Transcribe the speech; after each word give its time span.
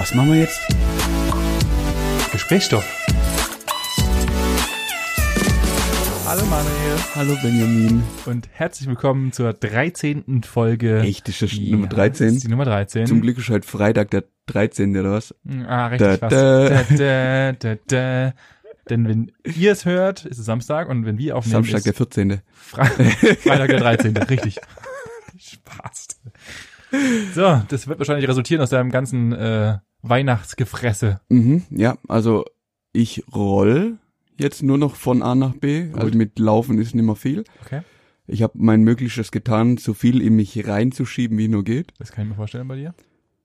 Was 0.00 0.14
machen 0.14 0.32
wir 0.32 0.40
jetzt? 0.40 0.58
Gesprächsstoff. 2.32 2.86
Hallo 6.26 6.42
Manuel 6.46 6.96
Hallo 7.14 7.36
Benjamin. 7.42 8.02
und 8.24 8.48
herzlich 8.50 8.88
willkommen 8.88 9.30
zur 9.32 9.52
13. 9.52 10.42
Folge. 10.42 11.00
Echt, 11.00 11.28
ist 11.28 11.42
das 11.42 11.52
Ja, 11.52 11.72
Nummer 11.72 11.88
Das 11.88 11.96
13? 11.96 12.28
ist 12.28 12.44
die 12.44 12.48
Nummer 12.48 12.64
13. 12.64 13.08
Zum 13.08 13.20
Glück 13.20 13.36
ist 13.36 13.50
heute 13.50 13.68
Freitag 13.68 14.10
der 14.10 14.24
13. 14.46 14.96
oder 14.96 15.12
was? 15.12 15.34
Ah, 15.68 15.88
richtig 15.88 16.18
Da, 16.18 16.28
da. 16.30 16.68
Da, 16.70 16.82
da, 16.96 17.52
da, 17.52 17.74
da. 17.86 18.32
Denn 18.88 19.06
wenn 19.06 19.32
ihr 19.54 19.72
es 19.72 19.84
hört, 19.84 20.24
ist 20.24 20.38
es 20.38 20.46
Samstag 20.46 20.88
und 20.88 21.04
wenn 21.04 21.18
wir 21.18 21.36
aufnehmen, 21.36 21.64
Samstag 21.64 21.82
der 21.82 21.92
ist 21.92 21.98
14. 21.98 22.40
Fre 22.54 22.86
Freitag 22.86 23.68
der 23.68 23.80
13. 23.80 24.16
richtig. 24.16 24.56
Spaß. 25.38 26.06
So, 27.34 27.62
das 27.68 27.86
wird 27.86 27.98
wahrscheinlich 27.98 28.26
resultieren 28.26 28.62
aus 28.62 28.70
deinem 28.70 28.90
ganzen 28.90 29.32
äh, 29.32 29.76
Weihnachtsgefresse. 30.02 31.20
Mhm, 31.28 31.64
ja, 31.70 31.98
also 32.08 32.44
ich 32.92 33.24
roll 33.34 33.98
jetzt 34.38 34.62
nur 34.62 34.78
noch 34.78 34.96
von 34.96 35.22
A 35.22 35.34
nach 35.34 35.54
B. 35.54 35.92
Also 35.92 36.16
mit 36.16 36.38
Laufen 36.38 36.78
ist 36.78 36.94
nicht 36.94 37.04
mehr 37.04 37.16
viel. 37.16 37.44
Okay. 37.64 37.82
Ich 38.26 38.42
habe 38.42 38.54
mein 38.56 38.82
Möglichstes 38.82 39.32
getan, 39.32 39.76
so 39.76 39.92
viel 39.92 40.20
in 40.22 40.36
mich 40.36 40.66
reinzuschieben, 40.66 41.36
wie 41.36 41.48
nur 41.48 41.64
geht. 41.64 41.92
Das 41.98 42.12
kann 42.12 42.24
ich 42.24 42.30
mir 42.30 42.36
vorstellen 42.36 42.68
bei 42.68 42.76
dir. 42.76 42.94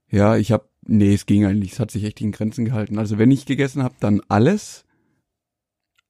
Ja, 0.09 0.37
ich 0.37 0.51
habe, 0.51 0.65
nee, 0.85 1.13
es 1.13 1.25
ging 1.25 1.45
eigentlich, 1.45 1.73
es 1.73 1.79
hat 1.79 1.91
sich 1.91 2.03
echt 2.03 2.21
in 2.21 2.31
Grenzen 2.31 2.65
gehalten. 2.65 2.99
Also 2.99 3.17
wenn 3.17 3.31
ich 3.31 3.45
gegessen 3.45 3.83
habe, 3.83 3.95
dann 3.99 4.21
alles. 4.27 4.84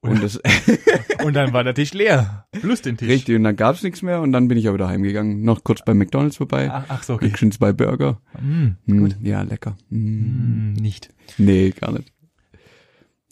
Und 0.07 0.23
das 0.23 0.39
Und 1.23 1.33
dann 1.33 1.53
war 1.53 1.63
der 1.63 1.73
Tisch 1.73 1.93
leer. 1.93 2.45
Plus 2.51 2.81
den 2.81 2.97
Tisch. 2.97 3.09
richtig, 3.09 3.35
und 3.35 3.43
dann 3.43 3.55
gab's 3.55 3.81
nichts 3.83 4.01
mehr 4.01 4.21
und 4.21 4.31
dann 4.31 4.47
bin 4.47 4.57
ich 4.57 4.67
aber 4.67 4.75
wieder 4.75 4.87
heimgegangen. 4.87 5.43
Noch 5.43 5.63
kurz 5.63 5.83
bei 5.83 5.93
McDonalds 5.93 6.37
vorbei. 6.37 6.69
Ach, 6.71 6.85
ach 6.87 7.03
so, 7.03 7.13
okay. 7.15 7.31
Okay. 7.33 7.49
zwei 7.49 7.73
Burger. 7.73 8.19
Mm, 8.41 8.69
gut. 8.99 9.15
Ja, 9.21 9.41
lecker. 9.41 9.75
Hm. 9.89 10.71
Mm, 10.71 10.73
nicht. 10.73 11.09
Nee, 11.37 11.71
gar 11.71 11.91
nicht. 11.93 12.11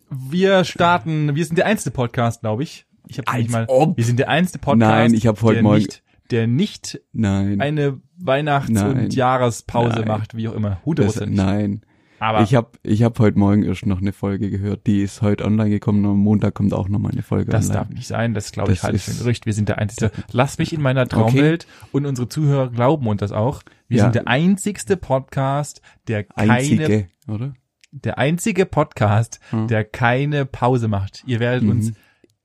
Wir 0.09 0.63
starten, 0.63 1.35
wir 1.35 1.45
sind 1.45 1.57
der 1.57 1.65
einzige 1.65 1.91
Podcast, 1.91 2.41
glaube 2.41 2.63
ich. 2.63 2.85
Ich 3.07 3.17
habe 3.19 3.37
nicht 3.37 3.49
mal. 3.51 3.65
Ob. 3.67 3.97
Wir 3.97 4.05
sind 4.05 4.19
der 4.19 4.29
einzige 4.29 4.59
Podcast. 4.59 4.79
Nein, 4.91 5.13
ich 5.13 5.27
hab 5.27 5.41
heute 5.41 5.55
der 5.55 5.63
Morgen- 5.63 5.77
Nicht, 5.77 6.03
der 6.31 6.47
nicht 6.47 7.01
Nein. 7.11 7.59
eine 7.61 7.99
Weihnachts- 8.17 8.69
Nein. 8.69 9.05
und 9.05 9.15
Jahrespause 9.15 9.99
Nein. 9.99 10.07
macht, 10.07 10.35
wie 10.37 10.47
auch 10.47 10.53
immer. 10.53 10.79
das, 10.95 11.17
100%. 11.17 11.25
nein. 11.27 11.81
Aber 12.23 12.41
Ich 12.41 12.55
habe 12.55 12.69
ich 12.83 13.03
hab 13.03 13.19
heute 13.19 13.37
Morgen 13.37 13.63
erst 13.63 13.85
noch 13.85 13.99
eine 13.99 14.13
Folge 14.13 14.49
gehört. 14.49 14.87
Die 14.87 15.01
ist 15.01 15.21
heute 15.21 15.43
online 15.43 15.69
gekommen 15.69 16.05
und 16.05 16.11
am 16.11 16.17
Montag 16.19 16.53
kommt 16.53 16.73
auch 16.73 16.87
noch 16.87 16.97
mal 16.99 17.11
eine 17.11 17.21
Folge 17.21 17.51
das 17.51 17.65
online. 17.65 17.79
darf 17.85 17.89
nicht 17.89 18.07
sein. 18.07 18.33
Das 18.33 18.53
glaube 18.53 18.71
ich 18.71 18.81
halte 18.81 18.95
ich 18.95 19.03
für 19.03 19.11
ein 19.11 19.17
Gerücht. 19.17 19.45
Wir 19.45 19.51
sind 19.53 19.67
der 19.67 19.77
einzige. 19.79 20.09
Lass 20.31 20.57
mich 20.57 20.71
in 20.71 20.81
meiner 20.81 21.05
Traumwelt 21.05 21.67
und 21.91 22.05
unsere 22.05 22.29
Zuhörer 22.29 22.71
glauben 22.71 23.05
uns 23.07 23.19
das 23.19 23.33
auch. 23.33 23.61
Wir 23.89 23.97
Ja. 23.97 24.03
sind 24.05 24.15
der 24.15 24.27
einzigste 24.29 24.95
Podcast, 24.95 25.81
der 26.07 26.23
keine, 26.23 26.53
Einzige, 26.53 27.07
oder? 27.27 27.53
der 27.91 28.17
einzige 28.17 28.65
Podcast, 28.65 29.41
Hm. 29.49 29.67
der 29.67 29.83
keine 29.83 30.45
Pause 30.45 30.87
macht. 30.87 31.23
Ihr 31.27 31.41
werdet 31.41 31.69
uns 31.69 31.91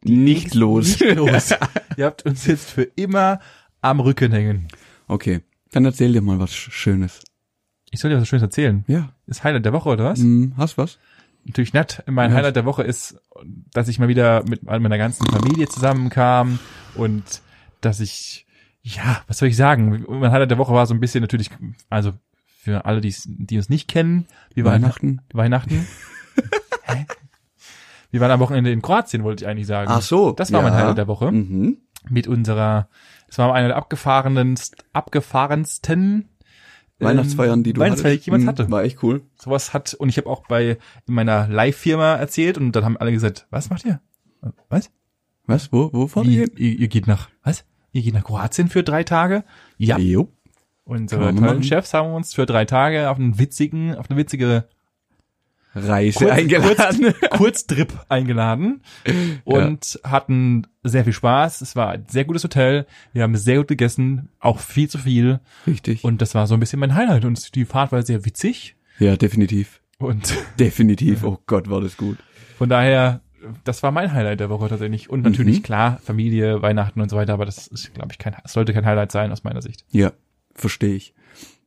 Nicht 0.03 0.55
los. 0.55 0.99
Nicht 1.01 1.15
los. 1.17 1.51
Ihr 1.97 2.05
habt 2.07 2.27
uns 2.27 2.47
jetzt 2.47 2.71
für 2.71 2.83
immer 2.83 3.39
am 3.81 4.01
Rücken 4.01 4.33
hängen. 4.33 4.67
Okay, 5.07 5.41
dann 5.71 5.85
erzähl 5.85 6.13
dir 6.13 6.21
mal 6.23 6.41
was 6.41 6.53
Schönes. 6.53 7.21
Ich 7.91 8.01
soll 8.01 8.11
dir 8.11 8.21
was 8.21 8.29
Schönes 8.29 8.43
erzählen. 8.43 8.85
Ja. 8.87 9.11
Das 9.27 9.45
Highlight 9.45 9.65
der 9.65 9.73
Woche, 9.73 9.89
oder 9.89 10.05
was? 10.05 10.19
Hm, 10.21 10.55
hast 10.57 10.77
was? 10.79 10.99
Natürlich 11.45 11.73
nett. 11.73 12.03
Mein 12.07 12.31
Ja. 12.31 12.37
Highlight 12.37 12.57
der 12.57 12.65
Woche 12.67 12.83
ist, 12.83 13.21
dass 13.73 13.89
ich 13.89 13.99
mal 13.99 14.09
wieder 14.09 14.43
mit 14.47 14.63
meiner 14.65 14.99
ganzen 14.99 15.27
Familie 15.27 15.69
zusammenkam 15.69 16.59
und 16.95 17.23
dass 17.81 18.01
ich, 18.01 18.47
ja, 18.83 19.23
was 19.27 19.39
soll 19.39 19.49
ich 19.49 19.57
sagen? 19.57 20.05
Mein 20.09 20.31
Highlight 20.31 20.51
der 20.51 20.59
Woche 20.59 20.75
war 20.75 20.87
so 20.87 20.93
ein 20.95 21.01
bisschen 21.01 21.23
natürlich, 21.23 21.51
also 21.89 22.13
für 22.61 22.85
alle, 22.85 23.01
die's- 23.01 23.27
die 23.29 23.57
uns 23.57 23.69
nicht 23.71 23.89
kennen, 23.89 24.27
wir 24.55 24.65
waren 24.65 24.83
Weihnachten? 24.83 25.21
Weihnachten. 25.33 25.87
Hä? 26.85 27.07
Wir 28.11 28.21
waren 28.21 28.31
am 28.31 28.41
Wochenende 28.41 28.71
in 28.71 28.83
Kroatien, 28.83 29.23
wollte 29.25 29.45
ich 29.45 29.49
eigentlich 29.51 29.67
sagen. 29.67 29.91
Ach 29.91 30.03
so. 30.03 30.33
Das 30.33 30.53
war 30.53 30.61
mein 30.63 30.75
Highlight 30.75 30.99
der 30.99 31.07
Woche. 31.09 31.31
Mhm. 31.33 31.79
mit 32.11 32.27
unserer, 32.27 32.89
es 33.29 33.39
war 33.39 33.53
eine 33.55 33.69
der 33.69 33.77
abgefahrenen, 33.77 34.59
abgefahrensten 34.93 36.29
Weihnachtsfeiern, 36.99 37.63
die 37.63 37.73
du 37.73 37.81
Weihnachtsfeier, 37.81 38.13
die 38.13 38.17
ich 38.17 38.21
hattest. 38.21 38.27
jemals 38.27 38.43
Hm, 38.43 38.49
hatte. 38.49 38.71
War 38.71 38.83
echt 38.85 39.03
cool. 39.03 39.23
Sowas 39.37 39.73
hat, 39.73 39.95
und 39.95 40.09
ich 40.09 40.17
habe 40.17 40.29
auch 40.29 40.47
bei 40.47 40.79
in 41.07 41.15
meiner 41.15 41.47
Live-Firma 41.49 42.17
erzählt 42.17 42.59
und 42.59 42.73
dann 42.73 42.85
haben 42.85 42.97
alle 42.97 43.13
gesagt, 43.13 43.47
was 43.51 43.71
macht 43.71 43.85
ihr? 43.85 44.01
Was? 44.69 44.91
Was? 45.47 45.73
Wo, 45.73 45.91
wo 45.93 46.07
fahrt 46.07 46.27
ihr? 46.27 46.49
ihr, 46.59 46.79
ihr 46.79 46.89
geht 46.89 47.07
nach, 47.07 47.29
was? 47.43 47.65
Ihr 47.93 48.03
geht 48.03 48.15
nach 48.15 48.25
Kroatien 48.25 48.69
für 48.69 48.83
drei 48.83 49.05
Tage? 49.05 49.45
Ja. 49.79 49.99
Jo. 49.99 50.29
Unsere 50.85 51.21
man 51.21 51.37
tollen 51.37 51.47
machen. 51.47 51.63
Chefs 51.63 51.93
haben 51.95 52.13
uns 52.13 52.35
für 52.35 52.47
drei 52.47 52.65
Tage 52.65 53.11
auf 53.11 53.19
einen 53.19 53.39
witzigen, 53.39 53.95
auf 53.95 54.11
eine 54.11 54.19
witzige 54.19 54.69
Reise 55.75 56.19
Kurz- 56.21 56.31
eingeladen. 56.33 57.15
Kurztrip 57.31 57.93
eingeladen 58.09 58.83
und 59.45 60.01
hatten 60.05 60.67
sehr 60.83 61.05
viel 61.05 61.13
Spaß. 61.13 61.61
Es 61.61 61.77
war 61.77 61.91
ein 61.91 62.07
sehr 62.09 62.25
gutes 62.25 62.45
Hotel. 62.45 62.87
Wir 63.13 63.23
haben 63.23 63.37
sehr 63.37 63.59
gut 63.59 63.69
gegessen, 63.69 64.29
auch 64.41 64.59
viel 64.61 64.89
zu 64.89 64.99
viel. 64.99 65.41
Richtig. 65.67 66.05
Und 66.05 66.23
das 66.23 66.35
war 66.35 66.47
so 66.47 66.55
ein 66.55 66.61
bisschen 66.61 66.81
mein 66.81 66.95
Highlight. 66.95 67.25
Und 67.25 67.55
die 67.55 67.65
Fahrt 67.65 67.93
war 67.93 68.03
sehr 68.03 68.25
witzig. 68.25 68.77
ja, 68.99 69.17
definitiv. 69.17 69.81
Und 69.99 70.35
Definitiv. 70.61 71.25
Oh 71.25 71.39
Gott, 71.47 71.69
war 71.69 71.81
das 71.81 71.97
gut. 71.97 72.19
von 72.57 72.69
daher, 72.69 73.21
das 73.65 73.83
war 73.83 73.91
mein 73.93 74.13
Highlight 74.13 74.41
der 74.41 74.49
Woche 74.51 74.69
tatsächlich. 74.69 75.11
Und 75.11 75.23
natürlich, 75.23 75.59
Mhm. 75.59 75.63
klar, 75.63 76.01
Familie, 76.05 76.63
Weihnachten 76.63 77.01
und 77.01 77.09
so 77.11 77.17
weiter. 77.17 77.35
Aber 77.35 77.45
das 77.47 77.67
ist, 77.67 77.93
glaube 77.95 78.09
ich, 78.13 78.19
kein, 78.19 78.35
das 78.43 78.53
sollte 78.53 78.73
kein 78.73 78.87
Highlight 78.87 79.13
sein 79.13 79.31
aus 79.33 79.45
meiner 79.45 79.61
Sicht. 79.63 79.85
Ja, 79.91 80.13
verstehe 80.55 80.95
ich. 80.95 81.15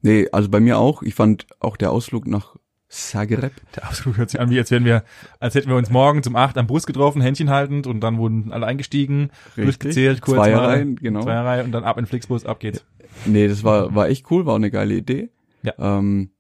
Nee, 0.02 0.28
also 0.32 0.50
bei 0.50 0.60
mir 0.60 0.78
auch. 0.80 1.04
Ich 1.04 1.14
fand 1.14 1.46
auch 1.60 1.78
der 1.78 1.92
Ausflug 1.92 2.26
nach 2.26 2.56
Zagreb. 2.92 3.54
Der 3.76 3.90
Ausflug 3.90 4.18
hört 4.18 4.30
sich 4.30 4.40
an, 4.40 4.50
wie 4.50 4.60
als 4.60 4.70
wären 4.70 4.84
wir, 4.84 5.04
als 5.40 5.56
hätten 5.56 5.70
wir 5.70 5.78
uns 5.78 5.90
morgen 5.90 6.24
zum 6.24 6.36
acht 6.36 6.58
am 6.58 6.68
Bus 6.68 6.86
getroffen, 6.86 7.22
Händchen 7.22 7.50
haltend 7.50 7.88
und 7.88 8.02
dann 8.02 8.18
wurden 8.18 8.52
alle 8.52 8.66
eingestiegen, 8.66 9.32
durchgezählt, 9.56 10.22
kurz 10.22 10.36
Zweierreihen, 10.38 10.96
mal, 10.96 11.02
genau. 11.02 11.22
Zweierreihe 11.22 11.64
und 11.64 11.72
dann 11.72 11.86
ab 11.86 11.98
in 11.98 12.06
Flixbus, 12.06 12.46
ab 12.46 12.60
geht's. 12.60 12.84
Nee, 13.26 13.48
das 13.48 13.64
war, 13.64 13.96
war 13.96 14.10
echt 14.10 14.30
cool, 14.30 14.46
war 14.46 14.56
eine 14.56 14.72
geile 14.72 14.96
Idee. 14.96 15.30
Ja. 15.64 15.74
Ähm, 15.80 16.32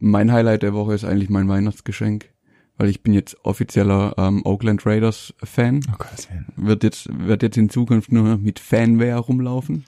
mein 0.00 0.32
Highlight 0.32 0.64
der 0.64 0.74
Woche 0.74 0.94
ist 0.94 1.04
eigentlich 1.04 1.30
mein 1.30 1.48
Weihnachtsgeschenk, 1.48 2.30
weil 2.76 2.88
ich 2.88 3.02
bin 3.02 3.12
jetzt 3.12 3.36
offizieller 3.44 4.14
ähm, 4.18 4.44
Oakland 4.44 4.84
Raiders 4.84 5.32
Fan. 5.44 5.80
Oh 5.92 5.96
Gottes 5.96 6.28
Willen. 6.28 6.46
Wird 6.56 6.82
jetzt, 6.82 7.08
wird 7.12 7.44
jetzt 7.44 7.56
in 7.56 7.70
Zukunft 7.70 8.10
nur 8.10 8.36
mit 8.36 8.58
Fanwear 8.58 9.20
rumlaufen. 9.20 9.84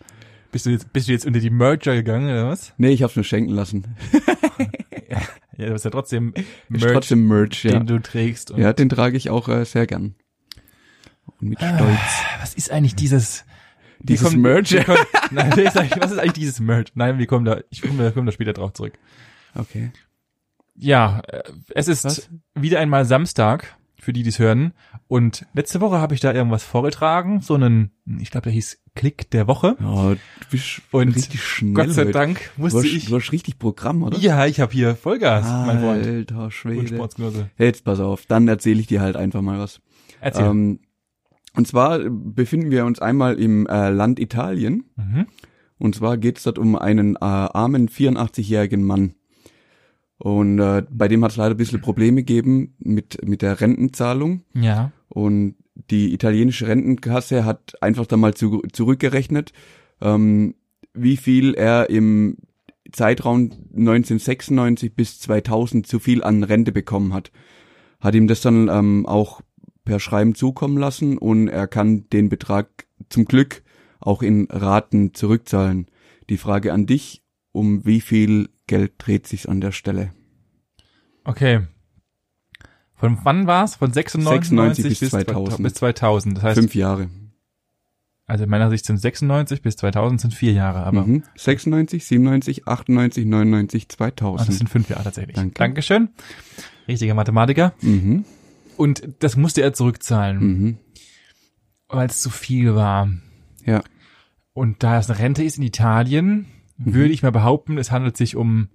Bist 0.53 0.67
du 0.67 0.71
jetzt, 0.71 0.93
bist 0.93 1.09
du 1.09 1.13
jetzt 1.13 1.27
unter 1.27 1.41
die 1.41 1.51
Merger 1.51 1.95
gegangen, 1.95 2.27
oder 2.27 2.49
was? 2.49 2.75
Nee, 2.77 2.91
ich 2.91 3.03
hab's 3.03 3.17
mir 3.17 3.25
schenken 3.25 3.53
lassen. 3.53 3.97
Ja, 5.57 5.67
du 5.67 5.75
hast 5.75 5.85
ja 5.85 5.91
trotzdem 5.91 6.33
Merch, 6.69 6.93
trotzdem 6.93 7.29
Merch, 7.29 7.65
ja. 7.65 7.73
den 7.73 7.87
du 7.87 7.99
trägst. 8.01 8.51
Ja, 8.57 8.73
den 8.73 8.89
trage 8.89 9.17
ich 9.17 9.31
auch 9.31 9.49
äh, 9.49 9.65
sehr 9.65 9.87
gern. 9.87 10.15
Und 11.41 11.51
mit 11.51 11.59
Stolz. 11.59 11.99
Was 12.41 12.55
ist 12.55 12.71
eigentlich 12.71 12.95
dieses, 12.95 13.45
Dieses 14.01 14.29
kommen- 14.29 14.41
Merch? 14.43 14.75
kommen- 14.85 14.99
Nein, 15.31 15.53
ist 15.59 15.75
was 15.77 16.13
ist 16.13 16.19
eigentlich 16.19 16.33
dieses 16.33 16.61
Merch? 16.61 16.89
Nein, 16.95 17.19
wir 17.19 17.27
kommen 17.27 17.45
da, 17.45 17.61
ich 17.71 17.83
komme 17.83 18.03
da, 18.03 18.11
komm 18.11 18.27
da 18.27 18.33
später 18.33 18.53
drauf 18.53 18.73
zurück. 18.73 18.95
Okay. 19.55 19.91
Ja, 20.75 21.21
äh, 21.29 21.43
es 21.75 21.89
ist 21.89 22.05
Was? 22.05 22.31
wieder 22.55 22.81
einmal 22.81 23.05
Samstag, 23.05 23.77
für 24.03 24.13
die, 24.13 24.25
die 24.25 24.31
es 24.31 24.41
hören. 24.41 24.73
Und 25.07 25.47
letzte 25.55 25.81
Woche 25.81 26.01
habe 26.01 26.13
ich 26.13 26.21
da 26.21 26.33
irgendwas 26.33 26.65
vorgetragen, 26.65 27.41
so 27.41 27.55
einen, 27.55 27.93
ich 28.19 28.33
glaube, 28.33 28.45
der 28.45 28.53
hieß 28.53 28.83
Klick 28.97 29.31
der 29.31 29.47
Woche. 29.47 29.77
Ja, 29.79 30.11
du 30.15 30.19
bist 30.51 30.83
Und 30.91 31.15
richtig 31.15 31.41
schnell 31.41 31.75
Gott 31.75 31.91
sei 31.91 32.03
heute. 32.03 32.13
Dank 32.13 32.51
Du 32.57 32.63
musste 32.63 32.81
hast, 32.81 32.87
ich. 32.87 33.07
du 33.07 33.15
hast 33.15 33.31
richtig 33.31 33.61
Programm, 33.61 34.03
oder? 34.03 34.19
Ja, 34.19 34.45
ich 34.47 34.59
habe 34.59 34.73
hier 34.73 34.97
Vollgas, 34.97 35.47
mein 35.47 35.79
Freund. 35.79 36.05
Alter 36.05 36.45
Und 36.45 36.53
Schwede. 36.53 37.51
Jetzt 37.59 37.85
pass 37.85 38.01
auf, 38.01 38.27
dann 38.27 38.49
erzähle 38.49 38.81
ich 38.81 38.89
dir 38.89 39.01
halt 39.01 39.17
einfach 39.17 39.41
mal 39.41 39.61
was. 39.61 39.81
Erzähl. 40.21 40.47
Ähm, 40.47 40.81
und 41.55 41.69
zwar 41.69 42.01
befinden 42.01 42.73
wir 42.73 42.85
uns 42.85 42.99
einmal 42.99 43.39
im 43.39 43.69
äh, 43.69 43.91
Land 43.91 44.19
Italien. 44.19 44.85
mhm. 44.97 45.27
Und 45.79 45.95
zwar 45.95 46.17
geht 46.17 46.39
es 46.39 46.45
dort 46.45 46.59
um 46.59 46.77
einen 46.77 47.17
äh, 47.17 47.19
armen 47.21 47.89
84-jährigen 47.89 48.85
Mann. 48.85 49.15
Und 50.23 50.61
äh, 50.61 50.85
bei 50.89 51.09
dem 51.09 51.25
hat 51.25 51.33
es 51.33 51.37
leider 51.37 51.57
ein 51.57 51.57
bisschen 51.57 51.81
Probleme 51.81 52.23
gegeben 52.23 52.77
mit, 52.79 53.27
mit 53.27 53.43
der 53.43 53.61
Rentenzahlung. 53.61 54.45
Ja. 54.55 54.93
Und 55.09 55.57
die 55.91 56.15
italienische 56.15 56.69
Rentenkasse 56.69 57.45
hat 57.45 57.83
einfach 57.83 58.07
da 58.07 58.17
mal 58.17 58.33
zu, 58.33 58.63
zurückgerechnet, 58.73 59.53
ähm, 60.01 60.55
wie 60.95 61.17
viel 61.17 61.55
er 61.55 61.91
im 61.91 62.37
Zeitraum 62.93 63.51
1996 63.77 64.95
bis 64.95 65.19
2000 65.19 65.89
zu 65.89 65.99
viel 65.99 66.23
an 66.23 66.45
Rente 66.45 66.71
bekommen 66.71 67.15
hat. 67.15 67.33
Hat 67.99 68.15
ihm 68.15 68.29
das 68.29 68.43
dann 68.43 68.69
ähm, 68.69 69.07
auch 69.07 69.41
per 69.85 69.99
Schreiben 69.99 70.37
zukommen 70.37 70.79
lassen 70.79 71.19
und 71.19 71.49
er 71.49 71.67
kann 71.67 72.09
den 72.11 72.29
Betrag 72.29 72.87
zum 73.09 73.25
Glück 73.25 73.65
auch 73.99 74.23
in 74.23 74.47
Raten 74.49 75.15
zurückzahlen. 75.15 75.89
Die 76.31 76.37
Frage 76.37 76.73
an 76.73 76.87
dich, 76.87 77.25
um 77.51 77.85
wie 77.85 78.01
viel 78.01 78.51
Geld 78.73 78.93
dreht 78.97 79.27
sich's 79.27 79.45
an 79.45 79.61
der 79.61 79.73
Stelle? 79.73 80.13
Okay. 81.25 81.61
Von 82.95 83.19
wann 83.23 83.47
war's? 83.47 83.77
Von 83.77 83.93
96, 83.93 84.49
96 84.49 84.85
bis 84.89 85.01
bis 85.01 85.11
2000. 85.11 85.63
Bis 85.63 85.75
2000. 85.75 86.37
Das 86.39 86.43
heißt, 86.45 86.59
Fünf 86.59 86.75
Jahre. 86.75 87.11
Also 88.27 88.45
in 88.45 88.51
meiner 88.51 88.71
Sicht 88.71 88.87
sind 88.87 88.97
96 88.97 89.61
bis 89.61 89.77
2000 89.77 90.21
sind 90.23 90.33
vier 90.33 90.53
Jahre, 90.53 90.85
aber 90.85 91.05
Mhm. 91.05 91.23
96, 91.37 92.07
97, 92.07 92.67
98, 92.67 93.27
99, 93.27 93.83
ah, 93.83 93.87
das 93.89 93.97
2000. 93.97 94.55
sind 94.57 94.71
fünf 94.71 94.89
Jahre 94.89 95.05
tatsächlich. 95.05 95.37
Danke. 95.37 95.55
Dankeschön. 95.55 96.09
Richtiger 96.89 97.13
Mathematiker. 97.15 97.75
Mhm. 97.83 98.25
Und 98.79 99.03
das 99.19 99.37
musste 99.37 99.61
er 99.61 99.75
zurückzahlen, 99.75 100.39
Mhm. 100.39 100.79
weil 101.89 102.07
es 102.07 102.23
zu 102.23 102.31
viel 102.31 102.75
war. 102.75 103.11
Ja. 103.67 103.83
Und 104.55 104.83
da 104.83 104.99
es 104.99 105.11
eine 105.11 105.19
Rente 105.19 105.43
ist 105.45 105.59
in 105.59 105.63
Italien, 105.65 106.47
Mhm. 106.85 106.95
würde 106.95 107.13
ich 107.13 107.23
mal 107.23 107.33
behaupten, 107.33 107.79
es 107.79 107.91
handelt 107.91 108.17
sich 108.17 108.37
um 108.37 108.69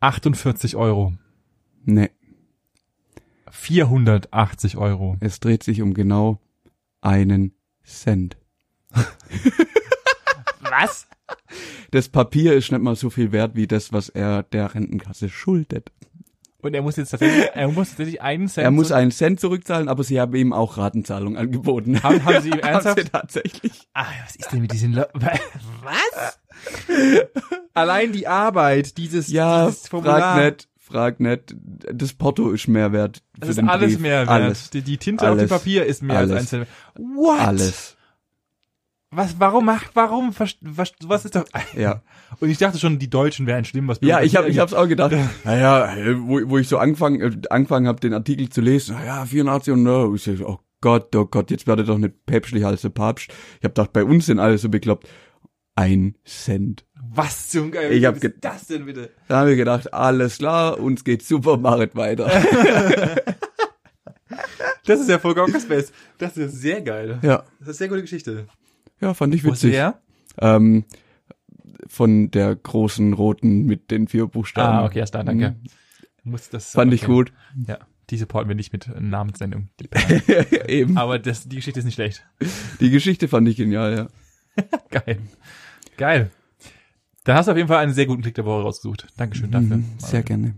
48 0.00 0.76
Euro. 0.76 1.12
Nee, 1.84 2.10
480 3.50 4.76
Euro. 4.76 5.16
es 5.20 5.40
dreht 5.40 5.62
sich 5.62 5.80
um 5.82 5.94
genau 5.94 6.40
einen 7.00 7.54
Cent. 7.84 8.36
Was? 10.60 11.06
Das 11.90 12.08
Papier 12.08 12.52
ist 12.54 12.70
nicht 12.70 12.82
mal 12.82 12.96
so 12.96 13.10
viel 13.10 13.32
wert 13.32 13.54
wie 13.54 13.66
das, 13.66 13.92
was 13.92 14.08
er 14.10 14.42
der 14.42 14.74
Rentenkasse 14.74 15.28
schuldet. 15.28 15.90
Und 16.60 16.74
er 16.74 16.82
muss 16.82 16.96
jetzt 16.96 17.10
tatsächlich, 17.10 17.46
er 17.54 17.68
muss 17.68 17.88
tatsächlich 17.90 18.20
einen 18.20 18.48
Cent. 18.48 18.64
Er 18.64 18.70
muss 18.70 18.92
einen 18.92 19.10
Cent 19.10 19.40
zurückzahlen, 19.40 19.88
aber 19.88 20.02
sie 20.04 20.20
haben 20.20 20.34
ihm 20.34 20.52
auch 20.52 20.76
Ratenzahlung 20.76 21.36
angeboten. 21.36 22.02
haben, 22.02 22.24
haben 22.24 22.42
Sie 22.42 22.48
ihm 22.50 22.54
Haben 22.62 22.64
ernsthaft? 22.68 22.98
sie 23.00 23.04
tatsächlich. 23.08 23.88
Ah, 23.94 24.06
was 24.24 24.36
ist 24.36 24.52
denn 24.52 24.60
mit 24.62 24.72
diesen 24.72 24.92
Le 24.92 25.08
Was? 25.14 26.37
Allein 27.74 28.12
die 28.12 28.26
Arbeit, 28.26 28.96
dieses, 28.96 29.28
Ja, 29.28 29.66
dieses 29.66 29.88
Formular. 29.88 30.20
frag 30.34 30.44
nicht, 30.44 30.68
frag 30.78 31.20
nicht. 31.20 31.54
Das 31.92 32.12
Porto 32.14 32.50
ist 32.50 32.68
mehr 32.68 32.92
wert. 32.92 33.22
Das 33.38 33.50
ist 33.50 33.58
alles 33.60 33.92
Brief. 33.92 34.00
mehr 34.00 34.20
wert. 34.20 34.28
Alles. 34.28 34.70
Die, 34.70 34.82
die 34.82 34.96
Tinte 34.98 35.24
auf 35.24 35.34
dem 35.36 35.40
Alles. 35.40 35.50
Papier 35.50 35.86
ist 35.86 36.02
mehr 36.02 36.18
Alles. 36.18 36.32
als 36.32 36.40
ein 36.42 36.46
Cent. 36.46 36.66
What? 36.96 37.40
Alles. 37.40 37.94
Was, 39.10 39.40
warum 39.40 39.64
macht, 39.64 39.92
warum, 39.94 40.34
was, 40.38 40.92
was 41.02 41.24
ist 41.24 41.34
doch, 41.34 41.44
Ja. 41.74 42.02
und 42.40 42.50
ich 42.50 42.58
dachte 42.58 42.78
schon, 42.78 42.98
die 42.98 43.08
Deutschen 43.08 43.46
wären 43.46 43.64
schlimm, 43.64 43.88
was 43.88 44.00
Ja, 44.02 44.20
ich 44.20 44.36
habe 44.36 44.50
ich 44.50 44.58
hab's 44.58 44.74
auch 44.74 44.86
gedacht. 44.86 45.14
Naja, 45.44 45.94
wo, 46.18 46.40
wo 46.50 46.58
ich 46.58 46.68
so 46.68 46.76
angefangen 46.76 47.20
äh, 47.22 47.30
angefangen 47.48 47.86
habe, 47.88 48.00
den 48.00 48.12
Artikel 48.12 48.50
zu 48.50 48.60
lesen, 48.60 48.96
naja, 48.96 49.24
84 49.24 49.72
und 49.72 50.14
ich 50.14 50.22
so, 50.24 50.46
oh 50.46 50.58
Gott, 50.82 51.16
oh 51.16 51.24
Gott, 51.24 51.50
jetzt 51.50 51.66
werde 51.66 51.84
doch 51.84 51.96
nicht 51.96 52.26
päpstlicher 52.26 52.68
als 52.68 52.82
der 52.82 52.90
Papst. 52.90 53.30
Ich 53.30 53.64
habe 53.64 53.70
gedacht, 53.70 53.94
bei 53.94 54.04
uns 54.04 54.26
sind 54.26 54.40
alle 54.40 54.58
so 54.58 54.68
bekloppt. 54.68 55.08
Ein 55.78 56.16
Cent. 56.24 56.84
was 57.14 57.50
zum 57.50 57.70
Geil, 57.70 57.92
Ich 57.92 58.04
hab 58.04 58.16
ist 58.16 58.34
das 58.40 58.66
denn 58.66 58.84
bitte? 58.84 59.10
Da 59.28 59.38
haben 59.40 59.48
wir 59.48 59.54
gedacht, 59.54 59.94
alles 59.94 60.38
klar, 60.38 60.80
uns 60.80 61.04
geht 61.04 61.22
super, 61.22 61.56
machet 61.56 61.94
weiter. 61.94 62.28
Das 64.84 65.00
ist 65.00 65.08
ja 65.10 65.18
voll 65.18 65.34
Space. 65.60 65.92
Das 66.16 66.36
ist 66.38 66.54
sehr 66.62 66.80
geil. 66.80 67.18
ja, 67.22 67.36
Das 67.36 67.46
ist 67.60 67.66
eine 67.66 67.74
sehr 67.74 67.88
gute 67.88 68.00
Geschichte. 68.00 68.46
ja, 69.00 69.12
fand 69.12 69.34
ich 69.34 69.44
witzig. 69.44 69.72
der? 69.72 70.00
Ähm, 70.38 70.84
von 71.86 72.30
der 72.30 72.56
großen 72.56 73.12
roten 73.12 73.66
mit 73.66 73.90
den 73.90 74.08
vier 74.08 74.26
Buchstaben. 74.26 74.78
Ah, 74.78 74.84
okay, 74.86 74.98
erst 75.00 75.14
da, 75.14 75.22
danke. 75.22 75.50
Mhm. 76.24 76.30
Muss 76.32 76.48
das, 76.48 76.72
Fand 76.72 76.92
ich 76.94 77.04
gut. 77.04 77.32
Ja, 77.66 77.78
die 78.10 78.16
supporten 78.16 78.48
wir 78.48 78.56
nicht 78.56 78.72
mit 78.72 78.88
Namenssendung. 78.98 79.68
Eben. 80.66 80.96
Aber 80.96 81.18
das, 81.18 81.46
die 81.48 81.56
Geschichte 81.56 81.80
ist 81.80 81.84
nicht 81.86 81.94
schlecht. 81.94 82.26
Die 82.80 82.90
Geschichte 82.90 83.28
fand 83.28 83.46
ich 83.46 83.56
genial, 83.56 83.94
ja. 83.96 84.08
Geil. 84.90 85.18
Geil. 85.98 86.30
Da 87.24 87.34
hast 87.34 87.46
du 87.46 87.50
auf 87.52 87.56
jeden 87.58 87.68
Fall 87.68 87.78
einen 87.82 87.92
sehr 87.92 88.06
guten 88.06 88.22
Klick 88.22 88.34
der 88.36 88.46
Woche 88.46 88.62
rausgesucht. 88.62 89.06
Dankeschön 89.18 89.50
dafür. 89.50 89.76
Mhm, 89.76 89.84
Sehr 89.98 90.22
gerne. 90.22 90.54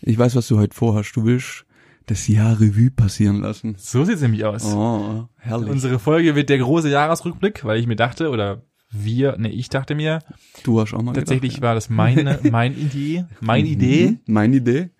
Ich 0.00 0.18
weiß, 0.18 0.34
was 0.34 0.48
du 0.48 0.58
heute 0.58 0.74
vorhast. 0.74 1.14
Du 1.14 1.24
willst 1.24 1.64
das 2.06 2.26
Jahr 2.26 2.58
Revue 2.60 2.90
passieren 2.90 3.40
lassen. 3.40 3.76
So 3.78 4.04
sieht's 4.04 4.22
nämlich 4.22 4.44
aus. 4.44 4.64
Oh, 4.64 5.28
herrlich. 5.36 5.70
Unsere 5.70 5.98
Folge 6.00 6.34
wird 6.34 6.48
der 6.48 6.58
große 6.58 6.88
Jahresrückblick, 6.90 7.64
weil 7.64 7.78
ich 7.78 7.86
mir 7.86 7.94
dachte, 7.96 8.30
oder 8.30 8.62
wir, 8.90 9.36
ne, 9.36 9.50
ich 9.52 9.68
dachte 9.68 9.94
mir, 9.94 10.20
du 10.64 10.80
hast 10.80 10.94
auch 10.94 11.02
mal 11.02 11.12
tatsächlich 11.12 11.54
gedacht, 11.56 11.62
war 11.68 11.74
das 11.74 11.90
meine, 11.90 12.40
mein 12.50 12.72
Idee, 12.76 13.26
mein 13.40 13.66
ja. 13.66 13.72
Idee, 13.72 14.06
Mhm, 14.10 14.18
Meine 14.26 14.56
Idee. 14.56 14.90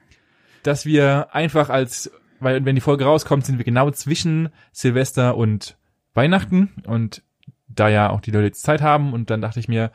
dass 0.62 0.84
wir 0.84 1.34
einfach 1.34 1.70
als, 1.70 2.10
weil 2.38 2.64
wenn 2.66 2.74
die 2.74 2.82
Folge 2.82 3.04
rauskommt, 3.04 3.46
sind 3.46 3.56
wir 3.56 3.64
genau 3.64 3.90
zwischen 3.90 4.50
Silvester 4.72 5.36
und 5.38 5.78
Weihnachten 6.12 6.74
und 6.86 7.22
da 7.78 7.88
ja 7.88 8.10
auch 8.10 8.20
die 8.20 8.30
Leute 8.30 8.46
jetzt 8.46 8.62
Zeit 8.62 8.82
haben 8.82 9.12
und 9.12 9.30
dann 9.30 9.40
dachte 9.40 9.60
ich 9.60 9.68
mir, 9.68 9.90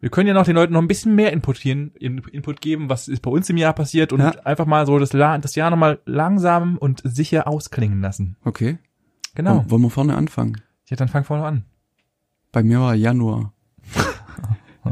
wir 0.00 0.08
können 0.10 0.28
ja 0.28 0.34
noch 0.34 0.44
den 0.46 0.54
Leuten 0.54 0.72
noch 0.72 0.80
ein 0.80 0.88
bisschen 0.88 1.14
mehr 1.14 1.32
inputieren, 1.32 1.92
In- 1.98 2.18
Input 2.32 2.60
geben, 2.60 2.88
was 2.88 3.06
ist 3.08 3.20
bei 3.20 3.30
uns 3.30 3.50
im 3.50 3.56
Jahr 3.58 3.72
passiert 3.74 4.12
und 4.12 4.20
Ja. 4.20 4.30
einfach 4.44 4.64
mal 4.66 4.86
so 4.86 4.98
das, 4.98 5.12
La- 5.12 5.36
das 5.38 5.54
Jahr 5.56 5.70
nochmal 5.70 5.98
langsam 6.06 6.78
und 6.78 7.02
sicher 7.04 7.46
ausklingen 7.46 8.00
lassen. 8.00 8.36
Okay. 8.44 8.78
Genau. 9.34 9.64
Wollen- 9.68 9.82
wir 9.82 9.90
vorne 9.90 10.16
anfangen? 10.16 10.60
Ja, 10.88 10.96
dann 10.96 11.08
fang 11.08 11.24
vorne 11.24 11.44
an. 11.44 11.64
Bei 12.52 12.62
mir 12.62 12.80
war 12.80 12.94
Januar. 12.94 13.52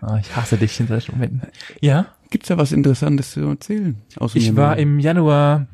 Ah, 0.00 0.16
ich 0.18 0.34
hasse 0.34 0.56
dich 0.56 0.78
in 0.80 0.88
solchen 0.88 1.12
Momenten. 1.12 1.42
Ja, 1.80 2.06
Gibt's 2.30 2.48
da 2.48 2.56
was 2.58 2.72
Interessantes 2.72 3.30
zu 3.32 3.40
erzählen? 3.46 4.02
Aus 4.16 4.34
ich 4.34 4.46
Januar? 4.46 4.68
war 4.70 4.76
im 4.78 4.98
Januar 4.98 5.66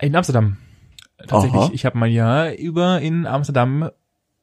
in 0.00 0.14
Amsterdam. 0.14 0.58
Tatsächlich, 1.26 1.60
Aha. 1.62 1.70
ich 1.72 1.86
habe 1.86 1.96
mein 1.98 2.12
Jahr 2.12 2.52
über 2.52 3.00
in 3.00 3.26
Amsterdam 3.26 3.90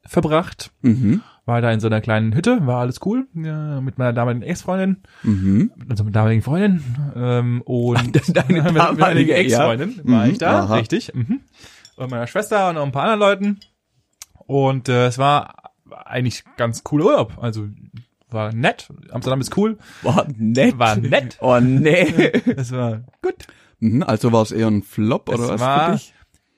verbracht. 0.08 0.70
Mhm. 0.82 1.22
War 1.44 1.60
da 1.60 1.70
in 1.70 1.78
so 1.80 1.86
einer 1.86 2.00
kleinen 2.00 2.34
Hütte, 2.34 2.66
war 2.66 2.80
alles 2.80 2.98
cool, 3.06 3.28
ja, 3.34 3.80
mit 3.80 3.98
meiner 3.98 4.12
damaligen 4.12 4.42
Ex-Freundin, 4.42 5.02
Mhm. 5.22 5.70
also 5.88 6.02
mit 6.02 6.16
damaligen 6.16 6.42
Freundin 6.42 6.82
ähm, 7.14 7.62
und 7.64 7.96
Deine 8.36 8.52
mit 8.62 8.64
meiner 8.64 8.92
damalige, 8.94 9.32
ja. 9.32 9.38
Ex-Freundin 9.38 10.00
war 10.04 10.24
Mhm, 10.26 10.32
ich 10.32 10.38
da, 10.38 10.64
aha. 10.64 10.74
richtig. 10.76 11.14
Mhm. 11.14 11.40
Und 11.96 12.10
meiner 12.10 12.26
Schwester 12.26 12.68
und 12.68 12.74
noch 12.74 12.84
ein 12.84 12.92
paar 12.92 13.04
anderen 13.04 13.20
Leuten. 13.20 13.60
Und 14.46 14.88
äh, 14.88 15.06
es 15.06 15.18
war 15.18 15.72
eigentlich 16.04 16.44
ganz 16.56 16.82
cooler 16.84 17.06
Urlaub. 17.06 17.38
Also 17.40 17.68
war 18.28 18.52
nett. 18.52 18.88
Amsterdam 19.10 19.40
ist 19.40 19.56
cool. 19.56 19.78
War 20.02 20.26
nett. 20.36 20.78
War 20.78 20.96
nett. 20.96 21.38
Oh 21.40 21.58
nee. 21.60 22.02
Es 22.56 22.72
war 22.72 23.04
gut. 23.22 23.46
mhm, 23.78 24.02
also 24.02 24.32
war 24.32 24.42
es 24.42 24.50
eher 24.52 24.66
ein 24.66 24.82
Flop 24.82 25.28
Es 25.28 25.38
oder 25.38 25.48
was 25.54 25.60
war 25.60 25.86
für 25.86 25.92
dich? 25.92 26.14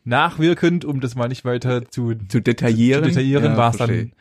Nachwirkend, 0.09 0.85
um 0.85 1.01
das 1.01 1.15
mal 1.15 1.29
nicht 1.29 1.45
weiter 1.45 1.89
zu, 1.91 2.15
Zu 2.29 2.41
detaillieren? 2.41 3.05
zu 3.05 3.09
detaillieren, 3.11 3.45
Ja, 3.53 3.57
war 3.57 3.71
es 3.71 3.77
dann 3.77 4.13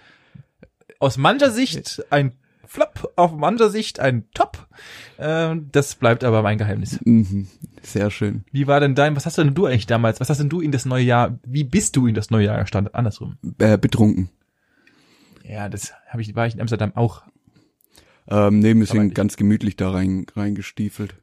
aus 0.99 1.17
mancher 1.17 1.51
Sicht 1.51 2.03
ein 2.11 2.33
Flop, 2.65 3.13
auf 3.15 3.31
mancher 3.33 3.69
Sicht 3.69 3.99
ein 3.99 4.25
Top. 4.33 4.67
Ähm, 5.17 5.69
das 5.71 5.95
bleibt 5.95 6.23
aber 6.23 6.41
mein 6.41 6.57
Geheimnis. 6.57 6.99
Mhm. 7.05 7.47
Sehr 7.81 8.11
schön. 8.11 8.43
Wie 8.51 8.67
war 8.67 8.79
denn 8.81 8.93
dein, 8.93 9.15
was 9.15 9.25
hast 9.25 9.37
denn 9.37 9.53
du 9.53 9.65
eigentlich 9.65 9.87
damals, 9.87 10.19
was 10.19 10.29
hast 10.29 10.39
denn 10.39 10.49
du 10.49 10.59
in 10.59 10.71
das 10.73 10.85
neue 10.85 11.03
Jahr, 11.03 11.39
wie 11.45 11.63
bist 11.63 11.95
du 11.95 12.07
in 12.07 12.13
das 12.15 12.29
neue 12.29 12.45
Jahr 12.47 12.59
gestartet? 12.59 12.93
Andersrum. 12.93 13.37
Äh, 13.59 13.77
betrunken. 13.77 14.29
Ja, 15.43 15.69
das 15.69 15.93
habe 16.09 16.21
ich, 16.21 16.35
war 16.35 16.45
ich 16.45 16.55
in 16.55 16.59
Amsterdam 16.61 16.91
auch 16.95 17.23
Ähm, 18.27 18.59
nee, 18.59 18.75
wir 18.75 18.85
sind 18.85 19.15
ganz 19.15 19.37
gemütlich 19.37 19.77
da 19.77 19.91
rein, 19.91 20.25
reingestiefelt. 20.35 21.15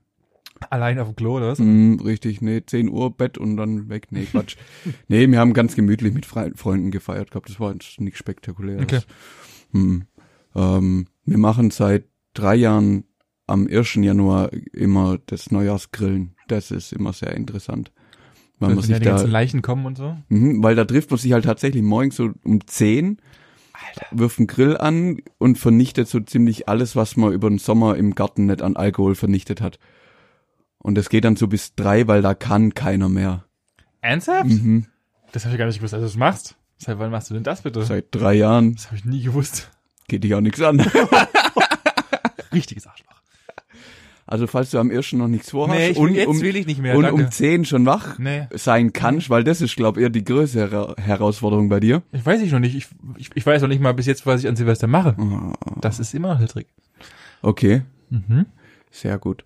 allein 0.71 0.99
auf 0.99 1.09
dem 1.09 1.17
Klo 1.17 1.37
oder 1.37 1.49
was? 1.49 1.59
Mm, 1.59 1.97
richtig, 2.05 2.41
nee, 2.41 2.63
10 2.65 2.89
Uhr 2.89 3.17
Bett 3.17 3.39
und 3.39 3.57
dann 3.57 3.89
weg. 3.89 4.09
Nee, 4.11 4.27
Quatsch. 4.31 4.57
nee, 5.09 5.29
wir 5.29 5.39
haben 5.39 5.53
ganz 5.53 5.75
gemütlich 5.75 6.15
mit 6.15 6.27
Fre 6.27 6.53
Freunden 6.55 6.91
gefeiert 6.91 7.31
gehabt. 7.31 7.49
Das 7.49 7.61
war 7.61 7.73
jetzt 7.73 8.01
nichts 8.01 8.19
Spektakuläres. 8.19 8.83
Okay. 8.83 9.01
Mm. 9.73 10.03
Ähm, 10.55 11.07
wir 11.25 11.39
machen 11.39 11.71
seit 11.71 12.05
drei 12.35 12.55
Jahren 12.55 13.05
am 13.47 13.67
1. 13.67 13.95
Januar 13.97 14.53
immer 14.73 15.19
das 15.27 15.51
Neujahrsgrillen. 15.51 16.35
Das 16.49 16.71
ist 16.71 16.93
immer 16.93 17.13
sehr 17.13 17.35
interessant. 17.35 17.93
Weil 18.59 18.71
man 18.71 18.79
ja 18.79 18.83
sich 18.83 18.99
die 18.99 19.05
da, 19.05 19.11
ganzen 19.11 19.31
Leichen 19.31 19.63
kommen 19.63 19.87
und 19.87 19.97
so. 19.97 20.17
mhm, 20.29 20.63
weil 20.63 20.77
da 20.77 20.85
trifft 20.85 21.11
man 21.11 21.19
sich 21.19 21.33
halt 21.33 21.45
tatsächlich 21.45 21.83
morgens 21.83 22.17
so 22.17 22.31
um 22.45 22.67
10, 22.67 23.19
wirft 24.13 24.39
einen 24.39 24.47
Grill 24.47 24.77
an 24.77 25.19
und 25.39 25.59
vernichtet 25.59 26.09
so 26.09 26.21
ziemlich 26.21 26.69
alles, 26.69 26.95
was 26.95 27.17
man 27.17 27.33
über 27.33 27.49
den 27.49 27.59
Sommer 27.59 27.97
im 27.97 28.15
Garten 28.15 28.47
nicht 28.47 28.63
an 28.63 28.77
Alkohol 28.77 29.15
vernichtet 29.15 29.61
hat. 29.61 29.79
Und 30.85 30.97
das 30.97 31.09
geht 31.09 31.25
dann 31.25 31.35
so 31.37 31.49
bis 31.49 31.75
drei, 31.75 32.07
weil 32.07 32.21
da 32.23 32.35
kann 32.35 32.75
keiner 32.75 33.09
mehr. 33.09 33.45
Ernsthaft? 34.03 34.51
Mhm. 34.51 34.85
Das 35.33 35.45
habe 35.47 35.55
ich 35.55 35.59
gar 35.59 35.65
nicht 35.67 35.79
gewusst, 35.79 35.95
dass 35.95 36.01
du 36.01 36.07
das 36.07 36.17
machst. 36.17 36.57
Seit 36.77 36.99
wann 36.99 37.11
machst 37.11 37.31
du 37.31 37.35
denn 37.35 37.43
das 37.43 37.63
bitte? 37.63 37.83
Seit 37.85 38.07
drei 38.11 38.35
Jahren 38.35 38.75
Das 38.75 38.87
habe 38.89 38.97
ich 38.99 39.05
nie 39.07 39.23
gewusst. 39.23 39.71
geht 40.09 40.23
dich 40.25 40.35
auch 40.35 40.43
nichts 40.43 40.61
an. 40.61 40.79
Richtiges 42.53 42.87
Arschloch. 42.87 43.09
Also 44.27 44.47
falls 44.47 44.71
du 44.71 44.79
am 44.79 44.91
ersten 44.91 45.19
noch 45.19 45.29
nichts 45.29 45.51
vorhast 45.51 45.79
Nee, 45.79 45.93
und, 45.93 46.19
um, 46.27 46.41
will 46.41 46.57
ich 46.57 46.67
nicht 46.67 46.81
mehr, 46.81 46.97
und 46.97 47.05
um 47.11 47.31
zehn 47.31 47.65
schon 47.67 47.85
wach 47.85 48.19
nee, 48.19 48.47
sein 48.53 48.93
kannst, 48.95 49.29
weil 49.29 49.45
das 49.45 49.61
ist, 49.61 49.77
glaube 49.77 50.01
ich, 50.01 50.05
eher 50.05 50.11
die 50.11 50.25
größere 50.25 50.97
Herausforderung 50.99 51.69
bei 51.69 51.79
dir. 51.81 52.03
ich 52.13 52.25
weiß 52.25 52.41
ich 52.41 52.51
noch 52.53 52.59
nicht. 52.59 52.75
Ich, 52.75 52.87
ich, 53.19 53.31
ich 53.35 53.45
weiß 53.47 53.61
noch 53.63 53.69
nicht 53.69 53.81
mal 53.83 53.93
bis 53.93 54.07
jetzt, 54.07 54.25
was 54.27 54.41
ich 54.43 54.49
an 54.49 54.57
Silvester 54.57 54.87
mache. 54.87 55.15
Ah, 55.19 55.53
Das 55.81 55.99
ist 56.01 56.15
immer 56.15 56.29
noch 56.33 56.39
der 56.39 56.49
Trick. 56.49 56.69
Okay, 57.43 57.83
Mhm. 58.11 58.47
sehr 58.91 59.19
gut. 59.19 59.45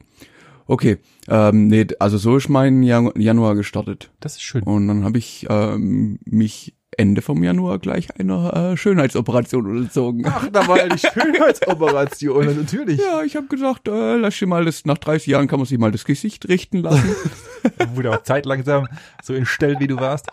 Okay, 0.68 0.98
ähm, 1.28 1.68
nee, 1.68 1.86
also 1.98 2.18
so 2.18 2.36
ist 2.36 2.50
mein 2.50 2.82
Jan 2.82 3.10
Januar 3.16 3.54
gestartet. 3.54 4.10
Das 4.20 4.36
ist 4.36 4.42
schön. 4.42 4.62
Und 4.62 4.86
dann 4.86 5.02
habe 5.02 5.16
ich 5.16 5.46
ähm, 5.48 6.18
mich 6.26 6.74
Ende 6.98 7.22
vom 7.22 7.42
Januar 7.42 7.78
gleich 7.78 8.20
einer 8.20 8.72
äh, 8.72 8.76
Schönheitsoperation 8.76 9.66
unterzogen. 9.66 10.26
Ach, 10.26 10.46
da 10.52 10.68
war 10.68 10.76
ja 10.76 10.88
die 10.88 10.98
Schönheitsoperation, 10.98 12.56
natürlich. 12.60 13.00
Ja, 13.00 13.22
ich 13.22 13.34
habe 13.34 13.46
gesagt, 13.46 13.88
äh, 13.88 14.16
lass 14.16 14.38
dir 14.38 14.46
mal 14.46 14.66
das, 14.66 14.84
nach 14.84 14.98
30 14.98 15.28
Jahren 15.28 15.48
kann 15.48 15.58
man 15.58 15.66
sich 15.66 15.78
mal 15.78 15.90
das 15.90 16.04
Gesicht 16.04 16.48
richten 16.48 16.82
lassen. 16.82 17.14
Wurde 17.94 18.10
auch 18.10 18.22
Zeit 18.24 18.44
langsam 18.44 18.88
so 19.22 19.32
entstellt, 19.32 19.80
wie 19.80 19.86
du 19.86 19.96
warst. 19.96 20.26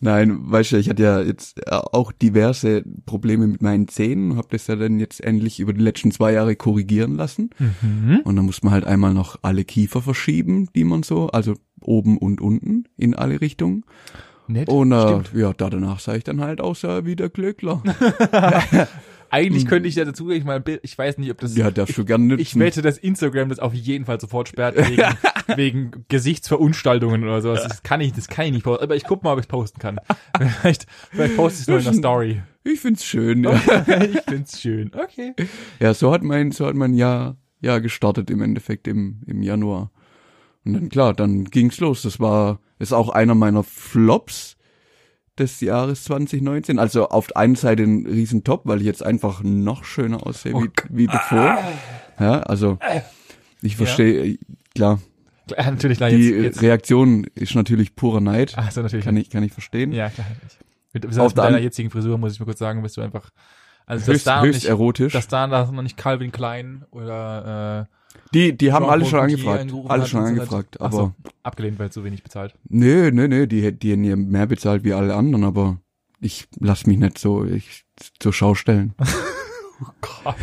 Nein, 0.00 0.38
weißt 0.40 0.72
du, 0.72 0.76
ich 0.76 0.88
hatte 0.88 1.02
ja 1.02 1.20
jetzt 1.20 1.66
auch 1.70 2.12
diverse 2.12 2.82
Probleme 3.04 3.46
mit 3.46 3.62
meinen 3.62 3.88
Zähnen 3.88 4.32
und 4.32 4.36
habe 4.38 4.48
das 4.50 4.66
ja 4.66 4.76
dann 4.76 4.98
jetzt 4.98 5.22
endlich 5.22 5.60
über 5.60 5.72
die 5.72 5.82
letzten 5.82 6.10
zwei 6.10 6.32
Jahre 6.32 6.56
korrigieren 6.56 7.14
lassen. 7.14 7.50
Mhm. 7.58 8.20
Und 8.24 8.36
dann 8.36 8.46
muss 8.46 8.62
man 8.62 8.72
halt 8.72 8.84
einmal 8.84 9.14
noch 9.14 9.38
alle 9.42 9.64
Kiefer 9.64 10.02
verschieben, 10.02 10.68
die 10.74 10.84
man 10.84 11.02
so, 11.02 11.28
also 11.28 11.54
oben 11.80 12.18
und 12.18 12.40
unten 12.40 12.84
in 12.96 13.14
alle 13.14 13.40
Richtungen. 13.40 13.84
Nett. 14.48 14.68
Und 14.68 14.92
äh, 14.92 15.02
Stimmt. 15.02 15.30
ja, 15.34 15.52
da 15.52 15.70
danach 15.70 16.00
sah 16.00 16.14
ich 16.14 16.24
dann 16.24 16.40
halt 16.40 16.60
auch 16.60 16.76
so 16.76 17.04
wie 17.04 17.16
der 17.16 17.28
Glückler. 17.28 17.82
Eigentlich 19.30 19.66
könnte 19.66 19.88
ich 19.88 19.96
ja 19.96 20.04
dazu 20.04 20.30
ich 20.30 20.44
mal 20.44 20.56
ein 20.56 20.62
Bild, 20.62 20.80
ich 20.82 20.96
weiß 20.96 21.18
nicht, 21.18 21.30
ob 21.30 21.38
das 21.40 21.56
Ja, 21.56 21.70
darfst 21.70 21.98
du 21.98 22.04
gerne 22.04 22.24
nutzen. 22.24 22.40
Ich 22.40 22.58
wette, 22.58 22.82
dass 22.82 22.96
Instagram 22.98 23.48
das 23.48 23.58
auf 23.58 23.74
jeden 23.74 24.04
Fall 24.04 24.20
sofort 24.20 24.48
sperrt 24.48 24.76
wegen, 24.76 25.02
wegen 25.56 26.04
Gesichtsverunstaltungen 26.08 27.24
oder 27.24 27.42
sowas. 27.42 27.64
Das 27.64 27.82
kann 27.82 28.00
ich, 28.00 28.12
das 28.12 28.28
kann 28.28 28.46
ich 28.46 28.52
nicht 28.52 28.62
posten. 28.64 28.84
Aber 28.84 28.96
ich 28.96 29.04
guck 29.04 29.22
mal, 29.24 29.32
ob 29.32 29.40
ich 29.40 29.48
posten 29.48 29.78
kann. 29.78 29.98
Vielleicht, 30.60 30.86
vielleicht 31.10 31.36
poste 31.36 31.56
ich 31.56 31.62
es 31.62 31.68
nur 31.68 31.78
in 31.78 31.84
der 31.84 31.94
Story. 31.94 32.42
Ich 32.64 32.80
find's 32.80 33.04
schön. 33.04 33.44
Ja. 33.44 33.54
ich 34.02 34.20
find's 34.28 34.60
schön. 34.60 34.90
Okay. 34.94 35.34
ja, 35.80 35.94
so 35.94 36.12
hat 36.12 36.22
mein, 36.22 36.50
so 36.52 36.66
hat 36.66 36.74
mein 36.74 36.94
Jahr, 36.94 37.36
Jahr 37.60 37.80
gestartet 37.80 38.30
im 38.30 38.42
Endeffekt 38.42 38.86
im, 38.86 39.22
im 39.26 39.42
Januar. 39.42 39.90
Und 40.66 40.72
dann 40.74 40.88
klar, 40.88 41.14
dann 41.14 41.44
ging's 41.44 41.78
los. 41.78 42.02
Das 42.02 42.18
war, 42.18 42.58
ist 42.78 42.92
auch 42.92 43.08
einer 43.08 43.34
meiner 43.34 43.62
Flops 43.62 44.56
des 45.38 45.60
Jahres 45.60 46.04
2019. 46.04 46.78
Also 46.78 47.08
auf 47.08 47.28
der 47.28 47.36
einen 47.36 47.54
Seite 47.54 47.84
ein 47.84 48.06
Riesentop, 48.06 48.62
weil 48.64 48.80
ich 48.80 48.86
jetzt 48.86 49.04
einfach 49.04 49.42
noch 49.42 49.84
schöner 49.84 50.26
aussehe 50.26 50.54
wie, 50.54 50.70
wie 50.90 51.06
bevor. 51.06 51.58
Ja, 52.18 52.40
also 52.40 52.78
ich 53.62 53.76
verstehe, 53.76 54.38
klar, 54.74 55.00
Ja, 55.56 55.70
natürlich, 55.70 55.98
klar, 55.98 56.10
die 56.10 56.30
jetzt, 56.30 56.42
jetzt. 56.42 56.62
Reaktion 56.62 57.24
ist 57.34 57.54
natürlich 57.54 57.94
purer 57.94 58.20
Neid. 58.20 58.54
Ach 58.56 58.70
so, 58.70 58.82
natürlich. 58.82 59.04
Kann 59.04 59.16
ich, 59.16 59.30
kann 59.30 59.42
ich 59.42 59.52
verstehen. 59.52 59.92
Ja, 59.92 60.10
klar. 60.10 60.26
Mit, 60.92 61.04
mit 61.04 61.38
deiner 61.38 61.58
jetzigen 61.58 61.90
Frisur 61.90 62.18
muss 62.18 62.32
ich 62.32 62.40
mal 62.40 62.46
kurz 62.46 62.58
sagen, 62.58 62.82
bist 62.82 62.96
du 62.96 63.02
einfach, 63.02 63.30
also 63.84 64.06
das 64.06 64.14
höchst, 64.14 64.26
da 64.26 64.36
noch 64.36 64.46
höchst 64.46 64.62
nicht, 64.62 64.68
erotisch. 64.68 65.12
das 65.12 65.28
da 65.28 65.46
noch 65.46 65.70
nicht 65.82 65.96
Calvin 65.96 66.32
Klein 66.32 66.84
oder, 66.90 67.86
äh, 67.86 67.95
die, 68.34 68.56
die 68.56 68.72
haben 68.72 68.84
Jean 68.84 68.90
alle 68.92 69.04
schon 69.06 69.20
angefragt. 69.20 69.72
Alle 69.88 70.06
schon 70.06 70.20
angefragt. 70.24 70.80
Aber 70.80 70.96
so, 70.96 71.12
abgelehnt, 71.42 71.78
weil 71.78 71.90
zu 71.90 72.04
wenig 72.04 72.22
bezahlt. 72.22 72.54
nee, 72.68 73.10
nee, 73.10 73.28
nee, 73.28 73.46
die, 73.46 73.62
hätt- 73.62 73.82
die 73.82 73.92
hätten 73.92 74.04
ja 74.04 74.16
mehr 74.16 74.46
bezahlt 74.46 74.84
wie 74.84 74.92
alle 74.92 75.14
anderen, 75.14 75.44
aber 75.44 75.78
ich 76.20 76.48
lass 76.58 76.86
mich 76.86 76.98
nicht 76.98 77.18
so 77.18 77.44
ich, 77.44 77.84
zur 78.18 78.32
Schau 78.32 78.54
stellen. 78.54 78.94
Gott. 80.00 80.34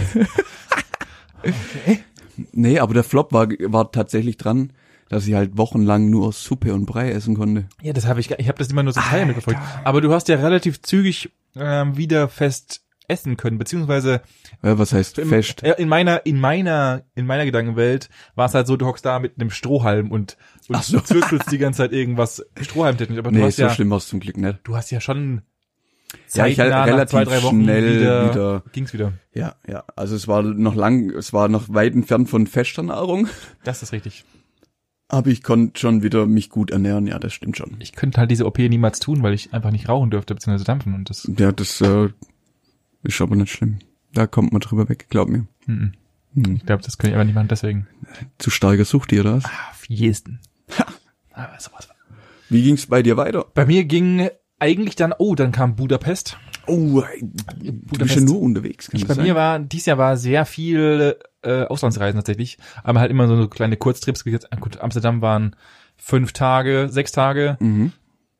Nee, 2.51 2.79
aber 2.79 2.93
der 2.93 3.03
Flop 3.03 3.31
war, 3.33 3.47
war 3.49 3.91
tatsächlich 3.91 4.37
dran, 4.37 4.73
dass 5.09 5.27
ich 5.27 5.33
halt 5.33 5.57
wochenlang 5.57 6.09
nur 6.09 6.31
Suppe 6.31 6.73
und 6.73 6.85
Brei 6.85 7.11
essen 7.11 7.35
konnte. 7.35 7.65
Ja, 7.81 7.93
das 7.93 8.05
habe 8.07 8.19
ich, 8.19 8.31
ich 8.31 8.47
habe 8.47 8.57
das 8.57 8.69
immer 8.69 8.83
nur 8.83 8.93
so 8.93 9.01
Teile 9.01 9.25
mitverfolgt. 9.27 9.59
Aber 9.83 10.01
du 10.01 10.11
hast 10.13 10.27
ja 10.29 10.37
relativ 10.37 10.81
zügig 10.81 11.31
ähm, 11.55 11.97
wieder 11.97 12.29
fest 12.29 12.82
essen 13.07 13.37
können, 13.37 13.57
beziehungsweise 13.57 14.21
Ja, 14.63 14.77
was 14.79 14.93
heißt 14.93 15.19
im- 15.19 15.29
fest? 15.29 15.61
In 15.63 15.89
meiner, 15.89 16.25
in 16.25 16.39
meiner, 16.39 17.03
in 17.15 17.25
meiner 17.25 17.45
Gedankenwelt 17.45 18.09
war 18.35 18.45
es 18.47 18.53
halt 18.53 18.67
so, 18.67 18.77
du 18.77 18.85
hockst 18.85 19.05
da 19.05 19.19
mit 19.19 19.39
einem 19.39 19.49
Strohhalm 19.51 20.11
und, 20.11 20.37
und 20.69 20.75
Ach 20.75 20.83
so. 20.83 20.99
zwirbelst 20.99 21.51
die 21.51 21.57
ganze 21.57 21.77
Zeit 21.77 21.91
irgendwas 21.91 22.45
Strohhalmtechnisch. 22.61 23.17
Aber 23.19 23.31
du 23.31 23.37
Nee, 23.37 23.43
hast 23.45 23.57
so 23.57 23.63
ja, 23.63 23.69
schlimm 23.69 23.91
es 23.91 24.07
zum 24.07 24.19
Glück 24.19 24.37
nicht. 24.37 24.59
du 24.63 24.75
hast 24.75 24.91
ja 24.91 25.01
schon 25.01 25.41
Ja, 26.33 26.47
ich 26.47 26.59
halt 26.59 26.71
relativ 26.71 27.09
zwei, 27.11 27.23
drei 27.25 27.43
Wochen 27.43 27.63
schnell 27.63 27.99
wieder, 27.99 28.29
wieder- 28.31 28.63
ging's 28.71 28.93
wieder. 28.93 29.13
Ja, 29.33 29.55
ja. 29.67 29.83
Also 29.95 30.15
es 30.15 30.27
war 30.27 30.41
noch 30.43 30.75
lang, 30.75 31.09
es 31.09 31.33
war 31.33 31.49
noch 31.49 31.69
weit 31.73 31.93
entfernt 31.93 32.29
von 32.29 32.47
fester 32.47 32.83
Nahrung. 32.83 33.27
Das 33.63 33.83
ist 33.83 33.91
richtig. 33.93 34.23
Aber 35.09 35.29
ich 35.29 35.43
konnte 35.43 35.79
schon 35.79 36.01
wieder 36.01 36.25
mich 36.25 36.49
gut 36.49 36.71
ernähren, 36.71 37.05
ja, 37.05 37.19
das 37.19 37.33
stimmt 37.33 37.57
schon. 37.57 37.75
Ich 37.79 37.91
könnte 37.91 38.19
halt 38.19 38.31
diese 38.31 38.45
OP 38.47 38.57
niemals 38.57 38.99
tun, 38.99 39.21
weil 39.21 39.33
ich 39.33 39.53
einfach 39.53 39.69
nicht 39.69 39.87
rauchen 39.89 40.09
dürfte, 40.09 40.33
beziehungsweise 40.33 40.63
dampfen 40.63 40.95
und 40.95 41.09
das, 41.09 41.29
Ja, 41.37 41.51
das 41.51 41.81
äh, 41.81 42.09
ist 43.03 43.21
aber 43.21 43.35
nicht 43.35 43.51
schlimm. 43.51 43.79
Da 44.13 44.27
kommt 44.27 44.51
man 44.51 44.61
drüber 44.61 44.89
weg, 44.89 45.07
glaub 45.09 45.29
mir. 45.29 45.45
mhm. 45.65 45.93
Hm. 46.35 46.55
ich 46.55 46.65
glaube, 46.65 46.81
das 46.81 46.97
könnte 46.97 47.11
ich 47.11 47.13
einfach 47.15 47.25
nicht 47.27 47.35
machen, 47.35 47.47
deswegen. 47.47 47.87
Zu 48.39 48.49
starker 48.49 48.85
Sucht 48.85 49.11
dir 49.11 49.23
das? 49.23 49.45
Auf 49.45 49.85
jeden. 49.87 50.39
Aber 51.31 51.59
sowas. 51.59 51.87
Wie 52.49 52.63
ging's 52.63 52.87
bei 52.87 53.03
dir 53.03 53.17
weiter? 53.17 53.45
Bei 53.53 53.65
mir 53.67 53.85
ging 53.85 54.29
eigentlich 54.59 54.95
dann, 54.95 55.13
oh, 55.17 55.35
dann 55.35 55.51
kam 55.51 55.75
Budapest. 55.75 56.37
Oh, 56.65 57.01
du 57.01 57.27
bist 57.27 57.61
ja 57.61 57.71
Budapest. 57.71 58.25
nur 58.25 58.41
unterwegs, 58.41 58.89
kann 58.89 58.99
Ich, 58.99 59.05
bei 59.07 59.13
sein? 59.15 59.25
mir 59.25 59.35
war, 59.35 59.59
dies 59.59 59.85
Jahr 59.85 59.97
war 59.99 60.17
sehr 60.17 60.45
viel 60.45 61.17
äh, 61.43 61.65
Auslandsreisen 61.65 62.17
tatsächlich, 62.19 62.57
aber 62.83 62.99
halt 62.99 63.11
immer 63.11 63.27
so 63.27 63.33
eine 63.35 63.47
kleine 63.49 63.77
Kurztrips. 63.77 64.23
Gesagt, 64.23 64.47
Gut, 64.59 64.79
Amsterdam 64.79 65.21
waren 65.21 65.55
fünf 65.97 66.31
Tage, 66.33 66.87
sechs 66.89 67.11
Tage. 67.11 67.57
mhm. 67.59 67.91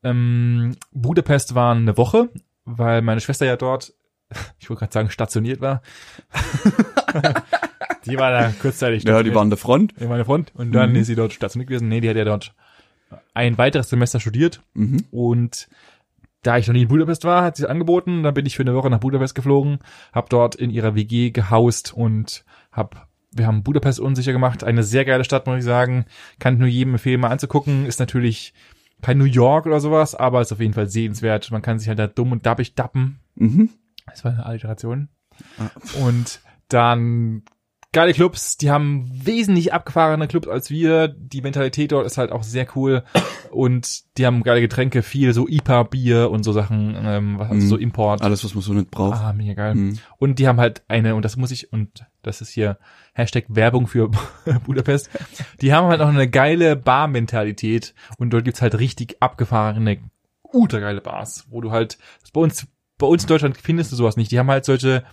Ähm, 0.03 0.75
Budapest 0.91 1.53
waren 1.55 1.79
eine 1.79 1.96
Woche, 1.98 2.29
weil 2.65 3.01
meine 3.01 3.22
Schwester 3.22 3.46
ja 3.46 3.55
dort, 3.55 3.93
ich 4.60 4.70
wollte 4.70 4.80
gerade 4.82 4.94
sagen, 4.94 5.10
stationiert 5.10 5.62
war. 5.62 5.82
die 8.06 8.18
war 8.18 8.32
da 8.32 8.52
kurzzeitig 8.62 9.04
Ja, 9.04 9.24
die 9.24 9.34
waren 9.34 9.44
an 9.44 9.50
der 9.50 9.58
Front. 9.58 9.94
in 10.00 10.10
meiner 10.10 10.25
Front 10.25 10.52
und 10.56 10.72
dann 10.72 10.92
Mhm. 10.92 10.96
ist 10.98 11.08
sie 11.08 11.16
dort 11.16 11.34
stationiert 11.34 11.70
gewesen. 11.70 11.88
Nee, 11.88 12.02
die 12.02 12.10
hat 12.10 12.16
ja 12.18 12.25
dort 12.25 12.54
ein 13.34 13.58
weiteres 13.58 13.90
Semester 13.90 14.20
studiert 14.20 14.62
Mhm. 14.74 15.04
und 15.12 15.68
da 16.42 16.58
ich 16.58 16.68
noch 16.68 16.74
nie 16.74 16.82
in 16.82 16.88
Budapest 16.90 17.24
war, 17.24 17.44
hat 17.44 17.56
sie 17.56 17.70
angeboten. 17.70 18.24
Dann 18.24 18.34
bin 18.34 18.46
ich 18.46 18.56
für 18.58 18.63
eine 18.63 18.75
Woche 18.75 18.90
nach 18.90 19.00
Budapest 19.00 19.34
geflogen, 19.36 19.80
habe 20.12 20.28
dort 20.30 20.56
in 20.56 20.70
ihrer 20.72 20.94
WG 20.96 21.30
gehaust 21.32 21.94
und 21.94 22.44
hab 22.72 23.08
wir 23.36 23.48
haben 23.48 23.63
Budapest 23.63 24.00
unsicher 24.00 24.32
gemacht. 24.32 24.63
Eine 24.63 24.84
sehr 24.84 25.06
geile 25.06 25.24
Stadt, 25.24 25.48
muss 25.48 25.58
ich 25.58 25.63
sagen. 25.63 26.06
Kann 26.38 26.54
ich 26.56 26.60
nur 26.60 26.68
jedem 26.68 26.94
empfehlen, 26.96 27.20
mal 27.20 27.30
anzugucken. 27.32 27.88
Ist 27.88 28.00
natürlich 28.00 28.54
kein 29.02 29.18
New 29.18 29.24
York 29.25 29.66
oder 29.66 29.80
sowas, 29.80 30.13
aber 30.13 30.42
ist 30.42 30.52
auf 30.52 30.60
jeden 30.60 30.74
Fall 30.75 30.88
sehenswert. 30.88 31.50
Man 31.50 31.63
kann 31.63 31.80
sich 31.80 31.88
halt 31.88 31.98
da 31.98 32.06
dumm 32.06 32.32
und 32.32 32.46
dappig 32.46 32.75
dappen. 32.75 33.20
Mhm. 33.36 33.70
Das 34.08 34.24
war 34.24 34.32
eine 34.34 34.46
Alliteration. 34.46 35.10
Ah. 35.58 35.70
Und 36.06 36.42
dann 36.68 37.44
geile 37.92 38.14
Clubs, 38.14 38.58
die 38.58 38.72
haben 38.72 39.08
wesentlich 39.14 39.72
abgefahrene 39.72 40.28
Clubs 40.28 40.48
als 40.48 40.72
wir. 40.72 41.08
Die 41.08 41.42
Mentalität 41.42 41.92
dort 41.92 42.08
ist 42.08 42.18
halt 42.18 42.32
auch 42.32 42.42
sehr 42.42 42.66
cool. 42.76 43.04
Und 43.52 44.18
die 44.18 44.26
haben 44.26 44.42
geile 44.42 44.62
Getränke, 44.62 45.04
viel 45.04 45.32
so 45.34 45.48
IPA-Bier 45.48 46.32
und 46.32 46.42
so 46.44 46.54
Sachen, 46.54 46.96
ähm, 47.00 47.38
was 47.38 47.52
also 47.52 47.64
Mhm. 47.66 47.70
so 47.70 47.78
Import. 47.78 48.24
Alles, 48.24 48.44
was 48.44 48.56
man 48.56 48.64
so 48.64 48.74
nicht 48.74 48.90
braucht. 48.90 49.20
Ah, 49.22 49.32
mega 49.34 49.54
geil. 49.54 49.76
Mhm. 49.76 50.00
Und 50.18 50.40
die 50.40 50.48
haben 50.48 50.60
halt 50.60 50.82
eine, 50.88 51.14
und 51.14 51.24
das 51.24 51.38
muss 51.38 51.52
ich, 51.52 51.72
und 51.72 52.06
das 52.24 52.42
ist 52.42 52.50
hier 52.50 52.80
Hashtag 53.14 53.46
Werbung 53.50 53.86
für 53.86 54.10
Budapest, 54.66 55.12
die 55.62 55.72
haben 55.72 55.88
halt 55.88 56.02
auch 56.02 56.08
eine 56.08 56.28
geile 56.28 56.76
Bar-Mentalität 56.76 57.94
und 58.18 58.32
dort 58.32 58.46
gibt's 58.46 58.62
halt 58.64 58.80
richtig 58.80 59.18
abgefahrene, 59.22 60.00
ultra 60.52 60.80
geile 60.80 61.02
Bars, 61.02 61.46
wo 61.52 61.62
du 61.62 61.70
halt, 61.72 62.00
bei 62.34 62.42
uns, 62.42 62.66
bei 63.04 63.10
uns 63.10 63.24
in 63.24 63.28
Deutschland 63.28 63.58
findest 63.58 63.92
du 63.92 63.98
sowas 63.98 64.16
nicht. 64.16 64.32
Die 64.32 64.40
haben 64.40 64.50
halt 64.50 64.64
solche 64.64 65.04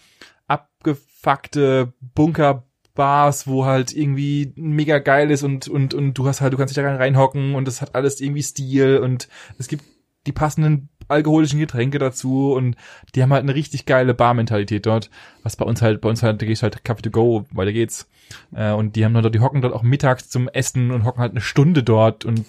abgefuckte 0.46 1.92
Bunker-Bars, 2.14 3.48
wo 3.48 3.64
halt 3.64 3.92
irgendwie 3.92 4.52
mega 4.54 5.00
geil 5.00 5.32
ist 5.32 5.42
und, 5.42 5.66
und, 5.66 5.92
und 5.92 6.14
du 6.14 6.28
hast 6.28 6.40
halt, 6.40 6.52
du 6.52 6.56
kannst 6.56 6.76
dich 6.76 6.80
da 6.80 6.94
reinhocken 6.94 7.56
und 7.56 7.66
es 7.66 7.80
hat 7.82 7.96
alles 7.96 8.20
irgendwie 8.20 8.44
Stil 8.44 8.98
und 8.98 9.26
es 9.58 9.66
gibt 9.66 9.82
die 10.28 10.30
passenden 10.30 10.88
alkoholischen 11.08 11.58
Getränke 11.58 11.98
dazu 11.98 12.52
und 12.52 12.76
die 13.16 13.24
haben 13.24 13.32
halt 13.32 13.42
eine 13.42 13.56
richtig 13.56 13.86
geile 13.86 14.14
Bar-Mentalität 14.14 14.86
dort, 14.86 15.10
was 15.42 15.56
bei 15.56 15.64
uns 15.64 15.82
halt, 15.82 16.00
bei 16.00 16.08
uns 16.08 16.22
halt, 16.22 16.40
da 16.40 16.46
gehst 16.46 16.62
halt 16.62 16.84
Kaffee 16.84 17.02
to 17.02 17.10
go, 17.10 17.44
weiter 17.50 17.72
geht's. 17.72 18.08
Äh, 18.54 18.70
und 18.70 18.94
die 18.94 19.04
haben 19.04 19.14
dort, 19.14 19.34
die 19.34 19.40
hocken 19.40 19.62
dort 19.62 19.74
auch 19.74 19.82
mittags 19.82 20.28
zum 20.28 20.46
Essen 20.46 20.92
und 20.92 21.04
hocken 21.04 21.22
halt 21.22 21.32
eine 21.32 21.40
Stunde 21.40 21.82
dort 21.82 22.24
und 22.24 22.44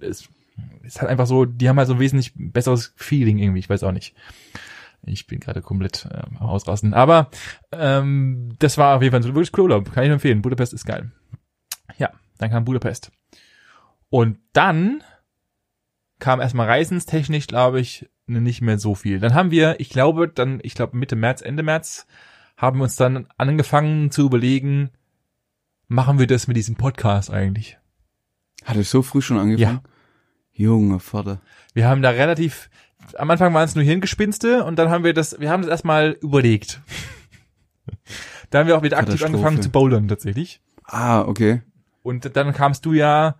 es 0.00 0.28
ist 0.82 1.00
halt 1.00 1.10
einfach 1.10 1.26
so, 1.26 1.44
die 1.44 1.68
haben 1.68 1.78
halt 1.78 1.88
so 1.88 1.94
ein 1.94 2.00
wesentlich 2.00 2.32
besseres 2.34 2.92
Feeling 2.96 3.38
irgendwie, 3.38 3.60
ich 3.60 3.68
weiß 3.68 3.82
auch 3.82 3.92
nicht. 3.92 4.14
Ich 5.04 5.26
bin 5.26 5.40
gerade 5.40 5.62
komplett 5.62 6.06
äh, 6.10 6.18
am 6.18 6.38
Ausrasten. 6.38 6.92
Aber 6.92 7.30
ähm, 7.72 8.54
das 8.58 8.78
war 8.78 8.96
auf 8.96 9.02
jeden 9.02 9.12
Fall 9.12 9.22
so 9.22 9.34
wirklich 9.34 9.56
cool 9.56 9.64
Urlaub. 9.64 9.92
Kann 9.92 10.02
ich 10.02 10.08
nur 10.08 10.14
empfehlen. 10.14 10.42
Budapest 10.42 10.72
ist 10.72 10.86
geil. 10.86 11.12
Ja, 11.98 12.10
dann 12.38 12.50
kam 12.50 12.64
Budapest. 12.64 13.12
Und 14.10 14.38
dann 14.52 15.02
kam 16.18 16.40
erstmal 16.40 16.66
reisenstechnisch, 16.66 17.46
glaube 17.46 17.80
ich, 17.80 18.08
nicht 18.26 18.60
mehr 18.60 18.78
so 18.78 18.94
viel. 18.94 19.20
Dann 19.20 19.34
haben 19.34 19.50
wir, 19.50 19.78
ich 19.78 19.88
glaube, 19.88 20.28
dann, 20.28 20.58
ich 20.62 20.74
glaube 20.74 20.96
Mitte 20.96 21.16
März, 21.16 21.42
Ende 21.42 21.62
März, 21.62 22.06
haben 22.56 22.78
wir 22.78 22.84
uns 22.84 22.96
dann 22.96 23.28
angefangen 23.36 24.10
zu 24.10 24.26
überlegen, 24.26 24.90
machen 25.86 26.18
wir 26.18 26.26
das 26.26 26.48
mit 26.48 26.56
diesem 26.56 26.74
Podcast 26.74 27.30
eigentlich? 27.30 27.78
Hat 28.64 28.76
es 28.76 28.90
so 28.90 29.02
früh 29.02 29.22
schon 29.22 29.38
angefangen? 29.38 29.80
Junge 30.58 30.98
Vater. 30.98 31.40
Wir 31.72 31.88
haben 31.88 32.02
da 32.02 32.10
relativ, 32.10 32.68
am 33.16 33.30
Anfang 33.30 33.54
waren 33.54 33.64
es 33.64 33.76
nur 33.76 33.84
Hirngespinste 33.84 34.64
und 34.64 34.76
dann 34.76 34.90
haben 34.90 35.04
wir 35.04 35.14
das, 35.14 35.38
wir 35.38 35.50
haben 35.50 35.62
das 35.62 35.70
erstmal 35.70 36.18
überlegt. 36.20 36.80
da 38.50 38.58
haben 38.58 38.66
wir 38.66 38.76
auch 38.76 38.82
wieder 38.82 38.98
aktiv 38.98 39.22
angefangen 39.24 39.62
zu 39.62 39.70
bouldern 39.70 40.08
tatsächlich. 40.08 40.60
Ah, 40.84 41.22
okay. 41.22 41.62
Und 42.02 42.36
dann 42.36 42.52
kamst 42.52 42.84
du 42.86 42.92
ja 42.92 43.36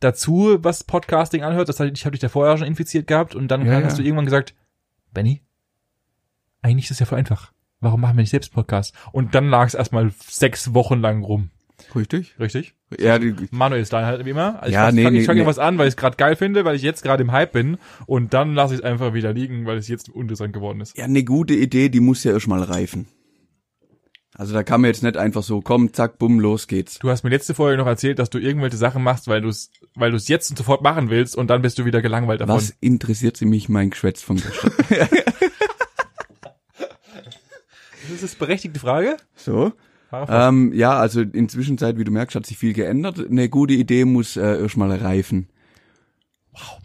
dazu, 0.00 0.58
was 0.60 0.84
Podcasting 0.84 1.42
anhört. 1.42 1.68
Das 1.68 1.80
heißt, 1.80 1.92
ich 1.94 2.06
habe 2.06 2.12
dich 2.12 2.20
da 2.20 2.30
vorher 2.30 2.56
schon 2.56 2.66
infiziert 2.66 3.06
gehabt 3.06 3.34
und 3.34 3.48
dann 3.48 3.66
Ja, 3.66 3.82
hast 3.82 3.92
ja. 3.92 3.96
du 3.98 4.02
irgendwann 4.04 4.24
gesagt, 4.24 4.54
Benny, 5.12 5.42
eigentlich 6.62 6.84
ist 6.84 6.92
das 6.92 7.00
ja 7.00 7.06
voll 7.06 7.18
einfach. 7.18 7.52
Warum 7.80 8.00
machen 8.00 8.16
wir 8.16 8.22
nicht 8.22 8.30
selbst 8.30 8.54
Podcast? 8.54 8.94
Und 9.12 9.34
dann 9.34 9.50
lag 9.50 9.66
es 9.66 9.74
erstmal 9.74 10.10
sechs 10.18 10.72
Wochen 10.72 11.00
lang 11.00 11.22
rum. 11.22 11.50
Richtig? 11.94 12.34
Richtig? 12.38 12.74
Ja, 12.98 13.18
die, 13.18 13.34
Manuel 13.50 13.84
Style 13.84 14.06
halt 14.06 14.24
wie 14.24 14.30
immer. 14.30 14.62
Also 14.62 14.72
Ja, 14.72 14.88
ich 14.88 14.94
nee, 14.94 15.04
fang, 15.04 15.12
nee, 15.12 15.20
ich 15.20 15.26
fange 15.26 15.40
nee. 15.40 15.46
was 15.46 15.58
an, 15.58 15.78
weil 15.78 15.88
ich 15.88 15.92
es 15.92 15.96
gerade 15.96 16.16
geil 16.16 16.36
finde, 16.36 16.64
weil 16.64 16.76
ich 16.76 16.82
jetzt 16.82 17.02
gerade 17.02 17.22
im 17.22 17.32
Hype 17.32 17.52
bin 17.52 17.78
und 18.06 18.34
dann 18.34 18.54
lasse 18.54 18.74
ich 18.74 18.80
es 18.80 18.84
einfach 18.84 19.14
wieder 19.14 19.32
liegen, 19.32 19.66
weil 19.66 19.78
es 19.78 19.88
jetzt 19.88 20.08
uninteressant 20.08 20.52
geworden 20.52 20.80
ist. 20.80 20.96
ja, 20.96 21.04
eine 21.04 21.24
gute 21.24 21.54
Idee, 21.54 21.88
die 21.88 22.00
muss 22.00 22.24
ja 22.24 22.32
erstmal 22.32 22.62
reifen. 22.62 23.06
Also 24.36 24.52
da 24.52 24.64
kann 24.64 24.80
man 24.80 24.88
jetzt 24.88 25.04
nicht 25.04 25.16
einfach 25.16 25.44
so, 25.44 25.60
komm, 25.60 25.92
zack, 25.92 26.18
bumm, 26.18 26.40
los 26.40 26.66
geht's. 26.66 26.98
Du 26.98 27.08
hast 27.08 27.22
mir 27.22 27.30
letzte 27.30 27.54
Folge 27.54 27.78
noch 27.78 27.86
erzählt, 27.86 28.18
dass 28.18 28.30
du 28.30 28.38
irgendwelche 28.38 28.76
Sachen 28.76 29.02
machst, 29.02 29.28
weil 29.28 29.40
du 29.40 29.48
es 29.48 29.70
weil 29.94 30.10
du 30.10 30.16
es 30.16 30.26
jetzt 30.26 30.50
und 30.50 30.56
sofort 30.56 30.82
machen 30.82 31.08
willst 31.08 31.36
und 31.36 31.48
dann 31.50 31.62
bist 31.62 31.78
du 31.78 31.84
wieder 31.84 32.02
gelangweilt 32.02 32.40
davon. 32.40 32.56
Was 32.56 32.74
interessiert 32.80 33.36
sie 33.36 33.46
mich 33.46 33.68
mein 33.68 33.90
Geschwätz 33.90 34.22
von 34.22 34.36
gestern? 34.36 34.72
Das 38.10 38.22
ist 38.22 38.34
eine 38.34 38.46
berechtigte 38.46 38.78
Frage. 38.78 39.16
so. 39.34 39.72
Ähm, 40.28 40.72
ja, 40.72 40.92
also 40.98 41.20
inzwischen 41.20 41.78
Zeit, 41.78 41.98
wie 41.98 42.04
du 42.04 42.10
merkst, 42.12 42.34
hat 42.36 42.46
sich 42.46 42.56
viel 42.58 42.72
geändert. 42.72 43.18
Eine 43.18 43.48
gute 43.48 43.74
Idee 43.74 44.04
muss 44.04 44.36
äh, 44.36 44.60
erstmal 44.60 44.92
reifen. 44.92 45.48
Wow. 46.52 46.78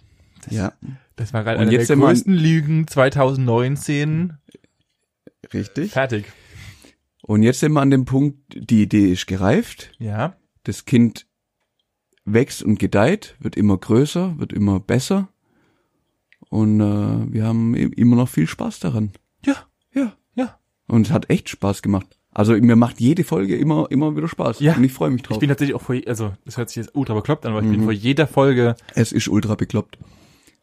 Ja, 0.49 0.73
das 1.15 1.33
war 1.33 1.43
gerade 1.43 1.59
eine 1.59 1.71
jetzt 1.71 1.89
der 1.89 1.97
größten 1.97 2.33
Lügen 2.33 2.87
2019. 2.87 4.33
richtig. 5.53 5.91
Fertig. 5.91 6.25
Und 7.21 7.43
jetzt 7.43 7.59
sind 7.59 7.73
wir 7.73 7.81
an 7.81 7.91
dem 7.91 8.05
Punkt, 8.05 8.37
die 8.55 8.81
Idee 8.83 9.11
ist 9.11 9.27
gereift. 9.27 9.91
Ja. 9.99 10.35
Das 10.63 10.85
Kind 10.85 11.27
wächst 12.25 12.63
und 12.63 12.79
gedeiht, 12.79 13.35
wird 13.39 13.55
immer 13.55 13.77
größer, 13.77 14.39
wird 14.39 14.53
immer 14.53 14.79
besser. 14.79 15.29
Und 16.49 16.79
äh, 16.79 17.31
wir 17.33 17.43
haben 17.45 17.75
i- 17.75 17.83
immer 17.95 18.15
noch 18.15 18.29
viel 18.29 18.47
Spaß 18.47 18.79
daran. 18.79 19.11
Ja. 19.45 19.55
Ja. 19.93 20.13
Ja. 20.35 20.59
Und 20.87 21.07
es 21.07 21.13
hat 21.13 21.29
echt 21.29 21.49
Spaß 21.49 21.81
gemacht. 21.83 22.17
Also 22.39 22.53
mir 22.53 22.77
macht 22.77 23.01
jede 23.01 23.25
Folge 23.25 23.57
immer 23.57 23.87
immer 23.89 24.15
wieder 24.15 24.29
Spaß. 24.29 24.61
Ja. 24.61 24.75
Und 24.75 24.85
ich 24.85 24.93
freue 24.93 25.09
mich 25.09 25.23
drauf. 25.23 25.35
Ich 25.35 25.39
bin 25.41 25.49
tatsächlich 25.49 25.75
auch 25.75 25.81
vor, 25.81 25.97
also 26.07 26.31
das 26.45 26.55
hört 26.55 26.69
sich 26.69 26.77
jetzt 26.77 26.95
ultra 26.95 27.13
bekloppt 27.13 27.45
an, 27.45 27.51
aber 27.51 27.59
ich 27.59 27.67
Mhm. 27.67 27.71
bin 27.71 27.83
vor 27.83 27.91
jeder 27.91 28.27
Folge 28.27 28.75
es 28.95 29.11
ist 29.11 29.27
ultra 29.27 29.55
bekloppt. 29.55 29.97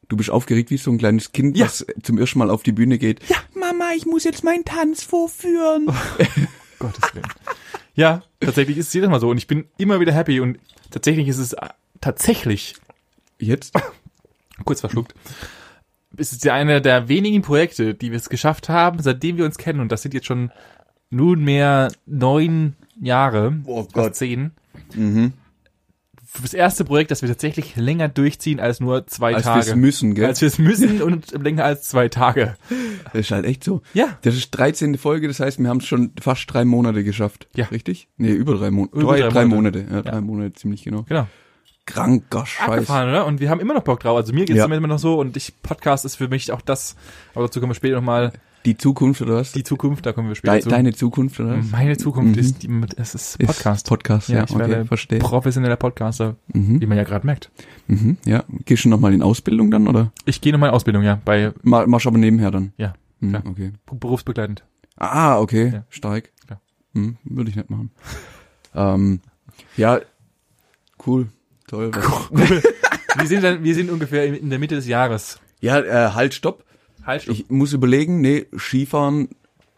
Du 0.09 0.17
bist 0.17 0.31
aufgeregt 0.31 0.71
wie 0.71 0.79
so 0.79 0.91
ein 0.91 0.97
kleines 0.97 1.33
Kind, 1.33 1.55
Ja. 1.59 1.67
das 1.67 1.85
zum 2.03 2.17
ersten 2.17 2.39
Mal 2.39 2.49
auf 2.49 2.63
die 2.63 2.73
Bühne 2.73 2.97
geht. 2.97 3.21
Ja, 3.29 3.37
Mama, 3.55 3.91
ich 3.95 4.07
muss 4.07 4.25
jetzt 4.25 4.43
meinen 4.43 4.65
Tanz 4.65 5.03
vorführen. 5.03 5.89
Gottes 6.79 7.15
Willen. 7.15 7.27
Ja, 7.95 8.23
tatsächlich 8.41 8.79
ist 8.79 8.87
es 8.89 8.95
jedes 8.95 9.11
Mal 9.11 9.21
so 9.21 9.29
und 9.29 9.37
ich 9.37 9.47
bin 9.47 9.67
immer 9.77 10.01
wieder 10.01 10.13
happy 10.15 10.41
und 10.41 10.59
tatsächlich 10.91 11.29
ist 11.29 11.37
es 11.39 11.53
äh, 11.53 11.69
tatsächlich 12.01 12.75
Jetzt? 13.39 13.75
kurz 14.65 14.81
verschluckt. 14.81 15.15
Es 16.17 16.33
ist 16.33 16.43
ja 16.47 16.55
eine 16.55 16.81
der 16.81 17.09
wenigen 17.11 17.43
Projekte, 17.43 17.93
die 17.93 18.13
wir 18.13 18.17
es 18.17 18.31
geschafft 18.31 18.71
haben, 18.71 19.03
seitdem 19.03 19.37
wir 19.37 19.45
uns 19.45 19.59
kennen 19.59 19.81
und 19.81 19.93
das 19.93 20.01
sind 20.01 20.15
jetzt 20.15 20.27
schon 20.27 20.51
nunmehr 21.11 21.89
neun 22.07 22.75
Jahre, 23.01 23.57
Oh 23.65 23.87
Gott. 23.93 24.15
zehn. 24.17 24.53
Mhm. 24.95 25.33
Das 26.43 26.53
erste 26.53 26.85
Projekt, 26.85 27.11
das 27.11 27.23
wir 27.23 27.31
tatsächlich 27.31 27.77
länger 27.77 28.09
durchziehen 28.09 28.61
als 28.61 28.79
nur 28.79 29.07
zwei 29.07 29.35
Als 29.35 29.45
Tage. 29.45 29.65
wir's 29.69 29.75
müssen, 29.77 30.15
gell? 30.15 30.27
Als 30.27 30.43
wir 30.43 30.49
es 30.49 30.59
müssen 30.59 31.01
und 31.03 31.33
länger 31.43 31.65
als 31.65 31.89
zwei 31.89 32.09
Tage. 32.09 32.57
Das 33.13 33.21
ist 33.23 33.31
halt 33.31 33.47
echt 33.47 33.65
so. 33.65 33.81
Ja. 33.95 34.19
Das 34.21 34.35
ist 34.37 34.51
13. 34.51 34.99
Folge, 34.99 35.29
das 35.29 35.41
heißt, 35.41 35.59
wir 35.59 35.69
haben 35.71 35.79
es 35.79 35.87
schon 35.87 36.13
fast 36.21 36.53
drei 36.53 36.67
Monate 36.67 37.05
geschafft. 37.05 37.49
Ja. 37.55 37.67
Richtig? 37.67 38.09
Nee, 38.19 38.33
über 38.33 38.55
drei 38.55 38.71
Monate. 38.71 38.97
Über 38.99 39.13
drei, 39.13 39.21
drei 39.21 39.29
drei 39.31 39.45
Monate. 39.47 39.79
Monate. 39.85 39.95
Ja, 39.95 40.03
drei 40.03 40.21
Monate, 40.21 40.53
ziemlich 40.55 40.83
genau. 40.85 41.05
Genau. 41.09 41.27
Kranker 41.87 42.45
Scheiß. 42.45 42.69
Abgefahren, 42.69 43.09
oder? 43.09 43.25
Und 43.27 43.41
wir 43.41 43.49
haben 43.49 43.61
immer 43.61 43.73
noch 43.73 43.85
Bock 43.85 44.01
drauf. 44.01 44.17
Also 44.19 44.35
mir 44.35 44.45
geht's 44.45 44.59
Ja. 44.59 44.65
damit 44.65 44.77
immer 44.77 44.89
noch 44.89 44.99
so 44.99 45.19
und 45.19 45.37
ich, 45.39 45.55
Podcast 45.63 46.05
ist 46.05 46.17
für 46.17 46.29
mich 46.29 46.53
auch 46.53 46.61
das, 46.61 46.97
aber 47.35 47.47
dazu 47.47 47.61
kommen 47.61 47.71
wir 47.71 47.75
später 47.77 47.95
nochmal, 47.95 48.33
Die 48.67 48.77
Zukunft 48.77 49.23
oder 49.23 49.37
was? 49.37 49.53
die 49.53 49.63
Zukunft, 49.63 50.05
da 50.07 50.13
kommen 50.13 50.29
wir 50.29 50.35
später 50.35 50.55
Dei- 50.55 50.61
zu. 50.61 50.69
Deine 50.69 50.93
Zukunft 50.93 51.39
oder 51.41 51.59
was? 51.59 51.71
Meine 51.71 51.97
Zukunft 51.97 52.35
Mhm. 52.35 52.41
ist, 52.41 52.63
die, 52.63 52.69
es 52.97 53.15
ist 53.15 53.37
Ist 53.37 53.47
Podcast. 53.47 53.87
Podcast, 53.89 54.29
ja, 54.29 54.43
ich 54.45 54.51
okay, 54.51 54.59
werde 54.59 54.85
verstehe. 54.85 55.19
professioneller 55.21 55.77
Podcaster, 55.77 56.37
Mhm. 56.53 56.81
wie 56.81 56.87
man 56.87 56.99
ja 56.99 57.05
gerade 57.05 57.25
merkt. 57.25 57.51
Mhm, 57.87 58.17
ja. 58.27 58.43
Gehst 58.65 58.85
du 58.85 58.89
nochmal 58.89 59.15
in 59.15 59.23
Ausbildung 59.23 59.71
dann, 59.71 59.87
oder? 59.89 60.13
Ich 60.25 60.41
gehe 60.41 60.53
nochmal 60.53 60.71
in 60.71 60.75
Ausbildung, 60.75 61.03
ja, 61.05 61.21
bei 61.25 61.53
Ma- 61.63 61.87
Machst 61.87 62.07
aber 62.09 62.19
nebenher 62.19 62.51
dann? 62.51 62.73
Ja, 62.77 62.95
Mhm, 63.21 63.31
klar. 63.31 63.43
okay. 63.47 63.73
berufsbegleitend. 63.87 64.65
Ah, 64.97 65.39
okay. 65.39 65.71
Ja. 65.73 65.85
Stark. 65.89 66.31
Klar. 66.47 66.61
Hm, 66.95 67.17
würde 67.25 67.51
ich 67.51 67.57
nicht 67.57 67.71
machen. 67.71 67.91
ähm, 68.75 69.21
ja, 69.77 70.01
cool. 71.07 71.29
Toll. 71.69 71.91
Was- 72.31 72.63
wir 73.19 73.27
sind 73.27 73.45
dann, 73.45 73.63
wir 73.63 73.75
sind 73.75 73.91
ungefähr 73.91 74.27
in, 74.27 74.35
in 74.35 74.51
der 74.51 74.59
Mitte 74.59 74.75
des 74.75 74.87
Jahres. 74.89 75.39
Ja, 75.61 75.79
äh, 75.81 76.11
halt, 76.15 76.35
stopp. 76.35 76.65
Stopp. 77.21 77.35
Ich 77.35 77.49
muss 77.49 77.73
überlegen, 77.73 78.21
nee, 78.21 78.47
Skifahren 78.57 79.29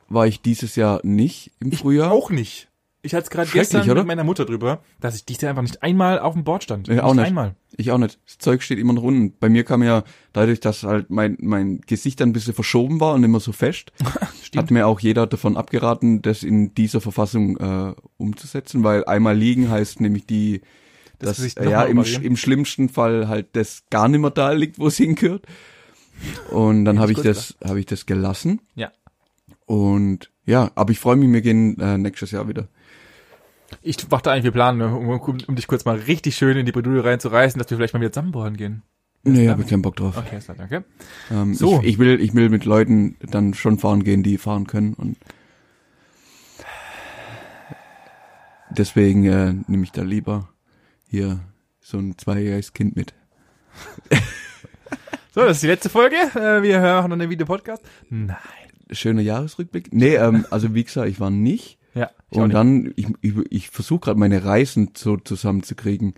war 0.08 0.26
ich 0.26 0.40
dieses 0.40 0.76
Jahr 0.76 1.00
nicht 1.02 1.52
im 1.60 1.72
Frühjahr. 1.72 2.12
auch 2.12 2.30
nicht. 2.30 2.68
Ich 3.00 3.14
hatte 3.14 3.24
es 3.24 3.30
gerade 3.30 3.48
gestern 3.50 3.88
oder? 3.88 4.00
mit 4.00 4.08
meiner 4.08 4.24
Mutter 4.24 4.44
drüber, 4.44 4.82
dass 5.00 5.14
ich 5.14 5.24
dieses 5.24 5.42
Jahr 5.42 5.50
einfach 5.50 5.62
nicht 5.62 5.82
einmal 5.82 6.18
auf 6.18 6.34
dem 6.34 6.42
Board 6.42 6.64
stand. 6.64 6.88
Ja, 6.88 7.04
auch 7.04 7.14
nicht. 7.14 7.26
einmal. 7.26 7.54
Ich 7.76 7.92
auch 7.92 7.98
nicht. 7.98 8.18
Das 8.26 8.38
Zeug 8.38 8.62
steht 8.62 8.78
immer 8.78 8.92
noch 8.92 9.04
unten. 9.04 9.34
Bei 9.38 9.48
mir 9.48 9.62
kam 9.62 9.84
ja, 9.84 10.02
dadurch, 10.32 10.58
dass 10.58 10.82
halt 10.82 11.08
mein, 11.08 11.36
mein 11.40 11.80
Gesicht 11.86 12.20
dann 12.20 12.30
ein 12.30 12.32
bisschen 12.32 12.54
verschoben 12.54 12.98
war 12.98 13.14
und 13.14 13.22
immer 13.22 13.38
so 13.38 13.52
fest, 13.52 13.92
hat 14.56 14.70
mir 14.72 14.88
auch 14.88 14.98
jeder 14.98 15.28
davon 15.28 15.56
abgeraten, 15.56 16.22
das 16.22 16.42
in 16.42 16.74
dieser 16.74 17.00
Verfassung 17.00 17.56
äh, 17.58 17.94
umzusetzen, 18.16 18.82
weil 18.82 19.04
einmal 19.04 19.36
liegen 19.36 19.70
heißt 19.70 20.00
nämlich 20.00 20.26
die, 20.26 20.62
Das 21.20 21.36
dass 21.36 21.56
äh, 21.56 21.70
ja 21.70 21.84
im, 21.84 22.02
im 22.02 22.36
schlimmsten 22.36 22.88
Fall 22.88 23.28
halt 23.28 23.54
das 23.54 23.84
gar 23.90 24.08
nicht 24.08 24.20
mehr 24.20 24.30
da 24.30 24.50
liegt, 24.50 24.80
wo 24.80 24.88
es 24.88 24.96
hingehört. 24.98 25.46
Und 26.50 26.84
dann 26.84 26.98
habe 26.98 27.12
ich 27.12 27.20
das, 27.20 27.56
habe 27.64 27.80
ich 27.80 27.86
das 27.86 28.06
gelassen. 28.06 28.60
Ja. 28.74 28.90
Und 29.66 30.30
ja, 30.44 30.70
aber 30.74 30.92
ich 30.92 30.98
freue 30.98 31.16
mich, 31.16 31.30
wir 31.32 31.42
gehen 31.42 31.78
äh, 31.78 31.98
nächstes 31.98 32.30
Jahr 32.30 32.48
wieder. 32.48 32.68
Ich 33.82 33.96
dachte 33.96 34.30
eigentlich, 34.30 34.44
wir 34.44 34.50
planen, 34.52 34.80
um, 34.80 35.08
um, 35.08 35.38
um 35.46 35.56
dich 35.56 35.66
kurz 35.66 35.84
mal 35.84 35.96
richtig 35.96 36.36
schön 36.36 36.56
in 36.56 36.64
die 36.64 36.72
Bredouille 36.72 37.04
reinzureißen, 37.04 37.58
dass 37.58 37.70
wir 37.70 37.76
vielleicht 37.76 37.92
mal 37.92 38.00
wieder 38.00 38.12
zusammenbohren 38.12 38.56
gehen. 38.56 38.82
Nee, 39.24 39.48
habe 39.48 39.62
ich 39.62 39.68
keinen 39.68 39.82
Bock 39.82 39.96
drauf. 39.96 40.16
Okay, 40.16 40.38
ist 40.38 40.44
klar, 40.44 40.56
danke. 40.56 40.84
Ähm, 41.30 41.54
So. 41.54 41.80
ich, 41.80 41.86
ich 41.86 41.98
will, 41.98 42.20
ich 42.20 42.34
will 42.34 42.48
mit 42.48 42.64
Leuten 42.64 43.16
dann 43.20 43.52
schon 43.52 43.78
fahren 43.78 44.04
gehen, 44.04 44.22
die 44.22 44.38
fahren 44.38 44.66
können 44.66 44.94
und 44.94 45.18
deswegen 48.70 49.24
äh, 49.26 49.54
nehme 49.66 49.82
ich 49.82 49.92
da 49.92 50.02
lieber 50.02 50.48
hier 51.08 51.40
so 51.80 51.98
ein 51.98 52.16
zweijähriges 52.16 52.72
Kind 52.72 52.96
mit. 52.96 53.12
So, 55.38 55.44
das 55.44 55.58
ist 55.58 55.62
die 55.62 55.68
letzte 55.68 55.88
Folge. 55.88 56.16
Äh, 56.34 56.64
wir 56.64 56.80
hören 56.80 57.10
noch 57.10 57.16
einen 57.16 57.30
Video-Podcast. 57.30 57.80
Nein. 58.10 58.36
Schöner 58.90 59.22
Jahresrückblick. 59.22 59.92
Nee, 59.92 60.16
ähm, 60.16 60.44
also 60.50 60.74
wie 60.74 60.82
gesagt, 60.82 61.08
ich 61.08 61.20
war 61.20 61.30
nicht. 61.30 61.78
Ja. 61.94 62.10
Und 62.30 62.52
dann, 62.52 62.92
ich, 62.96 63.06
ich, 63.20 63.34
ich 63.48 63.70
versuche 63.70 64.00
gerade 64.00 64.18
meine 64.18 64.44
Reisen 64.44 64.90
so 64.96 65.16
zusammenzukriegen. 65.16 66.14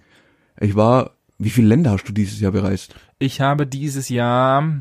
Ich 0.58 0.74
war, 0.74 1.18
wie 1.36 1.50
viele 1.50 1.68
Länder 1.68 1.90
hast 1.90 2.04
du 2.04 2.14
dieses 2.14 2.40
Jahr 2.40 2.52
bereist? 2.52 2.94
Ich 3.18 3.42
habe 3.42 3.66
dieses 3.66 4.08
Jahr 4.08 4.80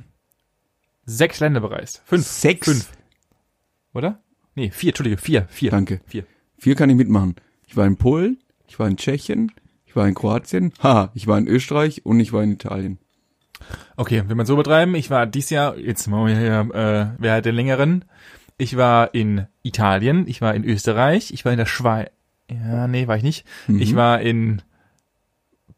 sechs 1.04 1.41
Länder 1.41 1.60
bereist. 1.60 2.02
Fünf. 2.06 2.25
Sechs? 2.25 2.63
Fünf. 2.63 2.91
Oder? 3.93 4.23
Nee, 4.56 4.71
vier, 4.71 4.91
Entschuldige, 4.91 5.17
vier, 5.17 5.47
vier. 5.49 5.71
Danke. 5.71 5.99
Vier. 6.06 6.23
Vier 6.58 6.75
kann 6.75 6.89
ich 6.89 6.95
mitmachen. 6.95 7.36
Ich 7.67 7.75
war 7.75 7.86
in 7.86 7.97
Polen, 7.97 8.38
ich 8.69 8.80
war 8.80 8.88
in 8.88 8.95
Tschechien, 8.95 9.52
ich 9.86 9.97
war 9.97 10.08
in 10.08 10.15
Kroatien, 10.15 10.71
haha, 10.82 11.12
ich 11.13 11.28
war 11.28 11.38
in 11.38 11.45
Österreich 11.45 12.06
und 12.06 12.21
ich 12.21 12.32
war 12.32 12.41
in 12.41 12.54
Italien. 12.54 12.99
Okay, 13.98 14.24
wenn 14.28 14.38
man 14.38 14.45
so 14.45 14.56
betreiben, 14.56 14.95
ich 14.95 15.10
war 15.10 15.26
dieses 15.28 15.50
Jahr, 15.50 15.78
jetzt 15.78 16.08
machen 16.08 16.28
wir 16.28 16.38
hier, 16.38 16.69
äh, 16.74 17.15
wer 17.17 17.34
hat 17.34 17.45
den 17.45 17.56
längeren? 17.56 18.06
Ich 18.58 18.76
war 18.78 19.13
in 19.13 19.48
Italien, 19.63 20.28
ich 20.28 20.41
war 20.41 20.54
in 20.54 20.63
Österreich, 20.65 21.32
ich 21.32 21.45
war 21.45 21.52
in 21.52 21.58
der 21.58 21.65
Schweiz. 21.65 22.10
Ja, 22.50 22.88
nee, 22.88 23.08
war 23.08 23.15
ich 23.17 23.24
nicht. 23.24 23.45
Mhm. 23.67 23.82
Ich 23.82 23.95
war 23.95 24.22
in 24.22 24.62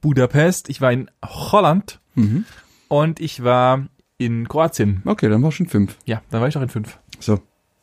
Budapest, 0.01 0.69
ich 0.69 0.81
war 0.81 0.91
in 0.91 1.09
Holland 1.23 1.99
Mhm. 2.15 2.45
und 2.87 3.19
ich 3.19 3.43
war 3.43 3.87
in 4.17 4.47
Kroatien. 4.47 5.01
Okay, 5.05 5.29
dann 5.29 5.41
war 5.43 5.51
schon 5.51 5.67
fünf. 5.67 5.97
Ja, 6.05 6.21
dann 6.29 6.41
war 6.41 6.47
ich 6.47 6.53
doch 6.53 6.61
in 6.61 6.69
fünf. 6.69 6.97
So, 7.19 7.39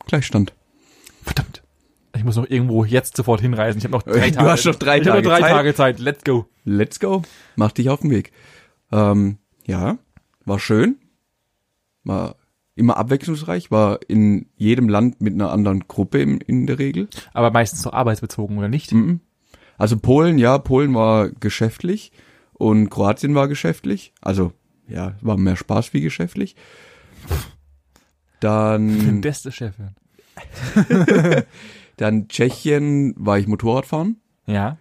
Gleichstand. 0.07 0.53
Verdammt. 1.23 1.61
Ich 2.15 2.23
muss 2.23 2.35
noch 2.35 2.49
irgendwo 2.49 2.83
jetzt 2.83 3.15
sofort 3.15 3.39
hinreisen. 3.41 3.77
Ich 3.77 3.85
habe 3.85 3.93
noch 3.93 4.03
drei 4.03 4.29
Du 4.31 4.35
Tage. 4.37 4.49
hast 4.49 4.65
noch 4.65 4.75
drei 4.75 4.99
ich 4.99 5.07
hab 5.07 5.13
Tage 5.15 5.27
noch 5.27 5.31
drei 5.37 5.41
Zeit. 5.41 5.51
Tage 5.51 5.73
Zeit. 5.75 5.99
Let's 5.99 6.23
go. 6.23 6.45
Let's 6.65 6.99
go. 6.99 7.21
Mach 7.55 7.71
dich 7.71 7.89
auf 7.89 8.01
den 8.01 8.09
Weg. 8.11 8.31
Ähm, 8.91 9.37
ja, 9.69 9.97
war 10.45 10.59
schön. 10.59 10.97
War 12.03 12.35
immer 12.75 12.97
abwechslungsreich, 12.97 13.71
war 13.71 13.99
in 14.07 14.47
jedem 14.55 14.89
Land 14.89 15.21
mit 15.21 15.33
einer 15.33 15.51
anderen 15.51 15.87
Gruppe 15.87 16.19
in, 16.21 16.39
in 16.41 16.65
der 16.65 16.79
Regel. 16.79 17.07
Aber 17.33 17.51
meistens 17.51 17.81
so 17.81 17.91
arbeitsbezogen, 17.91 18.57
oder 18.57 18.69
nicht? 18.69 18.91
Mhm. 18.91 19.19
Also 19.77 19.97
Polen, 19.97 20.37
ja, 20.37 20.57
Polen 20.57 20.93
war 20.93 21.29
geschäftlich 21.29 22.11
und 22.53 22.89
Kroatien 22.89 23.35
war 23.35 23.47
geschäftlich. 23.47 24.13
Also, 24.21 24.53
ja, 24.87 25.15
war 25.21 25.37
mehr 25.37 25.55
Spaß 25.55 25.93
wie 25.93 26.01
geschäftlich. 26.01 26.55
Dann, 28.39 29.21
Beste 29.21 29.51
Chefin. 29.51 29.95
dann 31.97 32.27
Tschechien 32.27 33.13
war 33.17 33.37
ich 33.37 33.47
Motorradfahren. 33.47 34.21
Ja. 34.45 34.77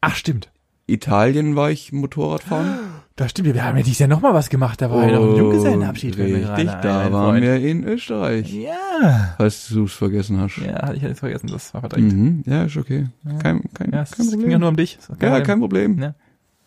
Ach, 0.00 0.14
stimmt. 0.14 0.50
Italien 0.86 1.56
war 1.56 1.70
ich 1.70 1.92
Motorradfahren. 1.92 2.78
Da 3.16 3.28
stimmt, 3.28 3.54
wir 3.54 3.64
haben 3.64 3.76
ja 3.76 3.84
dieses 3.84 4.00
Jahr 4.00 4.08
noch 4.08 4.20
mal 4.22 4.34
was 4.34 4.48
gemacht, 4.50 4.82
da 4.82 4.90
war 4.90 5.06
ja 5.08 5.20
noch 5.20 5.30
ein 5.30 5.36
Junggesellenabschied. 5.36 6.18
Oh, 6.18 6.22
Richtig, 6.22 6.68
da 6.82 7.12
waren 7.12 7.40
wir 7.40 7.56
in 7.60 7.84
Österreich. 7.84 8.52
Ja. 8.52 9.34
Falls 9.36 9.68
du 9.68 9.84
es 9.84 9.92
vergessen 9.92 10.40
hast. 10.40 10.56
Ja, 10.56 10.82
hatte 10.82 10.96
ich 10.96 11.02
jetzt 11.02 11.20
vergessen, 11.20 11.46
das 11.46 11.72
war 11.74 11.80
verdrängt. 11.82 12.12
Mhm. 12.12 12.42
Ja, 12.44 12.64
ist 12.64 12.76
okay. 12.76 13.06
Kein, 13.40 13.62
kein, 13.72 13.92
Ja, 13.92 14.02
es 14.02 14.10
kein 14.10 14.26
ging 14.26 14.32
ja 14.32 14.36
Problem. 14.40 14.60
nur 14.60 14.68
um 14.70 14.76
dich. 14.76 14.98
Auch 15.04 15.10
Ja, 15.10 15.28
Problem. 15.28 15.42
kein 15.44 15.60
Problem. 15.60 15.98
Ja. 16.02 16.14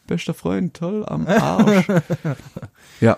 Bester 0.07 0.33
Freund, 0.33 0.73
toll 0.73 1.03
am 1.05 1.27
Arsch. 1.27 1.85
ja, 3.01 3.17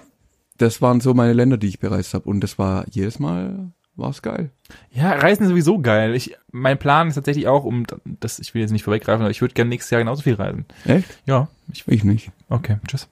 das 0.57 0.81
waren 0.81 0.99
so 0.99 1.13
meine 1.13 1.33
Länder, 1.33 1.57
die 1.57 1.67
ich 1.67 1.79
bereist 1.79 2.15
habe. 2.15 2.27
Und 2.27 2.41
das 2.41 2.57
war 2.57 2.85
jedes 2.89 3.19
Mal, 3.19 3.69
war's 3.95 4.23
geil. 4.23 4.49
Ja, 4.91 5.11
Reisen 5.11 5.43
ist 5.43 5.49
sowieso 5.49 5.77
geil. 5.79 6.15
Ich, 6.15 6.35
mein 6.51 6.79
Plan 6.79 7.09
ist 7.09 7.13
tatsächlich 7.15 7.47
auch, 7.47 7.63
um 7.63 7.85
das, 8.21 8.39
ich 8.39 8.55
will 8.55 8.61
jetzt 8.63 8.71
nicht 8.71 8.85
vorweggreifen, 8.85 9.21
aber 9.21 9.29
ich 9.29 9.41
würde 9.41 9.53
gerne 9.53 9.69
nächstes 9.69 9.91
Jahr 9.91 10.01
genauso 10.01 10.23
viel 10.23 10.33
reisen. 10.33 10.65
Echt? 10.85 11.05
Ja, 11.27 11.47
ich, 11.71 11.87
Ich 11.87 12.03
nicht. 12.03 12.31
okay, 12.49 12.77
tschüss. 12.87 13.07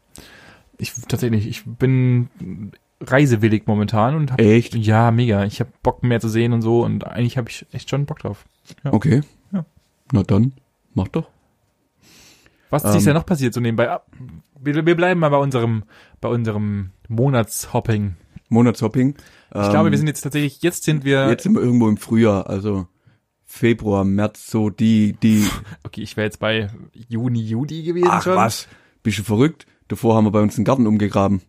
Ich 0.78 0.94
tatsächlich, 1.08 1.48
ich 1.48 1.64
bin 1.66 2.30
reisewillig 3.02 3.68
momentan 3.68 4.16
und 4.16 4.32
hab, 4.32 4.40
Echt? 4.42 4.76
ja, 4.76 5.12
mega. 5.12 5.44
Ich 5.46 5.60
habe 5.60 5.72
Bock 5.84 6.04
mehr 6.04 6.20
zu 6.20 6.30
sehen 6.30 6.54
und 6.54 6.62
so 6.62 6.84
und 6.84 7.06
eigentlich 7.06 7.38
habe 7.38 7.50
ich 7.50 7.66
echt 7.72 7.90
schon 7.90 8.06
Bock 8.06 8.20
drauf. 8.20 8.46
Ja. 8.84 8.94
Okay. 8.94 9.22
Ja. 9.52 9.66
Na 10.12 10.24
dann, 10.24 10.54
mach 10.94 11.08
doch. 11.08 11.30
Was 12.70 12.84
ist 12.84 12.90
Ähm. 12.90 12.94
dieses 12.94 13.06
Jahr 13.06 13.16
noch 13.16 13.26
passiert 13.26 13.54
so 13.54 13.60
nebenbei? 13.62 13.90
Ah, 13.90 14.02
Wir, 14.60 14.86
wir 14.86 14.96
bleiben 14.96 15.20
mal 15.20 15.30
bei 15.30 15.38
unserem, 15.38 15.84
bei 16.22 16.30
unserem 16.30 16.92
Monatshopping. 17.08 18.16
Monatshopping. 18.50 19.16
Ich 19.50 19.70
glaube, 19.70 19.92
wir 19.92 19.98
sind 19.98 20.08
jetzt 20.08 20.22
tatsächlich, 20.22 20.62
jetzt 20.62 20.84
sind 20.84 21.04
wir, 21.06 21.30
Jetzt 21.30 21.44
sind 21.44 21.54
wir 21.56 21.62
irgendwo 21.62 21.88
im 21.88 21.98
Frühjahr, 21.98 22.50
also 22.50 22.88
Februar, 23.46 24.04
März, 24.04 24.48
so 24.52 24.70
die, 24.70 25.14
die. 25.14 25.46
okay, 25.84 26.02
ich 26.02 26.18
wäre 26.18 26.26
jetzt 26.26 26.40
bei 26.40 26.70
Juni, 27.08 27.42
Juli 27.42 27.84
gewesen 27.84 28.10
Ach 28.10 28.24
schon. 28.24 28.36
was, 28.36 28.68
bist 29.04 29.20
du 29.20 29.24
verrückt? 29.24 29.66
Davor 29.88 30.16
haben 30.16 30.26
wir 30.26 30.32
bei 30.32 30.42
uns 30.42 30.56
den 30.56 30.66
Garten 30.66 30.88
umgegraben. 30.88 31.42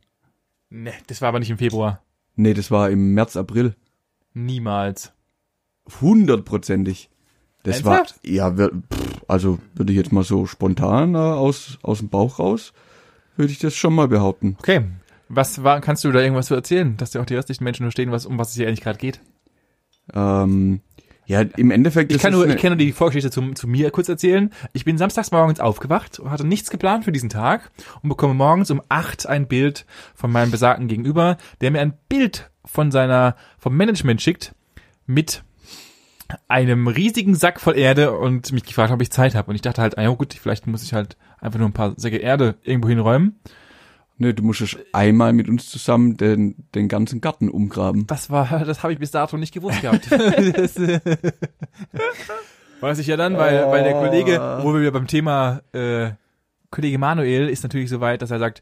Ne, 0.70 0.92
das 1.07 1.20
war 1.20 1.29
aber 1.29 1.38
nicht 1.38 1.51
im 1.51 1.59
Februar. 1.59 2.03
Nee, 2.37 2.55
das 2.55 2.70
war 2.70 2.90
im 2.90 3.14
März, 3.14 3.37
April. 3.37 3.74
Niemals. 4.35 5.12
Hundertprozentig. 6.01 7.11
Das 7.62 7.81
Ernsthaft? 7.81 8.20
war, 8.22 8.31
ja, 8.31 8.57
wir, 8.59 8.70
pff, 8.70 9.22
also 9.27 9.59
würde 9.74 9.92
ich 9.92 9.98
jetzt 9.98 10.12
mal 10.12 10.24
so 10.24 10.46
spontan 10.46 11.14
äh, 11.14 11.18
aus, 11.18 11.79
aus 11.83 11.98
dem 11.98 12.09
Bauch 12.09 12.38
raus, 12.38 12.72
würde 13.37 13.53
ich 13.53 13.59
das 13.59 13.74
schon 13.74 13.94
mal 13.94 14.09
behaupten. 14.09 14.57
Okay. 14.61 14.85
Was 15.29 15.62
war, 15.62 15.81
kannst 15.81 16.05
du 16.05 16.12
da 16.12 16.20
irgendwas 16.20 16.46
zu 16.46 16.55
erzählen, 16.55 16.96
dass 16.96 17.11
dir 17.11 17.20
auch 17.20 17.27
die 17.27 17.35
restlichen 17.35 17.64
Menschen 17.64 17.85
verstehen, 17.85 18.11
was, 18.11 18.24
um 18.24 18.38
was 18.38 18.51
es 18.51 18.55
hier 18.55 18.66
eigentlich 18.66 18.81
gerade 18.81 18.98
geht? 18.98 19.20
Ähm, 20.14 20.81
ja, 21.28 21.42
im 21.42 21.70
Endeffekt 21.70 22.10
Ich 22.10 22.22
kann 22.22 22.32
nur, 22.32 22.48
ich 22.48 22.56
kann 22.56 22.70
nur 22.70 22.78
die 22.78 22.92
Vorgeschichte 22.92 23.30
zu, 23.30 23.52
zu 23.52 23.68
mir 23.68 23.90
kurz 23.90 24.08
erzählen. 24.08 24.50
Ich 24.72 24.86
bin 24.86 24.96
samstags 24.96 25.30
morgens 25.30 25.60
aufgewacht, 25.60 26.22
hatte 26.24 26.46
nichts 26.46 26.70
geplant 26.70 27.04
für 27.04 27.12
diesen 27.12 27.28
Tag 27.28 27.70
und 28.02 28.08
bekomme 28.08 28.32
morgens 28.32 28.70
um 28.70 28.80
acht 28.88 29.26
ein 29.26 29.46
Bild 29.46 29.84
von 30.14 30.32
meinem 30.32 30.50
besagten 30.50 30.88
Gegenüber, 30.88 31.36
der 31.60 31.70
mir 31.70 31.80
ein 31.80 31.92
Bild 32.08 32.50
von 32.64 32.90
seiner, 32.90 33.36
vom 33.58 33.76
Management 33.76 34.22
schickt 34.22 34.54
mit 35.06 35.42
einem 36.48 36.88
riesigen 36.88 37.34
Sack 37.34 37.60
voll 37.60 37.76
Erde 37.76 38.16
und 38.16 38.50
mich 38.52 38.64
gefragt, 38.64 38.90
ob 38.90 39.02
ich 39.02 39.10
Zeit 39.10 39.34
habe. 39.34 39.50
Und 39.50 39.54
ich 39.54 39.62
dachte 39.62 39.82
halt, 39.82 39.98
ah 39.98 40.02
ja 40.02 40.08
gut, 40.08 40.32
vielleicht 40.32 40.66
muss 40.66 40.82
ich 40.82 40.94
halt 40.94 41.18
einfach 41.40 41.58
nur 41.58 41.68
ein 41.68 41.74
paar 41.74 41.92
Säcke 41.98 42.16
Erde 42.16 42.54
irgendwo 42.62 42.88
hinräumen. 42.88 43.38
Ne, 44.20 44.35
du 44.35 44.42
musst 44.42 44.76
einmal 44.92 45.33
mit 45.33 45.48
uns 45.48 45.68
zusammen 45.70 46.16
den, 46.16 46.57
den 46.74 46.88
ganzen 46.88 47.20
Garten 47.20 47.48
umgraben. 47.48 48.07
Das 48.09 48.31
war, 48.31 48.64
das 48.64 48.83
habe 48.83 48.92
ich 48.92 48.98
bis 48.98 49.12
dato 49.12 49.37
nicht 49.37 49.54
gewusst 49.54 49.81
gehabt. 49.81 50.11
das, 50.11 50.76
äh, 50.76 51.00
weiß 52.81 52.98
ich 52.98 53.07
ja 53.07 53.16
dann, 53.16 53.37
weil, 53.37 53.66
weil 53.68 53.85
der 53.85 53.92
Kollege, 53.94 54.61
wo 54.62 54.72
wir 54.74 54.81
wieder 54.81 54.90
beim 54.90 55.07
Thema 55.07 55.62
äh, 55.72 56.11
Kollege 56.70 56.98
Manuel 56.98 57.48
ist 57.48 57.62
natürlich 57.62 57.90
so 57.90 58.00
weit, 58.00 58.22
dass 58.22 58.31
er 58.31 58.38
sagt, 58.38 58.61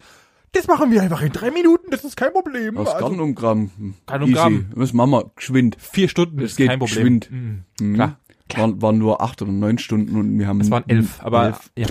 das 0.52 0.66
machen 0.68 0.90
wir 0.90 1.02
einfach 1.02 1.22
in 1.22 1.32
drei 1.32 1.50
Minuten, 1.50 1.90
das 1.90 2.04
ist 2.04 2.16
kein 2.16 2.32
Problem. 2.32 2.76
Aus 2.78 2.88
Also, 2.88 3.00
Garten 3.00 3.20
umgraben. 3.20 3.94
Garten 4.06 4.24
umgraben. 4.24 4.54
Easy. 4.56 4.66
Was 4.74 4.92
machen 4.92 5.10
wir? 5.10 5.30
Geschwind. 5.34 5.76
vier 5.80 6.08
Stunden 6.08 6.38
Das 6.38 6.52
ist 6.52 6.56
geht 6.56 6.68
kein 6.68 6.78
Problem. 6.78 7.20
geschwind. 7.20 7.30
Mhm. 7.30 7.64
Mhm. 7.80 7.94
Klar. 7.94 8.16
Waren, 8.54 8.80
waren 8.82 8.98
nur 8.98 9.20
acht 9.22 9.42
oder 9.42 9.50
neun 9.52 9.76
Stunden 9.78 10.16
und 10.16 10.38
wir 10.38 10.46
haben. 10.46 10.60
Es 10.60 10.70
waren 10.70 10.84
elf, 10.86 11.18
aber 11.20 11.46
elf. 11.46 11.70
ja. 11.76 11.86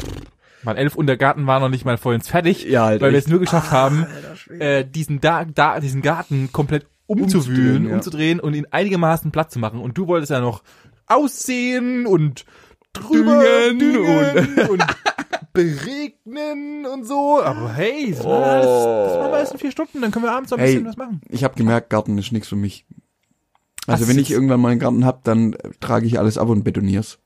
Waren 0.66 0.78
elf 0.78 0.96
und 0.96 1.08
der 1.08 1.18
Garten 1.18 1.48
war 1.48 1.60
noch 1.60 1.70
nicht 1.70 1.86
mal 1.86 1.98
vollends 1.98 2.28
fertig, 2.30 2.66
Ja, 2.66 2.86
halt 2.86 3.02
weil 3.02 3.12
wir 3.12 3.20
es 3.20 3.28
nur 3.28 3.40
geschafft 3.40 3.72
haben, 3.72 4.06
äh, 4.60 4.86
diesen, 4.86 5.22
da, 5.22 5.46
da, 5.46 5.80
diesen 5.80 6.02
Garten 6.02 6.50
komplett 6.52 6.88
umzuwühlen, 7.08 7.58
Umzudrehen, 7.58 7.90
ja. 7.90 7.96
umzudrehen 7.96 8.40
und 8.40 8.54
ihn 8.56 8.68
einigermaßen 8.72 9.32
platt 9.32 9.52
zu 9.52 9.60
machen. 9.60 9.80
Und 9.80 9.98
du 9.98 10.08
wolltest 10.08 10.32
ja 10.32 10.40
noch 10.40 10.64
aussehen 11.08 12.06
und 12.08 12.46
drüber 12.94 13.44
Düngen 13.70 13.80
düngen 13.80 14.60
und, 14.70 14.84
beregnen 15.54 16.86
und 16.86 17.06
so. 17.06 17.42
Aber 17.42 17.74
hey, 17.74 18.12
das, 18.12 18.24
war 18.24 18.44
alles, 18.44 18.66
das 18.66 19.18
machen 19.18 19.32
wir 19.32 19.40
erst 19.40 19.54
in 19.54 19.60
vier 19.60 19.72
Stunden, 19.72 20.02
dann 20.02 20.12
können 20.12 20.26
wir 20.26 20.32
abends 20.32 20.52
noch 20.52 20.58
ein 20.58 20.66
Ey, 20.66 20.74
bisschen 20.74 20.88
was 20.88 20.98
machen. 20.98 21.22
Ich 21.30 21.44
habe 21.44 21.56
gemerkt, 21.56 21.90
Garten 21.90 22.18
ist 22.18 22.32
nichts 22.32 22.50
für 22.50 22.56
mich. 22.56 22.86
Also 23.88 24.04
Hast 24.04 24.10
wenn 24.10 24.20
ich 24.20 24.32
irgendwann 24.32 24.60
mal 24.60 24.72
einen 24.72 24.80
Garten 24.80 25.06
hab, 25.06 25.24
dann 25.24 25.56
trage 25.80 26.08
ich 26.08 26.20
alles 26.20 26.38
ab 26.38 26.50
und 26.50 26.64
betonier's. 26.64 27.20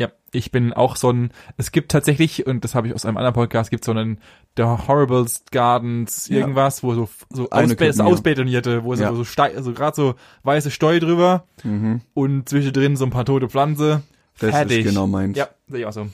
Ja, 0.00 0.10
ich 0.32 0.52
bin 0.52 0.72
auch 0.72 0.94
so 0.94 1.10
ein, 1.10 1.32
es 1.56 1.72
gibt 1.72 1.90
tatsächlich, 1.90 2.46
und 2.46 2.62
das 2.62 2.74
habe 2.76 2.86
ich 2.86 2.94
aus 2.94 3.04
einem 3.04 3.16
anderen 3.16 3.34
Podcast, 3.34 3.70
gibt 3.70 3.84
so 3.84 3.90
einen 3.90 4.18
The 4.56 4.62
Horribles 4.62 5.42
Gardens, 5.50 6.28
Ja. 6.28 6.36
irgendwas, 6.38 6.82
wo 6.84 6.94
so, 6.94 7.08
so, 7.30 7.48
ja. 7.50 8.04
ausbetonierte, 8.04 8.84
wo 8.84 8.94
so, 8.94 9.02
Ja. 9.02 9.14
so, 9.14 9.24
steil, 9.24 9.60
so 9.62 9.72
gerade 9.72 9.96
so 9.96 10.14
weiße 10.44 10.70
Steu 10.70 11.00
drüber 11.00 11.44
Mhm. 11.64 12.00
und 12.14 12.48
zwischendrin 12.48 12.96
so 12.96 13.04
ein 13.06 13.10
paar 13.10 13.24
tote 13.24 13.48
Pflanze. 13.48 14.02
Das 14.38 14.50
Fertig. 14.50 14.84
ist 14.84 14.90
genau 14.92 15.08
meins. 15.08 15.36
Ja, 15.36 15.48
sehe 15.66 15.80
ich 15.80 15.86
auch 15.86 15.92
so. 15.92 16.06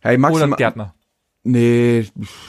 Hey, 0.00 0.14
Oder 0.14 0.18
maximal, 0.20 0.52
ein 0.52 0.56
Gärtner. 0.56 0.94
Nee, 1.42 2.06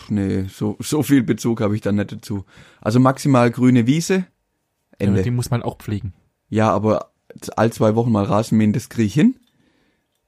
nee, 0.10 0.44
so, 0.52 0.76
so 0.80 1.02
viel 1.04 1.24
Bezug 1.24 1.62
habe 1.62 1.76
ich 1.76 1.82
da 1.82 1.92
nicht 1.92 2.12
dazu. 2.12 2.46
Also 2.82 3.00
maximal 3.00 3.50
grüne 3.50 3.88
Wiese, 3.88 4.26
Ende. 5.00 5.18
Ja, 5.18 5.24
die 5.24 5.32
muss 5.32 5.50
man 5.50 5.64
auch 5.64 5.78
pflegen. 5.78 6.14
Ja, 6.50 6.72
aber 6.72 7.12
all 7.56 7.72
zwei 7.72 7.96
Wochen 7.96 8.12
mal 8.12 8.26
Rasen 8.26 8.58
mähen, 8.58 8.74
das 8.74 8.90
kriege 8.90 9.08
ich 9.08 9.14
hin. 9.16 9.36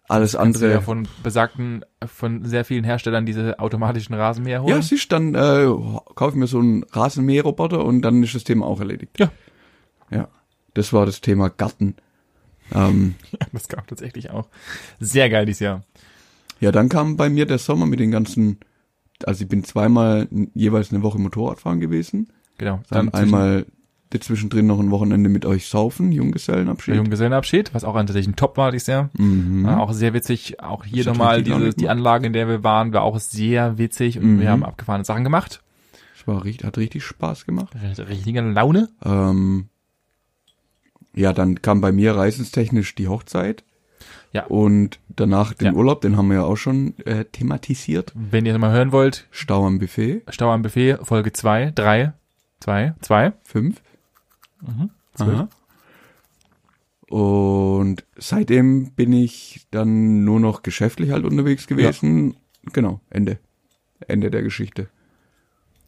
Alles 0.09 0.35
andere. 0.35 0.71
ja 0.71 0.81
von 0.81 1.07
besagten, 1.23 1.85
von 2.05 2.43
sehr 2.43 2.65
vielen 2.65 2.83
Herstellern 2.83 3.25
diese 3.25 3.59
automatischen 3.59 4.15
Rasenmäher 4.15 4.61
holen. 4.61 4.75
Ja, 4.75 4.81
siehst, 4.81 5.11
dann 5.11 5.35
äh, 5.35 5.65
kaufe 6.15 6.31
ich 6.31 6.35
mir 6.35 6.47
so 6.47 6.59
einen 6.59 6.83
Rasenmäherroboter 6.83 7.85
und 7.85 8.01
dann 8.01 8.21
ist 8.23 8.35
das 8.35 8.43
Thema 8.43 8.65
auch 8.65 8.79
erledigt. 8.79 9.19
Ja. 9.19 9.31
Ja, 10.11 10.27
das 10.73 10.91
war 10.93 11.05
das 11.05 11.21
Thema 11.21 11.49
Garten. 11.49 11.95
Ähm, 12.73 13.15
Das 13.53 13.67
gab 13.67 13.87
tatsächlich 13.87 14.29
auch. 14.31 14.47
Sehr 14.99 15.29
geil 15.29 15.45
dieses 15.45 15.59
Jahr. 15.61 15.83
ja, 16.59 16.71
dann 16.71 16.89
kam 16.89 17.15
bei 17.15 17.29
mir 17.29 17.45
der 17.45 17.57
Sommer 17.59 17.85
mit 17.85 17.99
den 17.99 18.11
ganzen, 18.11 18.57
also 19.25 19.43
ich 19.43 19.47
bin 19.49 19.63
zweimal 19.63 20.27
jeweils 20.55 20.91
eine 20.91 21.03
Woche 21.03 21.19
Motorradfahren 21.19 21.79
gewesen. 21.79 22.29
Genau. 22.57 22.81
Dann 22.89 23.09
zwischen- 23.11 23.15
einmal 23.23 23.65
dazwischendrin 24.11 24.65
noch 24.65 24.79
ein 24.79 24.89
Wochenende 24.91 25.29
mit 25.29 25.45
euch 25.45 25.67
saufen, 25.67 26.11
Junggesellenabschied. 26.11 26.95
Junggesellenabschied, 26.95 27.73
was 27.73 27.83
auch 27.83 27.95
ein 27.95 28.07
tatsächlich 28.07 28.33
ein 28.33 28.35
Top 28.37 28.57
war 28.57 28.71
dieses 28.71 28.87
Jahr. 28.87 29.09
mhm. 29.17 29.65
Ja, 29.65 29.77
auch 29.77 29.91
sehr 29.93 30.13
witzig. 30.13 30.61
Auch 30.61 30.83
hier 30.85 31.05
nochmal 31.05 31.43
diese, 31.43 31.69
die. 31.75 31.89
Anlage, 31.89 32.27
in 32.27 32.33
der 32.33 32.47
wir 32.47 32.63
waren, 32.63 32.91
war 32.93 33.03
auch 33.03 33.19
sehr 33.19 33.77
witzig 33.77 34.17
und 34.17 34.35
Mhm. 34.37 34.39
wir 34.41 34.49
haben 34.49 34.63
abgefahrene 34.63 35.05
Sachen 35.05 35.23
gemacht. 35.23 35.61
Das 36.17 36.27
war 36.27 36.43
richtig, 36.43 36.65
hat 36.65 36.77
richtig 36.77 37.03
Spaß 37.03 37.45
gemacht. 37.45 37.73
Richtige 38.09 38.41
Laune. 38.41 38.89
Ähm, 39.05 39.67
ja, 41.13 41.33
dann 41.33 41.61
kam 41.61 41.81
bei 41.81 41.91
mir 41.91 42.15
reisenstechnisch 42.15 42.95
die 42.95 43.07
Hochzeit. 43.07 43.63
Ja. 44.31 44.45
Und 44.45 44.99
danach 45.07 45.53
den 45.53 45.67
Ja. 45.67 45.73
Urlaub, 45.73 46.01
den 46.01 46.15
haben 46.17 46.27
wir 46.29 46.35
ja 46.37 46.43
auch 46.43 46.55
schon 46.55 46.93
äh, 47.05 47.25
thematisiert. 47.25 48.11
Wenn 48.15 48.45
ihr 48.45 48.57
mal 48.59 48.71
hören 48.71 48.91
wollt, 48.91 49.25
Stau 49.31 49.65
am 49.65 49.79
Buffet, 49.79 50.21
Stau 50.29 50.51
am 50.51 50.61
Buffet, 50.61 50.97
Folge 51.01 51.33
2, 51.33 51.71
3, 51.73 52.13
2, 52.59 52.93
2. 53.01 53.33
fünf. 53.43 53.81
Mhm. 54.61 54.89
Und 57.09 58.05
seitdem 58.17 58.91
bin 58.91 59.13
ich 59.13 59.67
dann 59.71 60.23
nur 60.23 60.39
noch 60.39 60.61
geschäftlich 60.61 61.11
halt 61.11 61.25
unterwegs 61.25 61.65
gewesen. 61.67 62.37
Genau, 62.71 63.01
Ende. 63.09 63.39
Ende 64.07 64.29
der 64.29 64.43
Geschichte. 64.43 64.89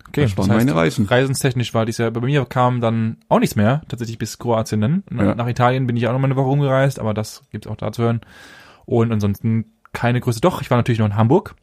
Okay, 0.08 0.24
Das 0.24 0.38
waren 0.38 0.48
meine 0.48 0.76
Reisen. 0.76 1.06
Reisenstechnisch 1.06 1.74
war 1.74 1.86
dies 1.86 2.00
Jahr, 2.00 2.12
bei 2.12 2.22
mir 2.22 2.44
kam 2.46 2.82
dann 2.82 3.18
auch 3.30 3.40
nichts 3.40 3.56
mehr, 3.56 3.82
tatsächlich 3.88 4.18
bis 4.18 4.40
Kroatien 4.40 4.82
dann. 4.82 5.04
Ja. 5.16 5.36
Nach 5.36 5.48
Italien 5.48 5.88
bin 5.88 5.96
ich 5.96 6.08
auch 6.08 6.12
noch 6.12 6.20
mal 6.20 6.26
eine 6.26 6.36
Woche 6.36 6.48
rumgereist, 6.48 7.00
aber 7.00 7.14
das 7.14 7.44
gibt's 7.52 7.68
auch 7.68 7.78
da 7.78 7.92
zu 7.92 8.04
hören. 8.04 8.22
Und 8.86 9.12
ansonsten 9.12 9.66
keine 9.94 10.20
Größe. 10.20 10.42
Doch, 10.42 10.62
ich 10.62 10.70
war 10.70 10.78
natürlich 10.78 11.00
noch 11.00 11.06
in 11.06 11.16
Hamburg. 11.16 11.56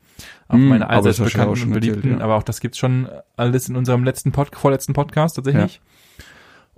Auf 0.49 0.59
Mm, 0.59 0.69
meine 0.69 0.89
allseits 0.89 1.19
das 1.19 1.33
ja 1.33 1.33
bekannten 1.33 1.57
schon 1.57 1.69
und 1.69 1.75
beliebten, 1.75 1.99
erzählt, 1.99 2.19
ja. 2.21 2.25
aber 2.25 2.37
auch 2.37 2.43
das 2.43 2.61
gibt's 2.61 2.79
schon 2.79 3.09
alles 3.37 3.69
in 3.69 3.77
unserem 3.77 4.05
letzten 4.05 4.33
Pod 4.33 4.55
vorletzten 4.55 4.93
Podcast 4.93 5.37
tatsächlich. 5.37 5.81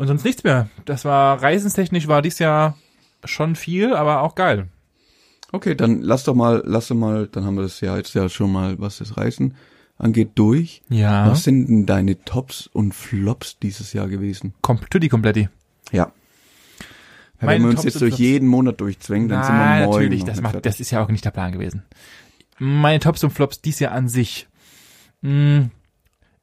Und 0.01 0.07
sonst 0.07 0.25
nichts 0.25 0.45
mehr. 0.45 0.71
Das 0.87 1.05
war 1.05 1.43
reisenstechnisch 1.43 2.09
war 2.09 2.23
dies 2.23 2.39
Jahr 2.39 2.75
schon 3.23 3.55
viel, 3.55 3.93
aber 3.93 4.23
auch 4.23 4.35
geil. 4.35 4.69
Okay, 5.53 5.75
dann 5.75 6.01
lass 6.01 6.25
doch 6.25 6.35
mal, 6.35 6.63
lass 6.65 6.89
doch 6.89 6.95
mal, 6.95 7.27
dann 7.27 7.45
haben 7.45 7.57
wir 7.57 7.65
das 7.65 7.83
ja 7.83 7.99
jetzt 7.99 8.15
ja 8.15 8.31
schon 8.31 8.51
mal, 8.51 8.79
was 8.79 8.97
das 8.97 9.19
Reisen 9.19 9.57
angeht, 9.99 10.31
durch. 10.37 10.81
Ja. 10.89 11.31
Was 11.31 11.45
sind 11.45 11.69
denn 11.69 11.85
deine 11.85 12.19
Tops 12.25 12.67
und 12.67 12.95
Flops 12.95 13.59
dieses 13.59 13.93
Jahr 13.93 14.09
gewesen? 14.09 14.55
Kom 14.63 14.81
Tutti 14.89 15.11
Kompletti. 15.11 15.51
Ja. 15.93 16.13
Ja, 17.43 17.49
wenn 17.49 17.61
wir 17.61 17.69
uns 17.69 17.83
Tops 17.83 17.85
jetzt 17.85 18.01
durch 18.01 18.15
Flops. 18.15 18.21
jeden 18.21 18.49
Monat 18.49 18.81
durchzwängen, 18.81 19.29
dann 19.29 19.45
sind 19.45 19.55
wir 19.55 19.87
morgen 19.87 19.91
natürlich, 19.91 20.25
das 20.25 20.41
macht, 20.41 20.65
das 20.65 20.81
ist 20.81 20.93
ja 20.93 21.05
auch 21.05 21.09
nicht 21.09 21.27
der 21.27 21.31
Plan 21.31 21.53
gewesen. 21.53 21.83
Meine 22.59 23.01
Tops 23.01 23.23
und 23.23 23.33
Flops 23.33 23.61
dies 23.61 23.81
Jahr 23.81 23.93
an 23.93 24.09
sich. 24.09 24.49
Hm, 25.21 25.71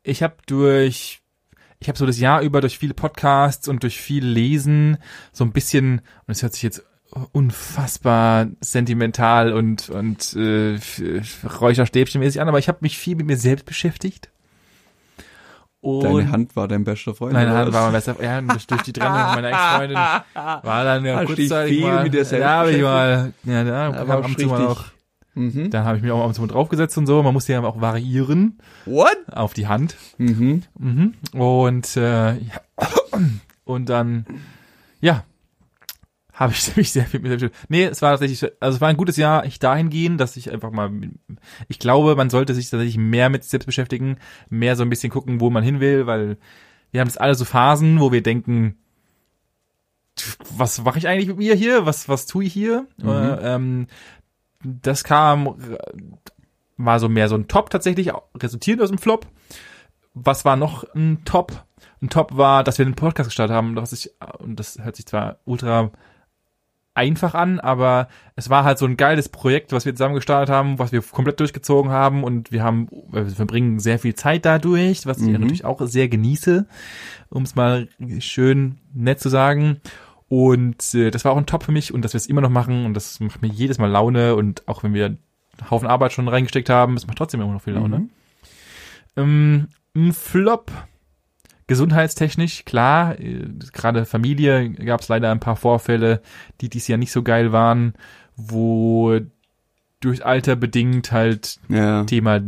ich 0.04 0.22
habe 0.22 0.36
durch 0.46 1.22
ich 1.80 1.88
habe 1.88 1.98
so 1.98 2.06
das 2.06 2.20
Jahr 2.20 2.42
über 2.42 2.62
durch 2.62 2.78
viele 2.78 2.94
Podcasts 2.94 3.68
und 3.68 3.84
durch 3.84 4.00
viel 4.00 4.26
Lesen 4.26 4.98
so 5.32 5.44
ein 5.44 5.52
bisschen 5.52 6.02
und 6.26 6.32
es 6.32 6.42
hört 6.42 6.54
sich 6.54 6.64
jetzt 6.64 6.84
unfassbar 7.32 8.48
sentimental 8.60 9.54
und 9.54 9.90
und 9.90 10.36
äh, 10.36 10.80
Räucherstäbchenmäßig 11.60 12.42
an, 12.42 12.48
aber 12.48 12.60
ich 12.60 12.68
habe 12.68 12.80
mich 12.82 12.98
viel 12.98 13.16
mit 13.16 13.28
mir 13.28 13.38
selbst 13.38 13.66
beschäftigt. 13.66 14.30
Und 15.80 16.04
Deine 16.04 16.32
Hand 16.32 16.56
war 16.56 16.68
dein 16.68 16.84
bester 16.84 17.14
Freund. 17.14 17.34
Meine 17.34 17.52
Hand 17.52 17.72
war 17.72 17.84
mein 17.84 17.94
bester 17.94 18.16
Freund. 18.16 18.26
Ja, 18.26 18.42
durch, 18.42 18.82
die 18.82 18.94
Trennung 18.94 19.14
meiner 19.14 19.50
Ex-Freundin 19.50 19.96
war 20.34 20.84
dann 20.84 21.06
ja 21.06 21.24
kurzzeitig 21.24 21.82
mal, 21.82 22.04
mit 22.04 22.14
dir 22.14 22.26
selbst 22.26 22.44
da 22.44 22.50
habe 22.50 22.72
ich 22.72 22.82
mal, 22.82 23.34
ja, 23.44 23.64
da 23.64 23.92
Da 23.92 23.98
kam 23.98 24.12
ab 24.12 24.26
und 24.26 24.40
zu 24.40 24.48
mal 24.48 24.68
auch, 24.68 24.86
Mhm. 25.38 25.70
da 25.70 25.84
habe 25.84 25.98
ich 25.98 26.04
mich 26.04 26.12
auch 26.12 26.22
ab 26.22 26.28
und 26.28 26.34
zu 26.34 26.42
mal 26.42 26.48
draufgesetzt 26.48 26.98
und 26.98 27.06
so. 27.06 27.22
Man 27.22 27.34
muss 27.34 27.48
ja 27.48 27.62
auch 27.62 27.80
variieren 27.80 28.58
What? 28.86 29.18
auf 29.32 29.54
die 29.54 29.68
Hand. 29.68 29.96
Mhm. 30.18 30.64
Mhm. 30.80 31.14
Und 31.34 31.96
äh, 31.96 32.34
ja. 32.34 32.62
und 33.64 33.88
dann 33.88 34.26
ja 35.00 35.24
habe 36.34 36.54
ich 36.54 36.76
mich 36.76 36.92
sehr 36.92 37.06
viel 37.06 37.20
mit 37.20 37.32
beschäftigt. 37.32 37.60
Nee, 37.70 37.86
es 37.86 38.02
war 38.02 38.12
tatsächlich 38.12 38.52
also 38.60 38.78
es 38.78 38.82
war 38.82 38.90
ein 38.90 38.98
gutes 38.98 39.18
Jahr 39.18 39.46
ich 39.46 39.60
dahingehend, 39.60 40.20
dass 40.20 40.38
ich 40.38 40.52
einfach 40.52 40.72
mal 40.72 40.92
ich 41.68 41.78
glaube, 41.78 42.16
man 42.16 42.32
sollte 42.32 42.56
sich 42.56 42.70
tatsächlich 42.70 42.98
mehr 42.98 43.30
mit 43.30 43.44
sich 43.44 43.52
selbst 43.52 43.68
beschäftigen, 43.68 44.18
mehr 44.50 44.76
so 44.76 44.84
ein 44.84 44.90
bisschen 44.90 45.12
gucken, 45.12 45.40
wo 45.40 45.52
man 45.52 45.64
hin 45.64 45.80
will, 45.80 46.08
weil 46.08 46.38
wir 46.92 47.02
haben 47.02 47.08
jetzt 47.08 47.22
alle 47.22 47.36
so 47.36 47.46
Phasen, 47.46 48.00
wo 48.00 48.12
wir 48.12 48.24
denken 48.24 48.76
was 50.58 50.82
mache 50.82 50.98
ich 50.98 51.08
eigentlich 51.08 51.28
mit 51.28 51.38
mir 51.38 51.54
hier? 51.54 51.86
Was 51.86 52.10
was 52.10 52.26
tue 52.26 52.46
ich 52.46 52.54
hier? 52.54 52.88
Äh, 53.04 53.54
ähm, 53.54 53.86
das 54.64 55.04
kam 55.04 55.78
war 56.78 57.00
so 57.00 57.10
mehr 57.10 57.28
so 57.30 57.36
ein 57.36 57.48
Top 57.48 57.70
tatsächlich 57.70 58.12
resultierend 58.36 58.84
aus 58.84 58.90
dem 58.90 59.00
Flop 59.00 59.28
was 60.24 60.46
war 60.46 60.56
noch 60.56 60.84
ein 60.96 61.24
Top? 61.26 61.66
Ein 62.02 62.10
Top 62.10 62.36
war, 62.38 62.64
dass 62.64 62.78
wir 62.78 62.86
den 62.86 62.96
Podcast 62.96 63.30
gestartet 63.30 63.56
haben, 63.56 63.78
ich, 63.92 64.12
und 64.40 64.60
das 64.60 64.80
hört 64.82 64.96
sich 64.96 65.06
zwar 65.06 65.38
ultra 65.46 65.92
einfach 66.94 67.36
an, 67.36 67.60
aber 67.60 68.08
es 68.36 68.50
war 68.50 68.64
halt 68.64 68.80
so 68.80 68.88
ein 68.88 68.98
geiles 68.98 69.30
Projekt, 69.30 69.72
was 69.72 69.86
wir 69.86 69.94
zusammen 69.94 70.16
gestartet 70.16 70.50
haben, 70.54 70.80
was 70.80 70.92
wir 70.92 71.04
komplett 71.04 71.40
durchgezogen 71.40 71.92
haben 71.92 72.24
und 72.24 72.52
wir 72.52 72.64
haben, 72.64 72.88
wir 73.12 73.28
verbringen 73.28 73.80
sehr 73.80 74.00
viel 74.00 74.16
Zeit 74.16 74.46
dadurch, 74.46 75.06
was 75.06 75.20
ich 75.20 75.28
Mhm. 75.28 75.34
natürlich 75.34 75.66
auch 75.66 75.80
sehr 75.82 76.10
genieße, 76.10 76.66
um 77.30 77.44
es 77.44 77.54
mal 77.56 77.88
schön 78.20 78.80
nett 78.94 79.20
zu 79.20 79.30
sagen. 79.30 79.80
Und 80.30 80.94
äh, 80.94 81.10
das 81.12 81.24
war 81.24 81.32
auch 81.32 81.38
ein 81.38 81.46
Top 81.46 81.64
für 81.64 81.72
mich 81.72 81.94
und 81.94 82.04
dass 82.04 82.14
wir 82.14 82.18
es 82.18 82.28
immer 82.28 82.42
noch 82.42 82.50
machen 82.50 82.86
und 82.86 82.94
das 82.94 83.20
macht 83.20 83.42
mir 83.42 83.48
jedes 83.48 83.78
Mal 83.78 83.90
Laune 83.90 84.36
und 84.36 84.68
auch 84.68 84.84
wenn 84.84 84.94
wir 84.94 85.06
einen 85.06 85.20
Haufen 85.72 85.88
Arbeit 85.88 86.12
schon 86.12 86.28
reingesteckt 86.28 86.70
haben, 86.70 86.96
es 86.98 87.08
macht 87.08 87.18
trotzdem 87.18 87.42
immer 87.42 87.54
noch 87.54 87.62
viel 87.62 87.74
Laune. 87.74 88.00
Mhm. 88.00 88.10
Ähm, 89.16 89.68
ein 89.96 90.14
Flop. 90.14 90.72
Gesundheitstechnisch, 91.70 92.64
klar, 92.64 93.20
äh, 93.20 93.46
gerade 93.74 94.06
Familie 94.06 94.70
gab 94.70 95.02
es 95.02 95.10
leider 95.10 95.32
ein 95.32 95.42
paar 95.42 95.58
Vorfälle, 95.58 96.22
die 96.62 96.70
dies 96.70 96.88
Jahr 96.88 96.98
nicht 96.98 97.12
so 97.12 97.24
geil 97.24 97.52
waren, 97.52 97.94
wo 98.38 99.20
durch 100.00 100.26
Alter 100.26 100.56
bedingt 100.56 101.12
halt 101.12 101.60
Ja. 101.68 102.06
Thema 102.06 102.42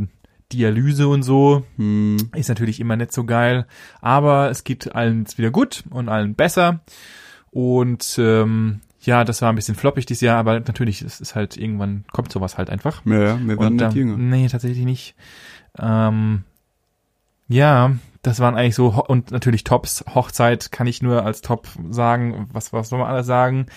Dialyse 0.53 1.07
und 1.07 1.23
so 1.23 1.65
Hm. 1.75 2.29
ist 2.35 2.49
natürlich 2.49 2.79
immer 2.79 2.95
nicht 2.95 3.11
so 3.11 3.25
geil, 3.25 3.65
aber 4.01 4.49
es 4.49 4.63
geht 4.63 4.95
allen 4.95 5.25
wieder 5.35 5.51
gut 5.51 5.83
und 5.89 6.07
allen 6.09 6.35
besser 6.35 6.79
und 7.51 8.17
ähm, 8.19 8.81
ja, 9.01 9.23
das 9.23 9.41
war 9.41 9.49
ein 9.49 9.55
bisschen 9.55 9.75
floppig 9.75 10.05
dieses 10.05 10.21
Jahr, 10.21 10.37
aber 10.37 10.59
natürlich, 10.59 11.01
es 11.01 11.21
ist 11.21 11.35
halt 11.35 11.57
irgendwann 11.57 12.03
kommt 12.11 12.31
sowas 12.31 12.57
halt 12.57 12.69
einfach. 12.69 13.05
Ja, 13.05 13.13
ja, 13.13 13.39
wir 13.39 13.59
werden 13.59 13.59
Und, 13.59 13.75
nicht 13.77 13.93
jünger. 13.93 14.17
Nee, 14.17 14.47
tatsächlich 14.47 14.85
nicht. 14.85 15.15
Ähm, 15.77 16.43
ja, 17.47 17.95
das 18.21 18.39
waren 18.39 18.55
eigentlich 18.55 18.75
so, 18.75 19.03
und 19.07 19.31
natürlich 19.31 19.63
Tops. 19.63 20.03
Hochzeit 20.13 20.71
kann 20.71 20.87
ich 20.87 21.01
nur 21.01 21.25
als 21.25 21.41
Top 21.41 21.67
sagen. 21.89 22.49
Was, 22.51 22.73
was 22.73 22.89
soll 22.89 22.99
man 22.99 23.07
alles 23.07 23.25
sagen? 23.25 23.67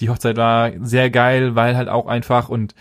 Die 0.00 0.10
Hochzeit 0.10 0.36
war 0.36 0.72
sehr 0.80 1.10
geil, 1.10 1.54
weil 1.54 1.76
halt 1.76 1.88
auch 1.88 2.06
einfach 2.06 2.48
und 2.48 2.74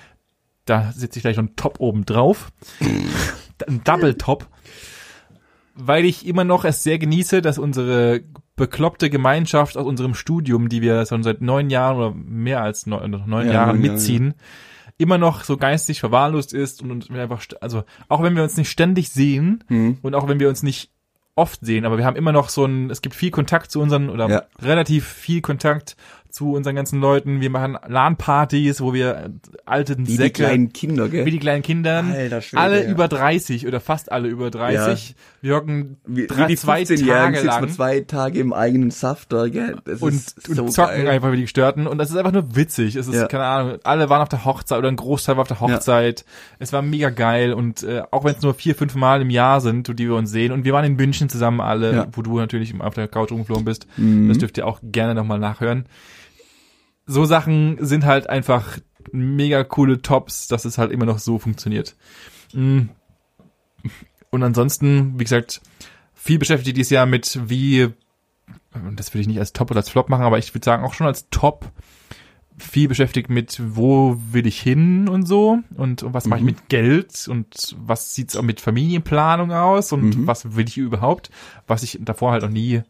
da 0.66 0.92
sitze 0.92 1.20
ich 1.20 1.24
gleich 1.24 1.38
noch 1.38 1.46
ein 1.46 1.56
Top 1.56 1.80
oben 1.80 2.06
drauf. 2.06 2.52
ein 3.68 3.84
Double 3.86 4.16
Top. 4.16 4.48
Weil 5.74 6.06
ich 6.06 6.28
immer 6.28 6.44
noch 6.44 6.66
es 6.66 6.84
sehr 6.84 7.00
genieße, 7.00 7.42
dass 7.42 7.58
unsere 7.58 8.24
bekloppte 8.58 9.10
Gemeinschaft 9.10 9.78
aus 9.78 9.86
unserem 9.86 10.14
Studium, 10.14 10.68
die 10.68 10.82
wir 10.82 11.06
schon 11.06 11.24
seit 11.24 11.42
neun 11.42 11.70
Jahren 11.70 11.98
oder 11.98 12.14
mehr 12.14 12.62
als 12.62 12.86
neun, 12.86 13.12
neun 13.12 13.48
Ja, 13.48 13.54
Jahren 13.54 13.68
neun 13.78 13.86
Jahre, 13.86 13.94
mitziehen, 13.94 14.34
immer 14.98 15.18
noch 15.18 15.44
so 15.46 15.56
geistig 15.58 16.00
verwahrlost 16.02 16.54
ist 16.54 16.82
und, 16.82 17.10
und 17.10 17.12
einfach, 17.18 17.44
also 17.62 17.84
auch 18.10 18.24
wenn 18.24 18.36
wir 18.36 18.44
uns 18.44 18.58
nicht 18.58 18.70
ständig 18.70 19.10
sehen 19.10 19.64
Hm. 19.68 20.00
und 20.02 20.16
auch 20.16 20.28
wenn 20.28 20.40
wir 20.40 20.50
uns 20.50 20.64
nicht 20.64 20.92
oft 21.36 21.64
sehen, 21.64 21.86
aber 21.86 22.00
wir 22.00 22.06
haben 22.06 22.16
immer 22.18 22.32
noch 22.32 22.50
so 22.50 22.66
ein, 22.66 22.90
es 22.90 23.04
gibt 23.04 23.14
viel 23.14 23.30
Kontakt 23.30 23.70
zu 23.70 23.80
unseren 23.80 24.10
oder 24.10 24.28
Ja. 24.28 24.44
relativ 24.60 25.08
viel 25.08 25.42
Kontakt 25.42 25.96
zu 26.38 26.54
unseren 26.54 26.76
ganzen 26.76 27.02
Leuten. 27.02 27.42
Wir 27.42 27.50
machen 27.50 27.78
LAN-Partys, 27.88 28.80
wo 28.80 28.94
wir 28.94 29.32
alten 29.66 30.06
Wie 30.06 30.12
die 30.12 30.18
Säcke, 30.18 30.44
kleinen 30.44 30.72
Kinder, 30.72 31.10
gell? 31.10 31.26
wie 31.26 31.32
die 31.32 31.40
kleinen 31.40 31.64
Kindern, 31.64 32.12
Alter 32.12 32.42
Schwede, 32.42 32.62
alle 32.62 32.84
ja. 32.84 32.90
über 32.92 33.08
30 33.08 33.66
oder 33.66 33.80
fast 33.80 34.12
alle 34.12 34.28
über 34.28 34.52
30. 34.52 35.16
Wir 35.42 35.56
hocken 35.56 35.98
Wie, 36.06 36.28
drei, 36.28 36.44
wie 36.44 36.48
die 36.50 36.56
zwei 36.58 36.82
15-Jährigen 36.84 37.34
Tage 37.34 37.42
lang 37.48 37.70
zwei 37.70 38.02
Tage 38.02 38.40
im 38.40 38.54
eigenen 38.54 38.92
Saft 38.92 39.34
da, 39.34 39.48
gell? 39.48 39.78
Das 39.86 40.02
und, 40.02 40.14
ist 40.14 40.48
und 40.50 40.56
so 40.56 40.68
zocken 40.68 41.06
geil. 41.06 41.08
einfach 41.10 41.32
wie 41.32 41.38
die 41.38 41.42
Gestörten 41.44 41.88
und 41.88 41.98
das 41.98 42.12
ist 42.12 42.18
einfach 42.18 42.32
nur 42.34 42.56
witzig. 42.56 42.96
Es 42.96 43.08
ist, 43.08 43.16
Ja. 43.16 43.26
keine 43.28 43.46
Ahnung, 43.46 43.78
alle 43.84 44.10
waren 44.10 44.22
auf 44.22 44.30
der 44.30 44.46
Hochzeit 44.46 44.78
oder 44.78 44.90
ein 44.90 44.96
Großteil 44.96 45.38
war 45.38 45.42
auf 45.42 45.48
der 45.48 45.60
Hochzeit. 45.60 46.24
Es 46.60 46.72
war 46.72 46.84
mega 46.84 47.10
geil 47.10 47.54
und 47.54 47.82
äh, 47.82 48.04
auch 48.12 48.24
wenn 48.24 48.36
es 48.36 48.42
nur 48.44 48.54
vier, 48.54 48.76
fünf 48.76 48.94
Mal 48.94 49.22
im 49.24 49.32
Jahr 49.32 49.60
sind, 49.60 49.88
die 49.98 50.06
wir 50.08 50.16
uns 50.16 50.30
sehen 50.30 50.52
und 50.52 50.66
wir 50.66 50.74
waren 50.74 50.86
in 50.86 50.96
München 50.96 51.30
zusammen 51.30 51.62
alle, 51.62 51.94
Ja. 51.96 52.08
wo 52.12 52.22
du 52.22 52.38
natürlich 52.38 52.80
auf 52.80 52.94
der 52.94 53.08
Couch 53.08 53.32
rumgeflogen 53.32 53.66
bist. 53.66 53.88
Mhm. 53.98 54.28
Das 54.28 54.38
dürft 54.38 54.58
ihr 54.60 54.68
auch 54.68 54.80
gerne 54.84 55.16
nochmal 55.16 55.40
nachhören. 55.40 55.86
So 57.08 57.26
Sachen 57.26 57.78
sind 57.84 58.06
halt 58.06 58.30
einfach 58.30 58.78
mega 59.12 59.64
coole 59.64 60.02
Tops, 60.02 60.48
dass 60.48 60.66
es 60.66 60.78
halt 60.78 60.92
immer 60.92 61.06
noch 61.06 61.20
so 61.20 61.40
funktioniert. 61.40 61.96
Mm. 62.54 62.82
Und 64.30 64.44
ansonsten, 64.44 65.18
wie 65.18 65.24
gesagt, 65.24 65.62
viel 66.14 66.38
beschäftigt 66.38 66.76
dieses 66.76 66.90
Jahr 66.90 67.06
mit 67.06 67.40
wie, 67.50 67.88
und 68.74 69.00
das 69.00 69.14
würde 69.14 69.22
ich 69.22 69.28
nicht 69.28 69.40
als 69.40 69.54
Top 69.54 69.72
oder 69.72 69.80
als 69.80 69.90
Flop 69.90 70.10
machen, 70.10 70.24
aber 70.26 70.38
ich 70.38 70.54
würde 70.54 70.66
sagen 70.66 70.84
auch 70.84 70.94
schon 70.94 71.08
als 71.08 71.30
Top, 71.32 71.72
viel 72.58 72.88
beschäftigt 72.88 73.30
mit, 73.30 73.62
wo 73.76 74.18
will 74.32 74.48
ich 74.48 74.60
hin 74.60 75.08
und 75.08 75.28
so 75.28 75.60
und, 75.76 76.02
und 76.04 76.14
was 76.14 76.26
mache 76.26 76.40
ich 76.40 76.44
Mhm. 76.44 76.52
mit 76.52 76.70
Geld 76.70 77.28
und 77.30 77.76
was 77.80 78.16
sieht's 78.16 78.36
auch 78.36 78.42
mit 78.42 78.60
Familienplanung 78.60 79.52
aus 79.54 79.92
und 79.94 80.18
Mhm. 80.18 80.28
was 80.28 80.56
will 80.56 80.68
ich 80.68 80.76
überhaupt, 80.78 81.30
was 81.68 81.84
ich 81.84 82.00
davor 82.02 82.32
halt 82.32 82.42
noch 82.42 82.50
nie 82.50 82.82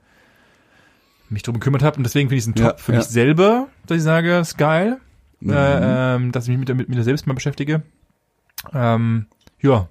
mich 1.29 1.43
drum 1.43 1.55
gekümmert 1.55 1.83
habe 1.83 1.97
und 1.97 2.03
deswegen 2.03 2.29
finde 2.29 2.37
ich 2.39 2.43
es 2.43 2.47
ein 2.47 2.55
Top 2.55 2.77
Ja, 2.77 2.77
für 2.77 2.91
ja. 2.93 2.97
mich 2.99 3.07
selber, 3.07 3.67
dass 3.85 3.97
ich 3.97 4.03
sage, 4.03 4.37
ist 4.39 4.57
geil, 4.57 4.97
Mhm. 5.39 5.51
äh, 5.53 6.15
ähm, 6.15 6.31
dass 6.31 6.45
ich 6.45 6.49
mich 6.49 6.59
mit, 6.59 6.67
der- 6.69 6.75
mit 6.75 6.89
mir 6.89 7.03
selbst 7.03 7.27
mal 7.27 7.33
beschäftige. 7.33 7.83
Ähm, 8.73 9.27
ja, 9.61 9.87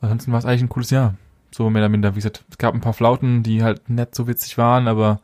ansonsten 0.00 0.32
war 0.32 0.38
es 0.38 0.44
eigentlich 0.44 0.62
ein 0.62 0.68
cooles 0.68 0.90
Jahr. 0.90 1.14
So 1.52 1.68
mehr 1.70 1.82
oder 1.82 1.88
minder, 1.88 2.12
wie 2.12 2.18
gesagt, 2.18 2.44
es 2.50 2.58
gab 2.58 2.74
ein 2.74 2.80
paar 2.80 2.92
Flauten, 2.92 3.42
die 3.42 3.62
halt 3.62 3.88
nicht 3.90 4.14
so 4.14 4.26
witzig 4.28 4.56
waren, 4.58 4.88
aber 4.88 5.20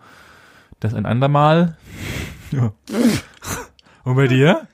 das 0.80 0.94
ein 0.94 1.06
andermal. 1.06 1.76
Ja. 2.52 2.72
Und 4.04 4.14
bei 4.14 4.28
dir? 4.28 4.68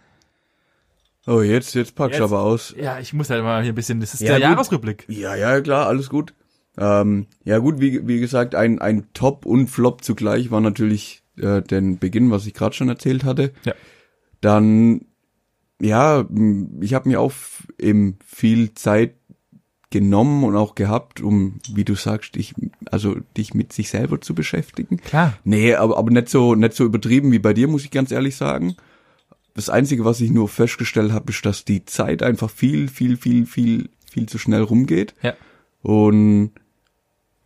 Oh, 1.27 1.41
jetzt, 1.41 1.75
jetzt 1.75 1.95
packst 1.95 2.19
du 2.21 2.25
aber 2.25 2.41
aus. 2.41 2.75
Ja, 2.77 2.99
ich 2.99 3.15
muss 3.15 3.31
halt 3.31 3.43
mal 3.43 3.63
hier 3.63 3.73
ein 3.73 3.75
bisschen, 3.75 3.99
das 4.01 4.13
ist 4.13 4.21
Ja, 4.21 4.29
der 4.39 4.41
gut. 4.41 4.43
Jahresrückblick. 4.57 5.05
Ja, 5.09 5.35
ja, 5.37 5.59
klar, 5.63 5.87
alles 5.87 6.11
gut. 6.11 6.35
Ähm, 6.79 7.27
ja 7.45 7.59
gut, 7.59 7.81
wie, 7.81 8.07
wie 8.07 8.21
gesagt, 8.21 8.55
ein, 8.55 8.79
ein 8.79 9.07
Top 9.13 9.45
und 9.45 9.69
Flop 9.69 10.03
zugleich 10.03 10.51
war 10.51 10.61
natürlich 10.61 11.23
äh, 11.37 11.63
den 11.63 11.99
Beginn, 11.99 12.31
was 12.31 12.47
ich 12.47 12.55
gerade 12.55 12.75
schon 12.75 12.89
erzählt 12.89 13.25
hatte. 13.25 13.53
Ja. 13.65 13.75
Dann, 14.41 15.07
ja, 15.81 16.27
ich 16.81 16.95
habe 16.95 17.09
mir 17.09 17.21
auch 17.21 17.33
eben 17.79 18.19
viel 18.25 18.75
Zeit 18.75 19.15
genommen 19.91 20.43
und 20.45 20.57
auch 20.57 20.75
gehabt, 20.75 21.21
um, 21.21 21.61
wie 21.73 21.85
du 21.85 21.95
sagst, 21.95 22.35
dich, 22.35 22.55
also 22.91 23.17
dich 23.37 23.53
mit 23.53 23.73
sich 23.73 23.91
selber 23.91 24.21
zu 24.21 24.35
beschäftigen. 24.35 24.97
Klar. 24.97 25.39
Nee, 25.45 25.75
aber, 25.75 25.99
aber 25.99 26.11
nicht 26.11 26.31
so, 26.31 26.55
nicht 26.55 26.73
so 26.73 26.85
übertrieben 26.85 27.31
wie 27.31 27.39
bei 27.39 27.53
dir, 27.53 27.69
muss 27.69 27.85
ich 27.85 27.91
ganz 27.91 28.11
ehrlich 28.11 28.35
sagen. 28.35 28.75
Das 29.55 29.69
Einzige, 29.69 30.07
was 30.07 30.23
ich 30.23 30.31
nur 30.31 30.49
festgestellt 30.49 31.13
habe, 31.13 31.31
ist, 31.31 31.45
dass 31.45 31.67
die 31.67 31.85
Zeit 31.85 32.23
einfach 32.23 32.51
viel, 32.51 32.89
viel, 32.89 33.19
viel, 33.19 33.45
viel, 33.45 33.91
viel 34.11 34.27
zu 34.27 34.39
schnell 34.39 34.63
rumgeht. 34.63 35.15
Ja. 35.23 35.35
Und 35.83 36.53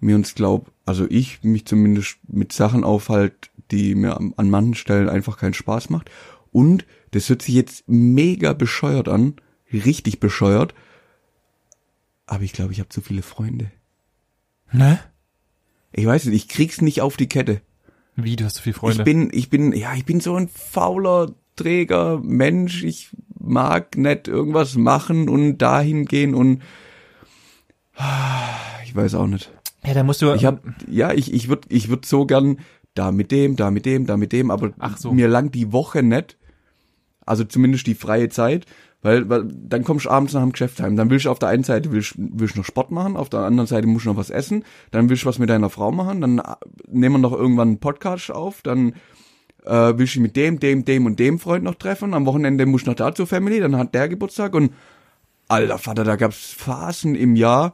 mir 0.00 0.16
uns 0.16 0.34
glaub, 0.34 0.72
also 0.84 1.06
ich 1.08 1.42
mich 1.42 1.66
zumindest 1.66 2.18
mit 2.28 2.52
Sachen 2.52 2.84
aufhalt, 2.84 3.50
die 3.70 3.94
mir 3.94 4.16
an, 4.16 4.34
an 4.36 4.50
manchen 4.50 4.74
Stellen 4.74 5.08
einfach 5.08 5.38
keinen 5.38 5.54
Spaß 5.54 5.90
macht. 5.90 6.10
Und 6.52 6.86
das 7.10 7.28
hört 7.28 7.42
sich 7.42 7.54
jetzt 7.54 7.84
mega 7.86 8.52
bescheuert 8.52 9.08
an, 9.08 9.34
richtig 9.72 10.20
bescheuert. 10.20 10.74
Aber 12.26 12.42
ich 12.42 12.52
glaube, 12.52 12.72
ich 12.72 12.80
habe 12.80 12.88
zu 12.88 13.00
viele 13.00 13.22
Freunde. 13.22 13.70
Ne? 14.72 14.98
Ich 15.92 16.06
weiß 16.06 16.26
nicht, 16.26 16.34
ich 16.34 16.48
krieg's 16.48 16.80
nicht 16.80 17.00
auf 17.00 17.16
die 17.16 17.28
Kette. 17.28 17.62
Wie, 18.16 18.36
du 18.36 18.44
hast 18.44 18.56
so 18.56 18.62
viele 18.62 18.74
Freunde. 18.74 18.98
Ich 18.98 19.04
bin, 19.04 19.30
ich 19.32 19.50
bin, 19.50 19.72
ja, 19.72 19.94
ich 19.94 20.04
bin 20.04 20.20
so 20.20 20.34
ein 20.36 20.48
fauler, 20.48 21.34
träger 21.54 22.18
Mensch. 22.18 22.82
Ich 22.82 23.10
mag 23.38 23.96
nicht 23.96 24.28
irgendwas 24.28 24.76
machen 24.76 25.28
und 25.28 25.58
dahin 25.58 26.04
gehen 26.06 26.34
und 26.34 26.62
ah, 27.96 28.48
ich 28.84 28.94
weiß 28.94 29.14
auch 29.14 29.26
nicht. 29.26 29.50
Ja, 29.86 29.94
da 29.94 30.02
musst 30.02 30.20
du. 30.20 30.32
Ich 30.34 30.44
hab, 30.44 30.62
ja, 30.88 31.12
ich, 31.12 31.32
ich 31.32 31.48
würd, 31.48 31.66
ich 31.68 31.88
würd 31.88 32.04
so 32.04 32.26
gern 32.26 32.58
da 32.94 33.12
mit 33.12 33.30
dem, 33.30 33.56
da 33.56 33.70
mit 33.70 33.86
dem, 33.86 34.06
da 34.06 34.16
mit 34.16 34.32
dem, 34.32 34.50
aber 34.50 34.72
so. 34.96 35.12
mir 35.12 35.28
lang 35.28 35.50
die 35.50 35.72
Woche 35.72 36.02
nicht. 36.02 36.36
Also 37.24 37.44
zumindest 37.44 37.86
die 37.86 37.94
freie 37.94 38.28
Zeit, 38.28 38.66
weil, 39.02 39.28
weil 39.28 39.44
dann 39.46 39.84
kommst 39.84 40.06
du 40.06 40.10
abends 40.10 40.32
nach 40.32 40.42
dem 40.42 40.52
Geschäft 40.52 40.80
heim. 40.80 40.96
Dann 40.96 41.10
willst 41.10 41.26
du 41.26 41.30
auf 41.30 41.38
der 41.38 41.48
einen 41.48 41.64
Seite 41.64 41.90
willst, 41.92 42.14
willst 42.16 42.54
du 42.54 42.60
noch 42.60 42.66
Sport 42.66 42.90
machen, 42.90 43.16
auf 43.16 43.28
der 43.28 43.40
anderen 43.40 43.66
Seite 43.66 43.86
musst 43.86 44.06
du 44.06 44.10
noch 44.10 44.16
was 44.16 44.30
essen, 44.30 44.64
dann 44.92 45.08
willst 45.08 45.24
du 45.24 45.28
was 45.28 45.38
mit 45.38 45.50
deiner 45.50 45.70
Frau 45.70 45.90
machen, 45.90 46.20
dann 46.20 46.38
äh, 46.38 46.54
nehmen 46.88 47.16
wir 47.16 47.18
noch 47.18 47.32
irgendwann 47.32 47.68
einen 47.68 47.80
Podcast 47.80 48.30
auf, 48.30 48.62
dann 48.62 48.94
äh, 49.64 49.94
willst 49.96 50.16
du 50.16 50.20
mit 50.20 50.36
dem, 50.36 50.60
dem, 50.60 50.84
dem 50.84 51.06
und 51.06 51.18
dem 51.18 51.38
Freund 51.38 51.64
noch 51.64 51.74
treffen. 51.74 52.14
Am 52.14 52.26
Wochenende 52.26 52.64
musst 52.64 52.86
du 52.86 52.90
noch 52.90 52.96
da 52.96 53.14
zur 53.14 53.26
Family, 53.26 53.60
dann 53.60 53.76
hat 53.76 53.94
der 53.94 54.08
Geburtstag 54.08 54.54
und 54.54 54.72
alter 55.48 55.78
Vater, 55.78 56.04
da 56.04 56.16
gab's 56.16 56.52
Phasen 56.52 57.16
im 57.16 57.36
Jahr, 57.36 57.72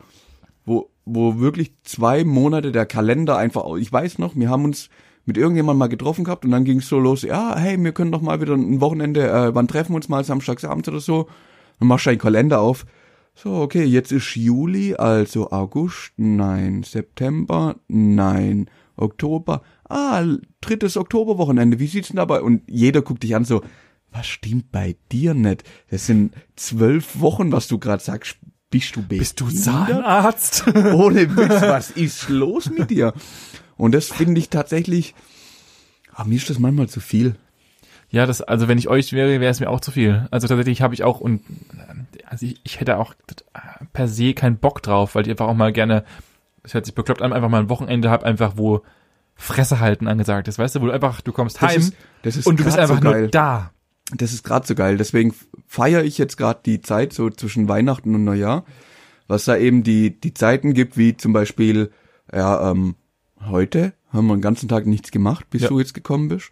wo, 1.04 1.38
wirklich 1.38 1.72
zwei 1.82 2.24
Monate 2.24 2.72
der 2.72 2.86
Kalender 2.86 3.36
einfach, 3.36 3.64
ich 3.76 3.92
weiß 3.92 4.18
noch, 4.18 4.36
wir 4.36 4.48
haben 4.48 4.64
uns 4.64 4.88
mit 5.24 5.36
irgendjemandem 5.36 5.78
mal 5.78 5.88
getroffen 5.88 6.24
gehabt 6.24 6.44
und 6.44 6.50
dann 6.50 6.64
ging's 6.64 6.88
so 6.88 6.98
los, 6.98 7.22
ja, 7.22 7.56
hey, 7.56 7.82
wir 7.82 7.92
können 7.92 8.12
doch 8.12 8.22
mal 8.22 8.40
wieder 8.40 8.54
ein 8.54 8.80
Wochenende, 8.80 9.28
äh, 9.28 9.54
wann 9.54 9.68
treffen 9.68 9.92
wir 9.92 9.96
uns 9.96 10.08
mal 10.08 10.24
samstagsabends 10.24 10.88
oder 10.88 11.00
so? 11.00 11.28
Dann 11.78 11.88
machst 11.88 12.06
du 12.06 12.10
deinen 12.10 12.18
Kalender 12.18 12.60
auf. 12.60 12.86
So, 13.34 13.54
okay, 13.54 13.84
jetzt 13.84 14.12
ist 14.12 14.36
Juli, 14.36 14.94
also 14.94 15.50
August, 15.50 16.12
nein, 16.16 16.82
September, 16.82 17.76
nein, 17.88 18.68
Oktober, 18.96 19.62
ah, 19.88 20.24
drittes 20.60 20.96
Oktoberwochenende, 20.96 21.78
wie 21.78 21.86
sieht's 21.86 22.08
denn 22.08 22.16
dabei? 22.16 22.42
Und 22.42 22.62
jeder 22.66 23.02
guckt 23.02 23.22
dich 23.22 23.34
an 23.34 23.44
so, 23.44 23.62
was 24.10 24.26
stimmt 24.26 24.70
bei 24.70 24.96
dir 25.10 25.32
nicht? 25.34 25.64
Das 25.90 26.06
sind 26.06 26.34
zwölf 26.56 27.20
Wochen, 27.20 27.50
was 27.50 27.68
du 27.68 27.78
gerade 27.78 28.02
sagst. 28.02 28.36
Bist 28.72 28.96
du 28.96 29.02
bist 29.02 29.40
du 29.40 29.44
behindert? 29.44 29.64
Zahnarzt? 29.64 30.64
Ohne 30.74 31.36
Witz, 31.36 31.62
was 31.62 31.90
ist 31.90 32.28
los 32.28 32.70
mit 32.70 32.90
dir? 32.90 33.12
Und 33.76 33.92
das 33.92 34.08
finde 34.08 34.40
ich 34.40 34.48
tatsächlich, 34.48 35.14
ah, 36.14 36.24
mir 36.24 36.36
ist 36.36 36.50
das 36.50 36.58
manchmal 36.58 36.88
zu 36.88 37.00
viel. 37.00 37.36
Ja, 38.10 38.26
das, 38.26 38.42
also 38.42 38.68
wenn 38.68 38.78
ich 38.78 38.88
euch 38.88 39.12
wäre, 39.12 39.40
wäre 39.40 39.50
es 39.50 39.60
mir 39.60 39.70
auch 39.70 39.80
zu 39.80 39.90
viel. 39.90 40.26
Also 40.30 40.48
tatsächlich 40.48 40.82
habe 40.82 40.94
ich 40.94 41.04
auch 41.04 41.20
und 41.20 41.42
also 42.26 42.46
ich, 42.46 42.60
ich 42.64 42.80
hätte 42.80 42.96
auch 42.96 43.14
per 43.92 44.08
se 44.08 44.32
keinen 44.34 44.56
Bock 44.56 44.82
drauf, 44.82 45.14
weil 45.14 45.24
ich 45.24 45.30
einfach 45.30 45.48
auch 45.48 45.54
mal 45.54 45.72
gerne, 45.72 46.04
das 46.62 46.74
hört 46.74 46.86
sich 46.86 46.94
bekloppt 46.94 47.22
an, 47.22 47.32
einfach 47.32 47.50
mal 47.50 47.60
ein 47.60 47.68
Wochenende 47.68 48.10
hab, 48.10 48.24
einfach 48.24 48.54
wo 48.56 48.82
Fresse 49.34 49.80
halten 49.80 50.08
angesagt 50.08 50.48
ist, 50.48 50.58
weißt 50.58 50.76
du, 50.76 50.80
wo 50.80 50.86
du 50.86 50.92
einfach, 50.92 51.20
du 51.20 51.32
kommst 51.32 51.60
Das 51.62 51.70
heim 51.70 51.80
ist, 51.80 51.94
das 52.22 52.36
ist 52.36 52.46
und 52.46 52.58
du 52.58 52.64
bist 52.64 52.78
einfach 52.78 53.02
so 53.02 53.04
nur 53.04 53.28
da. 53.28 53.72
Das 54.14 54.32
ist 54.32 54.42
gerade 54.42 54.66
so 54.66 54.74
geil. 54.74 54.96
Deswegen 54.96 55.34
feiere 55.66 56.04
ich 56.04 56.18
jetzt 56.18 56.36
gerade 56.36 56.60
die 56.64 56.80
Zeit 56.80 57.12
so 57.12 57.30
zwischen 57.30 57.68
Weihnachten 57.68 58.14
und 58.14 58.24
Neujahr, 58.24 58.64
was 59.28 59.44
da 59.44 59.56
eben 59.56 59.82
die 59.82 60.18
die 60.20 60.34
Zeiten 60.34 60.74
gibt, 60.74 60.96
wie 60.96 61.16
zum 61.16 61.32
Beispiel 61.32 61.90
ja 62.32 62.70
ähm, 62.70 62.94
heute 63.46 63.92
haben 64.10 64.26
wir 64.26 64.36
den 64.36 64.42
ganzen 64.42 64.68
Tag 64.68 64.86
nichts 64.86 65.10
gemacht, 65.10 65.48
bis 65.50 65.62
Ja. 65.62 65.68
du 65.68 65.78
jetzt 65.78 65.94
gekommen 65.94 66.28
bist. 66.28 66.50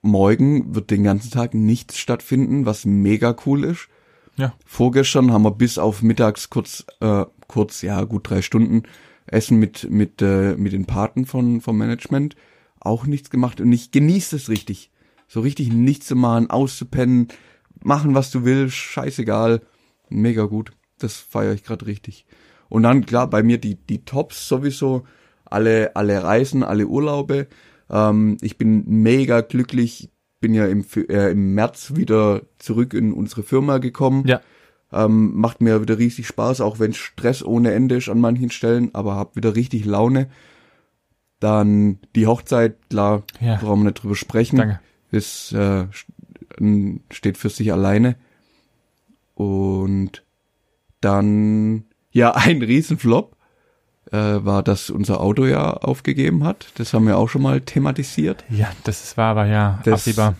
Morgen 0.00 0.74
wird 0.74 0.90
den 0.90 1.04
ganzen 1.04 1.30
Tag 1.30 1.54
nichts 1.54 1.98
stattfinden, 1.98 2.66
was 2.66 2.84
mega 2.84 3.36
cool 3.46 3.64
ist. 3.64 3.88
Ja. 4.36 4.54
Vorgestern 4.64 5.32
haben 5.32 5.42
wir 5.42 5.50
bis 5.52 5.78
auf 5.78 6.02
mittags 6.02 6.50
kurz, 6.50 6.84
äh, 7.00 7.24
kurz, 7.46 7.82
ja, 7.82 8.02
gut 8.04 8.28
drei 8.28 8.42
Stunden 8.42 8.82
Essen 9.26 9.58
mit, 9.58 9.88
mit, 9.90 10.20
äh, 10.22 10.56
mit 10.56 10.72
den 10.72 10.86
Paten 10.86 11.26
von, 11.26 11.60
vom 11.60 11.78
Management 11.78 12.34
auch 12.80 13.06
nichts 13.06 13.30
gemacht 13.30 13.60
und 13.60 13.70
ich 13.72 13.92
genieße 13.92 14.34
es 14.34 14.48
richtig. 14.48 14.90
So 15.32 15.40
richtig 15.40 15.72
nichts 15.72 16.08
zu 16.08 16.14
machen, 16.14 16.50
auszupennen, 16.50 17.28
machen, 17.82 18.14
was 18.14 18.30
du 18.30 18.44
willst, 18.44 18.76
scheißegal. 18.76 19.62
Mega 20.10 20.44
gut. 20.44 20.72
Das 20.98 21.16
feiere 21.16 21.54
ich 21.54 21.64
gerade 21.64 21.86
richtig. 21.86 22.26
Und 22.68 22.82
dann, 22.82 23.06
klar, 23.06 23.30
bei 23.30 23.42
mir 23.42 23.56
die, 23.56 23.76
die 23.76 24.04
Tops 24.04 24.46
sowieso, 24.46 25.06
alle, 25.46 25.96
alle 25.96 26.22
Reisen, 26.22 26.62
alle 26.62 26.86
Urlaube. 26.86 27.46
Ähm, 27.88 28.36
ich 28.42 28.58
bin 28.58 28.84
mega 28.86 29.40
glücklich, 29.40 30.10
bin 30.40 30.52
ja 30.52 30.66
im, 30.66 30.84
äh, 31.08 31.30
im 31.30 31.54
März 31.54 31.94
wieder 31.96 32.42
zurück 32.58 32.92
in 32.92 33.14
unsere 33.14 33.42
Firma 33.42 33.78
gekommen. 33.78 34.26
Ja. 34.26 34.42
Ähm, 34.92 35.34
macht 35.34 35.62
mir 35.62 35.80
wieder 35.80 35.96
riesig 35.96 36.26
Spaß, 36.26 36.60
auch 36.60 36.78
wenn 36.78 36.92
Stress 36.92 37.42
ohne 37.42 37.72
Ende 37.72 37.96
ist 37.96 38.10
an 38.10 38.20
manchen 38.20 38.50
Stellen, 38.50 38.90
aber 38.94 39.16
hab 39.16 39.34
wieder 39.34 39.56
richtig 39.56 39.86
Laune. 39.86 40.28
Dann 41.40 42.00
die 42.14 42.26
Hochzeit, 42.26 42.76
klar, 42.90 43.22
Ja. 43.40 43.56
brauchen 43.56 43.80
wir 43.80 43.84
nicht 43.86 44.02
drüber 44.02 44.14
sprechen. 44.14 44.58
Danke. 44.58 44.80
Ist, 45.12 45.52
äh, 45.52 45.86
st- 46.58 47.00
steht 47.12 47.38
für 47.38 47.48
sich 47.50 47.72
alleine. 47.72 48.16
Und 49.34 50.22
dann, 51.00 51.84
ja, 52.10 52.32
ein 52.34 52.62
Riesenflop 52.62 53.36
äh, 54.10 54.16
war, 54.16 54.62
dass 54.62 54.90
unser 54.90 55.20
Auto 55.20 55.44
ja 55.46 55.72
aufgegeben 55.74 56.44
hat. 56.44 56.66
Das 56.76 56.92
haben 56.92 57.06
wir 57.06 57.16
auch 57.18 57.28
schon 57.28 57.42
mal 57.42 57.60
thematisiert. 57.60 58.44
Ja, 58.50 58.70
das 58.84 59.16
war 59.16 59.30
aber 59.32 59.46
ja 59.46 59.80
Das- 59.84 59.94
absehbar. 60.00 60.34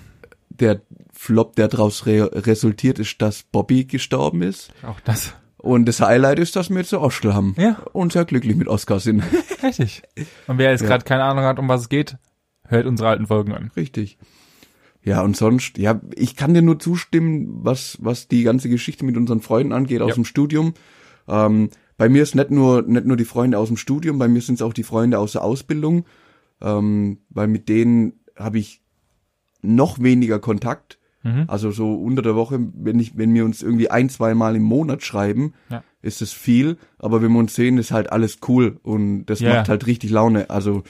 Der 0.50 0.82
Flop, 1.12 1.56
der 1.56 1.68
daraus 1.68 2.04
re 2.06 2.30
resultiert, 2.46 2.98
ist, 2.98 3.22
dass 3.22 3.42
Bobby 3.42 3.84
gestorben 3.84 4.42
ist. 4.42 4.70
Auch 4.86 5.00
das. 5.00 5.34
Und 5.56 5.86
das 5.86 6.00
Highlight 6.00 6.38
ist, 6.38 6.56
dass 6.56 6.68
wir 6.68 6.76
jetzt 6.78 6.92
eine 6.92 7.02
Ostel 7.02 7.32
haben. 7.34 7.54
Ja. 7.56 7.78
Und 7.92 8.12
sehr 8.12 8.24
glücklich 8.26 8.54
mit 8.56 8.68
Oscar 8.68 9.00
sind. 9.00 9.22
Richtig. 9.62 10.02
Und 10.46 10.58
wer 10.58 10.70
jetzt 10.72 10.82
Ja. 10.82 10.88
gerade 10.88 11.04
keine 11.04 11.24
Ahnung 11.24 11.44
hat, 11.44 11.58
um 11.58 11.68
was 11.68 11.82
es 11.82 11.88
geht, 11.88 12.16
hört 12.66 12.86
unsere 12.86 13.08
alten 13.08 13.26
Folgen 13.28 13.52
an. 13.54 13.70
Richtig. 13.76 14.18
Ja, 15.04 15.22
und 15.22 15.36
sonst, 15.36 15.78
ja, 15.78 16.00
ich 16.14 16.36
kann 16.36 16.54
dir 16.54 16.62
nur 16.62 16.78
zustimmen, 16.78 17.48
was, 17.64 17.98
was 18.00 18.28
die 18.28 18.44
ganze 18.44 18.68
Geschichte 18.68 19.04
mit 19.04 19.16
unseren 19.16 19.40
Freunden 19.40 19.72
angeht 19.72 20.00
aus 20.00 20.10
Ja. 20.10 20.14
dem 20.14 20.24
Studium. 20.24 20.74
Ähm, 21.28 21.70
bei 21.96 22.08
mir 22.08 22.22
ist 22.22 22.34
nicht 22.34 22.50
nur, 22.50 22.82
nicht 22.82 23.06
nur 23.06 23.16
die 23.16 23.24
Freunde 23.24 23.58
aus 23.58 23.68
dem 23.68 23.76
Studium, 23.76 24.18
bei 24.18 24.28
mir 24.28 24.40
sind 24.40 24.56
es 24.56 24.62
auch 24.62 24.72
die 24.72 24.82
Freunde 24.84 25.18
aus 25.18 25.32
der 25.32 25.42
Ausbildung, 25.44 26.04
ähm, 26.60 27.18
weil 27.30 27.48
mit 27.48 27.68
denen 27.68 28.14
habe 28.36 28.58
ich 28.58 28.80
noch 29.60 30.00
weniger 30.00 30.38
Kontakt. 30.38 30.98
Mhm. 31.24 31.44
Also 31.46 31.70
so 31.70 31.94
unter 31.94 32.22
der 32.22 32.34
Woche, 32.34 32.58
wenn 32.74 32.98
ich, 32.98 33.16
wenn 33.16 33.32
wir 33.34 33.44
uns 33.44 33.62
irgendwie 33.62 33.90
ein, 33.90 34.08
zwei 34.08 34.34
Mal 34.34 34.56
im 34.56 34.62
Monat 34.64 35.02
schreiben, 35.02 35.54
Ja. 35.70 35.84
ist 36.00 36.22
es 36.22 36.32
viel, 36.32 36.76
aber 36.98 37.22
wenn 37.22 37.32
wir 37.32 37.38
uns 37.38 37.54
sehen, 37.54 37.78
ist 37.78 37.92
halt 37.92 38.10
alles 38.10 38.38
cool 38.48 38.78
und 38.82 39.26
das 39.26 39.40
Ja. 39.40 39.54
macht 39.56 39.68
halt 39.68 39.86
richtig 39.86 40.10
Laune. 40.10 40.50
Also 40.50 40.82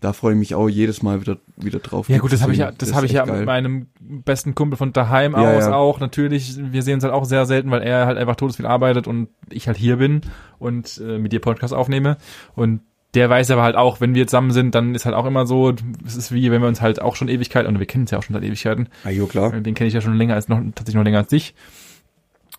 da 0.00 0.12
freue 0.12 0.32
ich 0.32 0.38
mich 0.38 0.54
auch 0.54 0.68
jedes 0.68 1.02
Mal 1.02 1.20
wieder 1.20 1.36
wieder 1.56 1.78
drauf. 1.78 2.08
Ja 2.08 2.18
gut, 2.18 2.32
das 2.32 2.42
habe 2.42 2.52
ich 2.52 2.58
ja, 2.58 2.70
das 2.72 2.90
ist 2.90 2.94
habe 2.94 3.06
ich 3.06 3.12
ja 3.12 3.24
geil. 3.24 3.38
mit 3.38 3.46
meinem 3.46 3.86
besten 4.00 4.54
Kumpel 4.54 4.76
von 4.76 4.92
daheim 4.92 5.32
Ja, 5.32 5.56
aus 5.56 5.64
ja. 5.66 5.74
auch. 5.74 6.00
Natürlich, 6.00 6.56
wir 6.58 6.82
sehen 6.82 6.94
uns 6.94 7.04
halt 7.04 7.12
auch 7.12 7.24
sehr 7.24 7.44
selten, 7.46 7.70
weil 7.70 7.82
er 7.82 8.06
halt 8.06 8.16
einfach 8.18 8.36
todesviel 8.36 8.66
arbeitet 8.66 9.06
und 9.06 9.28
ich 9.50 9.66
halt 9.68 9.76
hier 9.76 9.96
bin 9.96 10.22
und 10.58 11.00
äh, 11.06 11.18
mit 11.18 11.32
dir 11.32 11.40
Podcast 11.40 11.74
aufnehme. 11.74 12.16
Und 12.54 12.80
der 13.14 13.28
weiß 13.28 13.50
aber 13.50 13.62
halt 13.62 13.74
auch, 13.76 14.00
wenn 14.00 14.14
wir 14.14 14.26
zusammen 14.28 14.52
sind, 14.52 14.74
dann 14.74 14.94
ist 14.94 15.04
halt 15.04 15.16
auch 15.16 15.26
immer 15.26 15.44
so, 15.44 15.74
es 16.06 16.16
ist 16.16 16.32
wie, 16.32 16.50
wenn 16.52 16.60
wir 16.62 16.68
uns 16.68 16.80
halt 16.80 17.02
auch 17.02 17.16
schon 17.16 17.28
Ewigkeit, 17.28 17.66
und 17.66 17.78
wir 17.80 17.86
kennen 17.86 18.04
uns 18.04 18.12
ja 18.12 18.18
auch 18.18 18.22
schon 18.22 18.34
seit 18.34 18.44
Ewigkeiten, 18.44 18.88
Ah, 19.04 19.10
jo, 19.10 19.26
klar. 19.26 19.50
den 19.50 19.74
kenne 19.74 19.88
ich 19.88 19.94
ja 19.94 20.00
schon 20.00 20.16
länger 20.16 20.34
als 20.34 20.48
noch, 20.48 20.58
tatsächlich 20.60 20.94
noch 20.94 21.02
länger 21.04 21.18
als 21.18 21.28
dich. 21.28 21.54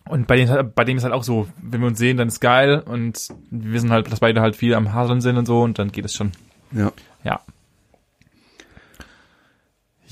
Und 0.08 0.26
bei 0.26 0.36
dem, 0.36 0.72
bei 0.74 0.84
dem 0.84 0.96
ist 0.98 1.04
halt 1.04 1.14
auch 1.14 1.22
so, 1.22 1.46
wenn 1.62 1.80
wir 1.80 1.86
uns 1.86 1.98
sehen, 1.98 2.16
dann 2.18 2.28
ist 2.28 2.40
geil 2.40 2.82
und 2.84 3.28
wir 3.50 3.72
wissen 3.72 3.90
halt, 3.90 4.12
dass 4.12 4.20
beide 4.20 4.40
halt 4.42 4.54
viel 4.56 4.74
am 4.74 4.92
Haseln 4.92 5.20
sind 5.20 5.38
und 5.38 5.46
so 5.46 5.62
und 5.62 5.78
dann 5.78 5.90
geht 5.92 6.04
es 6.04 6.14
schon. 6.14 6.32
Ja. 6.72 6.92
Ja. 7.24 7.40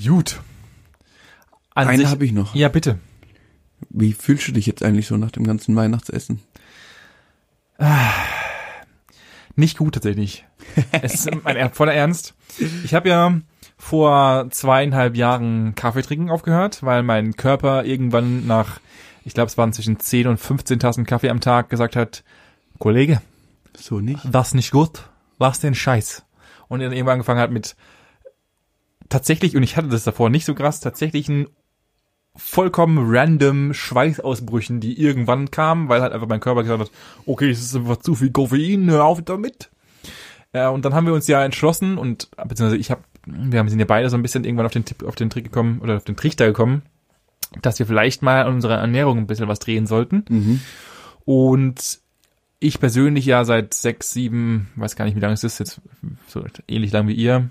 Gut. 0.03 0.41
An 1.75 1.89
Eine 1.89 2.09
habe 2.09 2.25
ich 2.25 2.33
noch. 2.33 2.55
Ja, 2.55 2.69
bitte. 2.69 2.99
Wie 3.91 4.13
fühlst 4.13 4.49
du 4.49 4.53
dich 4.53 4.67
jetzt 4.67 4.83
eigentlich 4.83 5.07
so 5.07 5.17
nach 5.17 5.31
dem 5.31 5.45
ganzen 5.47 5.75
Weihnachtsessen? 5.77 6.41
Nicht 9.57 9.79
gut 9.79 9.95
tatsächlich. 9.95 10.45
es 10.93 11.15
ist 11.27 11.31
mein 11.45 11.57
er- 11.57 11.71
voller 11.71 11.95
Ernst. 11.95 12.35
Ich 12.85 12.95
habe 12.95 13.09
ja 13.09 13.41
vor 13.79 14.49
zweieinhalb 14.51 15.17
Jahren 15.17 15.75
Kaffee 15.75 16.03
trinken 16.03 16.31
aufgehört, 16.31 16.83
weil 16.83 17.03
mein 17.03 17.37
Körper 17.37 17.85
irgendwann 17.85 18.47
nach, 18.47 18.81
ich 19.25 19.33
glaube, 19.35 19.49
es 19.49 19.57
waren 19.59 19.73
zwischen 19.73 19.99
10 19.99 20.27
und 20.27 20.39
15 20.39 20.79
Tassen 20.79 21.07
Kaffee 21.07 21.31
am 21.31 21.41
Tag 21.41 21.71
gesagt 21.71 21.97
hat, 21.97 22.23
Kollege, 22.79 23.23
So 23.77 24.01
nicht? 24.01 24.23
das 24.31 24.53
nicht 24.55 24.71
gut, 24.71 25.09
lass 25.39 25.61
den 25.61 25.75
Scheiß. 25.75 26.23
Und 26.71 26.81
dann 26.81 26.93
irgendwann 26.93 27.15
angefangen 27.15 27.41
hat 27.41 27.51
mit 27.51 27.77
tatsächlich, 29.11 29.57
und 29.57 29.63
ich 29.63 29.77
hatte 29.77 29.89
das 29.89 30.05
davor 30.05 30.31
nicht 30.31 30.47
so 30.47 30.55
krass, 30.55 30.81
tatsächlichen 30.81 31.49
vollkommen 32.37 32.99
random 33.11 33.75
Schweißausbrüchen, 33.75 34.81
die 34.81 34.99
irgendwann 34.99 35.51
kamen, 35.51 35.89
weil 35.89 36.01
halt 36.01 36.13
einfach 36.13 36.29
mein 36.29 36.41
Körper 36.41 36.63
gesagt 36.63 36.81
hat, 36.81 36.91
okay, 37.27 37.51
es 37.51 37.61
ist 37.61 37.75
einfach 37.77 37.97
zu 37.99 38.15
viel 38.15 38.31
Koffein, 38.31 38.89
hör 38.89 39.05
auf 39.05 39.21
damit. 39.23 39.71
Ja, 40.55 40.69
und 40.71 40.85
dann 40.85 40.95
haben 40.95 41.07
wir 41.07 41.13
uns 41.15 41.27
ja 41.27 41.45
entschlossen 41.45 41.99
und 41.99 42.31
beziehungsweise 42.37 42.77
ich 42.77 42.91
habe, 42.91 43.03
wir 43.27 43.59
haben- 43.59 43.69
sind 43.69 43.81
ja 43.81 43.85
beide 43.85 44.09
so 44.11 44.17
ein 44.17 44.23
bisschen 44.23 44.45
irgendwann 44.45 44.67
auf 44.67 44.73
den 44.73 44.85
Tipp, 44.85 45.03
auf 45.03 45.17
den 45.17 45.29
Trick 45.29 45.45
gekommen 45.45 45.81
oder 45.81 45.97
auf 45.97 46.05
den 46.05 46.17
Trichter 46.17 46.47
gekommen, 46.47 46.83
dass 47.63 47.79
wir 47.81 47.87
vielleicht 47.87 48.23
mal 48.23 48.45
an 48.45 48.55
unserer 48.55 48.79
Ernährung 48.79 49.19
ein 49.19 49.27
bisschen 49.27 49.49
was 49.49 49.59
drehen 49.59 49.87
sollten. 49.87 50.25
Mhm. 50.29 50.61
Und 51.25 52.00
ich 52.61 52.79
persönlich 52.79 53.25
ja 53.25 53.45
seit 53.45 53.75
sechs, 53.75 54.13
sieben, 54.13 54.69
weiß 54.77 54.95
gar 54.95 55.07
nicht, 55.07 55.17
wie 55.17 55.21
lange 55.21 55.35
es 55.35 55.45
ist, 55.45 55.59
jetzt 55.59 55.81
so 56.29 56.45
ähnlich 56.69 56.93
lang 56.93 57.09
wie 57.09 57.15
ihr, 57.15 57.51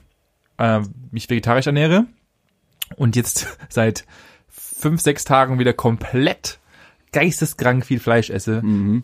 äh, 0.58 0.82
mich 1.12 1.30
vegetarisch 1.30 1.68
ernähre. 1.68 2.06
Und 2.96 3.16
jetzt 3.16 3.58
seit 3.70 4.06
fünf, 4.48 5.02
sechs 5.02 5.26
Tagen 5.26 5.60
wieder 5.60 5.74
komplett 5.74 6.60
geisteskrank 7.12 7.86
viel 7.86 8.00
Fleisch 8.00 8.30
esse. 8.30 8.62
Mhm. 8.62 9.04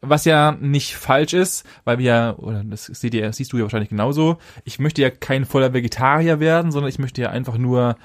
Was 0.00 0.24
ja 0.24 0.52
nicht 0.52 0.94
falsch 0.94 1.34
ist, 1.34 1.66
weil 1.84 1.98
wir 1.98 2.04
ja, 2.04 2.36
oder 2.36 2.64
das 2.64 2.86
seht 2.86 3.12
ihr, 3.14 3.32
siehst 3.32 3.52
du 3.52 3.58
ja 3.58 3.64
wahrscheinlich 3.64 3.88
genauso, 3.90 4.38
ich 4.64 4.78
möchte 4.78 5.02
ja 5.02 5.10
kein 5.10 5.44
voller 5.44 5.72
Vegetarier 5.72 6.40
werden, 6.40 6.70
sondern 6.70 6.88
ich 6.88 6.98
möchte 6.98 7.20
ja 7.20 7.30
einfach 7.30 7.58
nur 7.58 7.96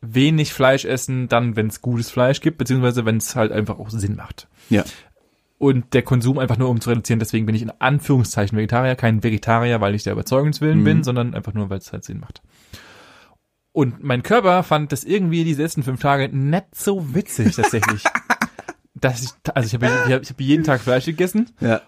wenig 0.00 0.52
Fleisch 0.52 0.84
essen, 0.84 1.28
dann, 1.28 1.56
wenn 1.56 1.68
es 1.68 1.80
gutes 1.80 2.10
Fleisch 2.10 2.40
gibt, 2.40 2.58
beziehungsweise 2.58 3.06
wenn 3.06 3.16
es 3.16 3.34
halt 3.34 3.50
einfach 3.50 3.78
auch 3.78 3.90
Sinn 3.90 4.16
macht. 4.16 4.48
Ja. 4.68 4.84
Und 5.62 5.94
der 5.94 6.02
Konsum 6.02 6.40
einfach 6.40 6.58
nur 6.58 6.68
um 6.70 6.80
zu 6.80 6.90
reduzieren, 6.90 7.20
deswegen 7.20 7.46
bin 7.46 7.54
ich 7.54 7.62
in 7.62 7.70
Anführungszeichen 7.78 8.58
Vegetarier, 8.58 8.96
kein 8.96 9.22
Vegetarier, 9.22 9.80
weil 9.80 9.94
ich 9.94 10.02
der 10.02 10.12
Überzeugungswillen 10.14 10.80
Mhm. 10.80 10.84
bin, 10.84 11.04
sondern 11.04 11.34
einfach 11.36 11.54
nur, 11.54 11.70
weil 11.70 11.78
es 11.78 11.92
halt 11.92 12.02
Sinn 12.02 12.18
macht. 12.18 12.42
Und 13.70 14.02
mein 14.02 14.24
Körper 14.24 14.64
fand 14.64 14.90
das 14.90 15.04
irgendwie 15.04 15.44
die 15.44 15.54
letzten 15.54 15.84
fünf 15.84 16.00
Tage 16.00 16.36
nicht 16.36 16.74
so 16.74 17.14
witzig 17.14 17.54
tatsächlich. 17.54 18.02
dass 18.94 19.22
ich, 19.22 19.30
also 19.54 19.66
ich 19.68 19.74
habe 19.74 19.86
ich 20.08 20.12
hab, 20.12 20.22
ich 20.22 20.30
hab 20.30 20.40
jeden 20.40 20.64
Tag 20.64 20.80
Fleisch 20.80 21.04
gegessen 21.06 21.50
Ja. 21.60 21.80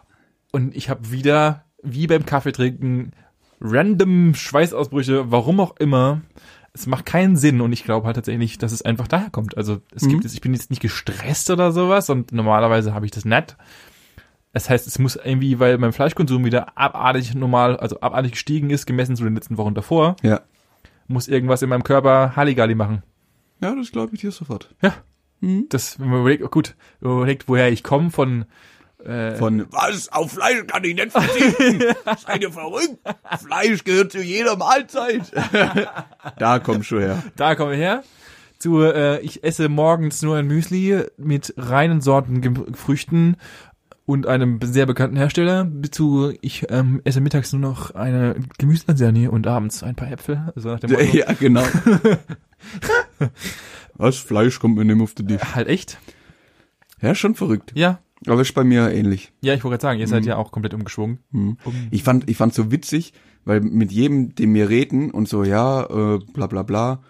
und 0.53 0.77
ich 0.77 0.89
habe 0.89 1.11
wieder, 1.11 1.65
wie 1.83 2.07
beim 2.07 2.25
Kaffee 2.25 2.53
trinken, 2.53 3.11
random 3.61 4.35
Schweißausbrüche, 4.37 5.33
warum 5.33 5.59
auch 5.59 5.77
immer. 5.79 6.21
Es 6.77 6.87
macht 6.87 7.07
keinen 7.07 7.37
Sinn 7.37 7.61
und 7.61 7.73
ich 7.73 7.85
glaube 7.85 8.07
halt 8.07 8.17
tatsächlich, 8.17 8.59
dass 8.59 8.73
es 8.73 8.83
einfach 8.83 9.07
daher 9.09 9.31
kommt. 9.31 9.57
Also 9.57 9.81
es 9.95 10.03
Mhm. 10.03 10.09
gibt 10.11 10.25
jetzt, 10.25 10.35
ich 10.35 10.41
bin 10.41 10.53
jetzt 10.55 10.71
nicht 10.71 10.83
gestresst 10.83 11.49
oder 11.51 11.71
sowas 11.73 12.11
und 12.11 12.33
normalerweise 12.33 12.93
habe 12.95 13.07
ich 13.07 13.13
das 13.13 13.25
nicht. 13.25 13.57
Das 14.53 14.69
heißt, 14.71 14.87
es 14.87 14.99
muss 14.99 15.17
irgendwie, 15.17 15.59
weil 15.61 15.79
mein 15.79 15.93
Fleischkonsum 15.93 16.45
wieder 16.45 16.77
abartig 16.77 17.35
normal, 17.35 17.77
also 17.77 18.01
abartig 18.01 18.33
gestiegen 18.33 18.71
ist, 18.71 18.87
gemessen 18.87 19.17
zu 19.17 19.25
den 19.25 19.35
letzten 19.35 19.57
Wochen 19.57 19.75
davor, 19.75 20.17
Ja. 20.23 20.41
muss 21.07 21.29
irgendwas 21.29 21.63
in 21.63 21.69
meinem 21.69 21.85
Körper 21.85 22.35
Halligalli 22.37 22.75
machen. 22.75 23.03
Ja, 23.61 23.75
das 23.75 23.93
glaube 23.93 24.15
ich 24.15 24.21
dir 24.21 24.31
sofort. 24.33 24.75
Ja. 24.83 24.95
Mhm. 25.41 25.67
Das, 25.71 25.99
wenn 26.01 26.09
man 26.09 26.21
überlegt, 26.21 26.43
oh 26.45 26.49
gut, 26.49 26.75
wenn 27.01 27.11
man 27.11 27.19
überlegt, 27.19 27.49
woher 27.49 27.71
ich 27.71 27.83
komme 27.85 28.11
von, 28.11 28.47
äh, 29.05 29.37
Von 29.37 29.67
was? 29.71 30.09
Auf 30.11 30.33
Fleisch 30.33 30.67
kann 30.67 30.85
ich 30.85 30.95
nicht 30.95 31.13
verzichten. 31.13 31.83
Seid 32.27 32.43
ihr 32.43 32.53
verrückt? 32.53 32.99
Fleisch 33.45 33.85
gehört 33.85 34.13
zu 34.13 34.23
jeder 34.23 34.57
Mahlzeit. 34.57 35.23
da 36.39 36.59
kommst 36.59 36.91
du 36.91 37.01
her. 37.01 37.23
Da 37.37 37.55
kommen 37.55 37.73
wir 37.73 37.79
her. 37.79 38.05
Zu, 38.59 38.83
äh, 38.83 39.21
ich 39.21 39.45
esse 39.45 39.69
morgens 39.69 40.23
nur 40.23 40.37
ein 40.37 40.47
Müsli 40.47 41.03
mit 41.17 41.53
reinen 41.57 42.01
Sorten 42.01 42.75
Früchten 42.75 43.37
und 44.07 44.27
einem 44.27 44.59
sehr 44.63 44.87
bekannten 44.87 45.17
Hersteller. 45.17 45.67
Zu, 45.91 46.33
ich 46.41 46.67
ähm, 46.71 47.01
esse 47.05 47.21
mittags 47.21 47.53
nur 47.53 47.61
noch 47.61 47.95
eine 47.95 48.37
Gemüselasagne 48.59 49.31
und 49.31 49.47
abends 49.47 49.83
ein 49.83 49.95
paar 49.97 50.11
Äpfel. 50.11 50.53
Also 50.55 50.71
nach 50.71 50.81
dem 50.81 50.93
Motto, 50.93 51.03
Ja, 51.05 51.33
genau. 51.33 51.65
Was? 53.95 54.17
Fleisch 54.17 54.59
kommt 54.59 54.77
mir 54.77 54.85
nicht 54.85 55.01
auf 55.01 55.15
den 55.15 55.29
Tisch. 55.29 55.43
halt 55.55 55.69
echt? 55.69 55.99
Ja, 57.01 57.15
schon 57.15 57.35
verrückt. 57.35 57.73
Ja. 57.75 57.99
Aber 58.27 58.41
ist 58.41 58.55
bei 58.55 58.65
mir 58.65 58.91
ähnlich. 58.91 59.33
Ja, 59.43 59.55
ich 59.55 59.65
wollte 59.65 59.75
gerade 59.75 59.83
sagen, 59.83 60.01
ihr 60.01 60.09
seid 60.09 60.25
ja 60.25 60.37
auch 60.37 60.51
komplett 60.51 60.75
umgeschwungen. 60.75 61.19
Mhm. 61.31 61.57
Ich 61.91 62.03
fand, 62.03 62.29
ich 62.29 62.37
fand 62.37 62.55
so 62.55 62.71
witzig, 62.71 63.13
weil 63.45 63.61
mit 63.61 63.93
jedem, 63.93 64.35
dem 64.35 64.55
wir 64.55 64.69
reden 64.69 65.11
und 65.11 65.29
so, 65.29 65.45
ja, 65.45 65.85
äh, 65.85 66.19
bla 66.33 66.47
bla 66.47 66.63
bla, 66.63 67.03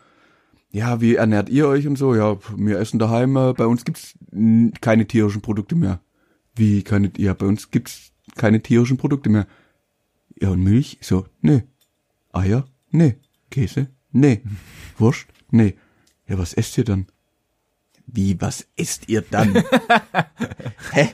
ja, 0.71 1.01
wie 1.01 1.15
ernährt 1.15 1.49
ihr 1.51 1.69
euch 1.69 1.87
und 1.87 1.97
so, 1.97 2.17
ja, 2.17 2.37
wir 2.57 2.81
essen 2.81 2.99
daheim, 2.99 3.37
äh, 3.37 3.53
bei 3.53 3.67
uns 3.67 3.85
gibt's 3.85 4.15
keine 4.81 5.07
tierischen 5.07 5.41
Produkte 5.41 5.77
mehr. 5.77 6.01
Wie 6.57 6.83
keine, 6.83 7.13
ja, 7.17 7.33
bei 7.35 7.47
uns 7.47 7.71
gibt's 7.71 8.13
keine 8.35 8.61
tierischen 8.61 8.97
Produkte 8.97 9.31
mehr. 9.31 9.47
Ja, 10.41 10.51
und 10.51 10.65
Milch? 10.65 10.99
So, 11.01 11.27
nee. 11.41 11.63
Eier? 12.33 12.65
Nee. 12.91 13.17
Käse? 13.51 13.89
Nee. 14.11 14.43
Wurst? 14.99 15.27
Nee. 15.51 15.75
Ja, 16.27 16.39
was 16.39 16.55
esst 16.55 16.77
ihr 16.77 16.85
dann? 16.85 17.07
Wie, 18.15 18.41
was 18.41 18.67
esst 18.77 19.09
ihr 19.09 19.23
dann? 19.23 19.55
Hä? 20.93 21.09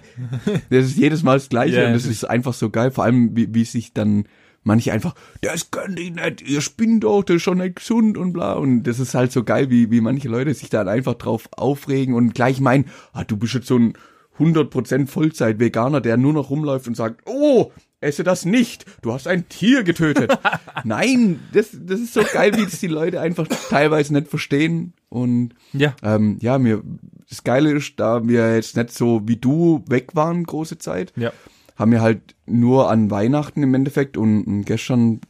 Das 0.68 0.84
ist 0.84 0.98
jedes 0.98 1.22
Mal 1.22 1.38
das 1.38 1.48
Gleiche 1.48 1.80
Ja, 1.80 1.86
und 1.86 1.94
das 1.94 2.04
ist 2.04 2.24
einfach 2.24 2.52
so 2.52 2.68
geil, 2.68 2.90
vor 2.90 3.04
allem 3.04 3.34
wie, 3.34 3.54
wie 3.54 3.64
sich 3.64 3.94
dann 3.94 4.24
manche 4.62 4.92
einfach, 4.92 5.14
das 5.40 5.70
könnt 5.70 5.98
ihr 5.98 6.10
nicht, 6.10 6.42
ihr 6.42 6.60
spinnt 6.60 7.04
doch, 7.04 7.22
das 7.22 7.36
ist 7.36 7.42
schon 7.42 7.58
nicht 7.58 7.76
gesund 7.76 8.18
und 8.18 8.34
bla 8.34 8.52
und 8.52 8.82
das 8.82 8.98
ist 8.98 9.14
halt 9.14 9.32
so 9.32 9.44
geil, 9.44 9.70
wie, 9.70 9.90
wie 9.90 10.02
manche 10.02 10.28
Leute 10.28 10.52
sich 10.52 10.68
dann 10.68 10.88
einfach 10.88 11.14
drauf 11.14 11.48
aufregen 11.52 12.14
und 12.14 12.34
gleich 12.34 12.60
meinen, 12.60 12.84
ah, 13.14 13.24
du 13.24 13.38
bist 13.38 13.54
jetzt 13.54 13.68
so 13.68 13.78
ein 13.78 13.94
100% 14.38 15.06
Vollzeit-Veganer, 15.06 16.00
der 16.00 16.18
nur 16.18 16.32
noch 16.32 16.50
rumläuft 16.50 16.86
und 16.88 16.96
sagt, 16.96 17.22
oh, 17.26 17.72
esse 18.00 18.24
das 18.24 18.44
nicht, 18.44 18.86
du 19.02 19.12
hast 19.12 19.26
ein 19.26 19.48
Tier 19.48 19.82
getötet. 19.82 20.38
Nein, 20.84 21.40
das, 21.52 21.68
das 21.72 22.00
ist 22.00 22.14
so 22.14 22.22
geil, 22.32 22.56
wie 22.56 22.64
das 22.64 22.80
die 22.80 22.86
Leute 22.86 23.20
einfach 23.20 23.46
teilweise 23.68 24.12
nicht 24.14 24.28
verstehen 24.28 24.94
und 25.08 25.50
ja. 25.72 25.94
ähm, 26.02 26.38
ja, 26.40 26.58
mir 26.58 26.82
das 27.28 27.44
Geile 27.44 27.72
ist, 27.72 28.00
da 28.00 28.26
wir 28.26 28.54
jetzt 28.54 28.76
nicht 28.76 28.92
so 28.92 29.22
wie 29.26 29.36
du 29.36 29.84
weg 29.88 30.14
waren 30.14 30.44
große 30.44 30.78
Zeit, 30.78 31.12
Ja. 31.16 31.32
haben 31.76 31.92
wir 31.92 32.00
halt 32.00 32.34
nur 32.46 32.90
an 32.90 33.10
Weihnachten 33.10 33.62
im 33.62 33.74
Endeffekt 33.74 34.16
und, 34.16 34.44
und 34.44 34.64
gestern 34.64 35.20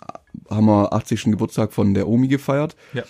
haben 0.48 0.66
wir 0.66 0.92
80. 0.92 1.24
Geburtstag 1.24 1.72
von 1.72 1.92
der 1.94 2.08
Omi 2.08 2.28
gefeiert. 2.28 2.76
Ja. 2.92 3.02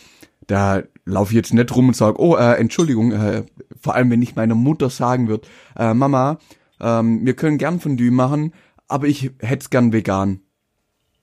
Da 0.46 0.82
laufe 1.04 1.32
ich 1.32 1.36
jetzt 1.36 1.54
nicht 1.54 1.74
rum 1.76 1.88
und 1.88 1.96
sage, 1.96 2.20
oh, 2.20 2.34
äh, 2.36 2.54
Entschuldigung, 2.54 3.12
äh, 3.12 3.44
vor 3.80 3.94
allem 3.94 4.10
wenn 4.10 4.22
ich 4.22 4.34
meiner 4.34 4.54
Mutter 4.56 4.90
sagen 4.90 5.28
würde, 5.28 5.46
äh, 5.78 5.94
Mama, 5.94 6.38
ähm, 6.80 7.24
wir 7.24 7.34
können 7.34 7.58
gern 7.58 7.78
Fondue 7.78 8.10
machen, 8.10 8.52
aber 8.90 9.06
ich 9.06 9.30
hätte 9.40 9.62
es 9.62 9.70
gern 9.70 9.92
vegan. 9.92 10.40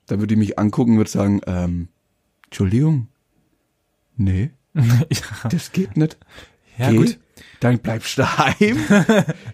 Da 0.06 0.18
würde 0.18 0.34
ich 0.34 0.38
mich 0.38 0.58
angucken 0.58 0.92
und 0.92 0.96
würde 0.98 1.10
sagen, 1.10 1.40
ähm, 1.46 1.88
Entschuldigung, 2.44 3.08
nee, 4.16 4.50
ja. 4.74 5.48
das 5.50 5.72
geht 5.72 5.96
nicht. 5.96 6.16
Ja, 6.78 6.90
Geh, 6.90 6.96
gut. 6.96 7.18
Dann 7.60 7.78
bleibst 7.78 8.16
du 8.18 8.22
daheim. 8.22 8.78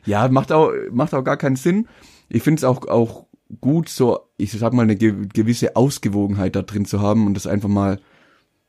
ja, 0.04 0.28
macht 0.28 0.52
auch, 0.52 0.70
macht 0.92 1.14
auch 1.14 1.24
gar 1.24 1.36
keinen 1.36 1.56
Sinn. 1.56 1.88
Ich 2.28 2.42
finde 2.42 2.60
es 2.60 2.64
auch, 2.64 2.86
auch 2.86 3.26
gut, 3.60 3.88
so, 3.88 4.20
ich 4.36 4.52
sag 4.52 4.72
mal, 4.72 4.82
eine 4.82 4.96
ge 4.96 5.26
gewisse 5.32 5.76
Ausgewogenheit 5.76 6.54
da 6.56 6.62
drin 6.62 6.84
zu 6.84 7.00
haben 7.00 7.26
und 7.26 7.34
das 7.34 7.46
einfach 7.46 7.68
mal, 7.68 8.00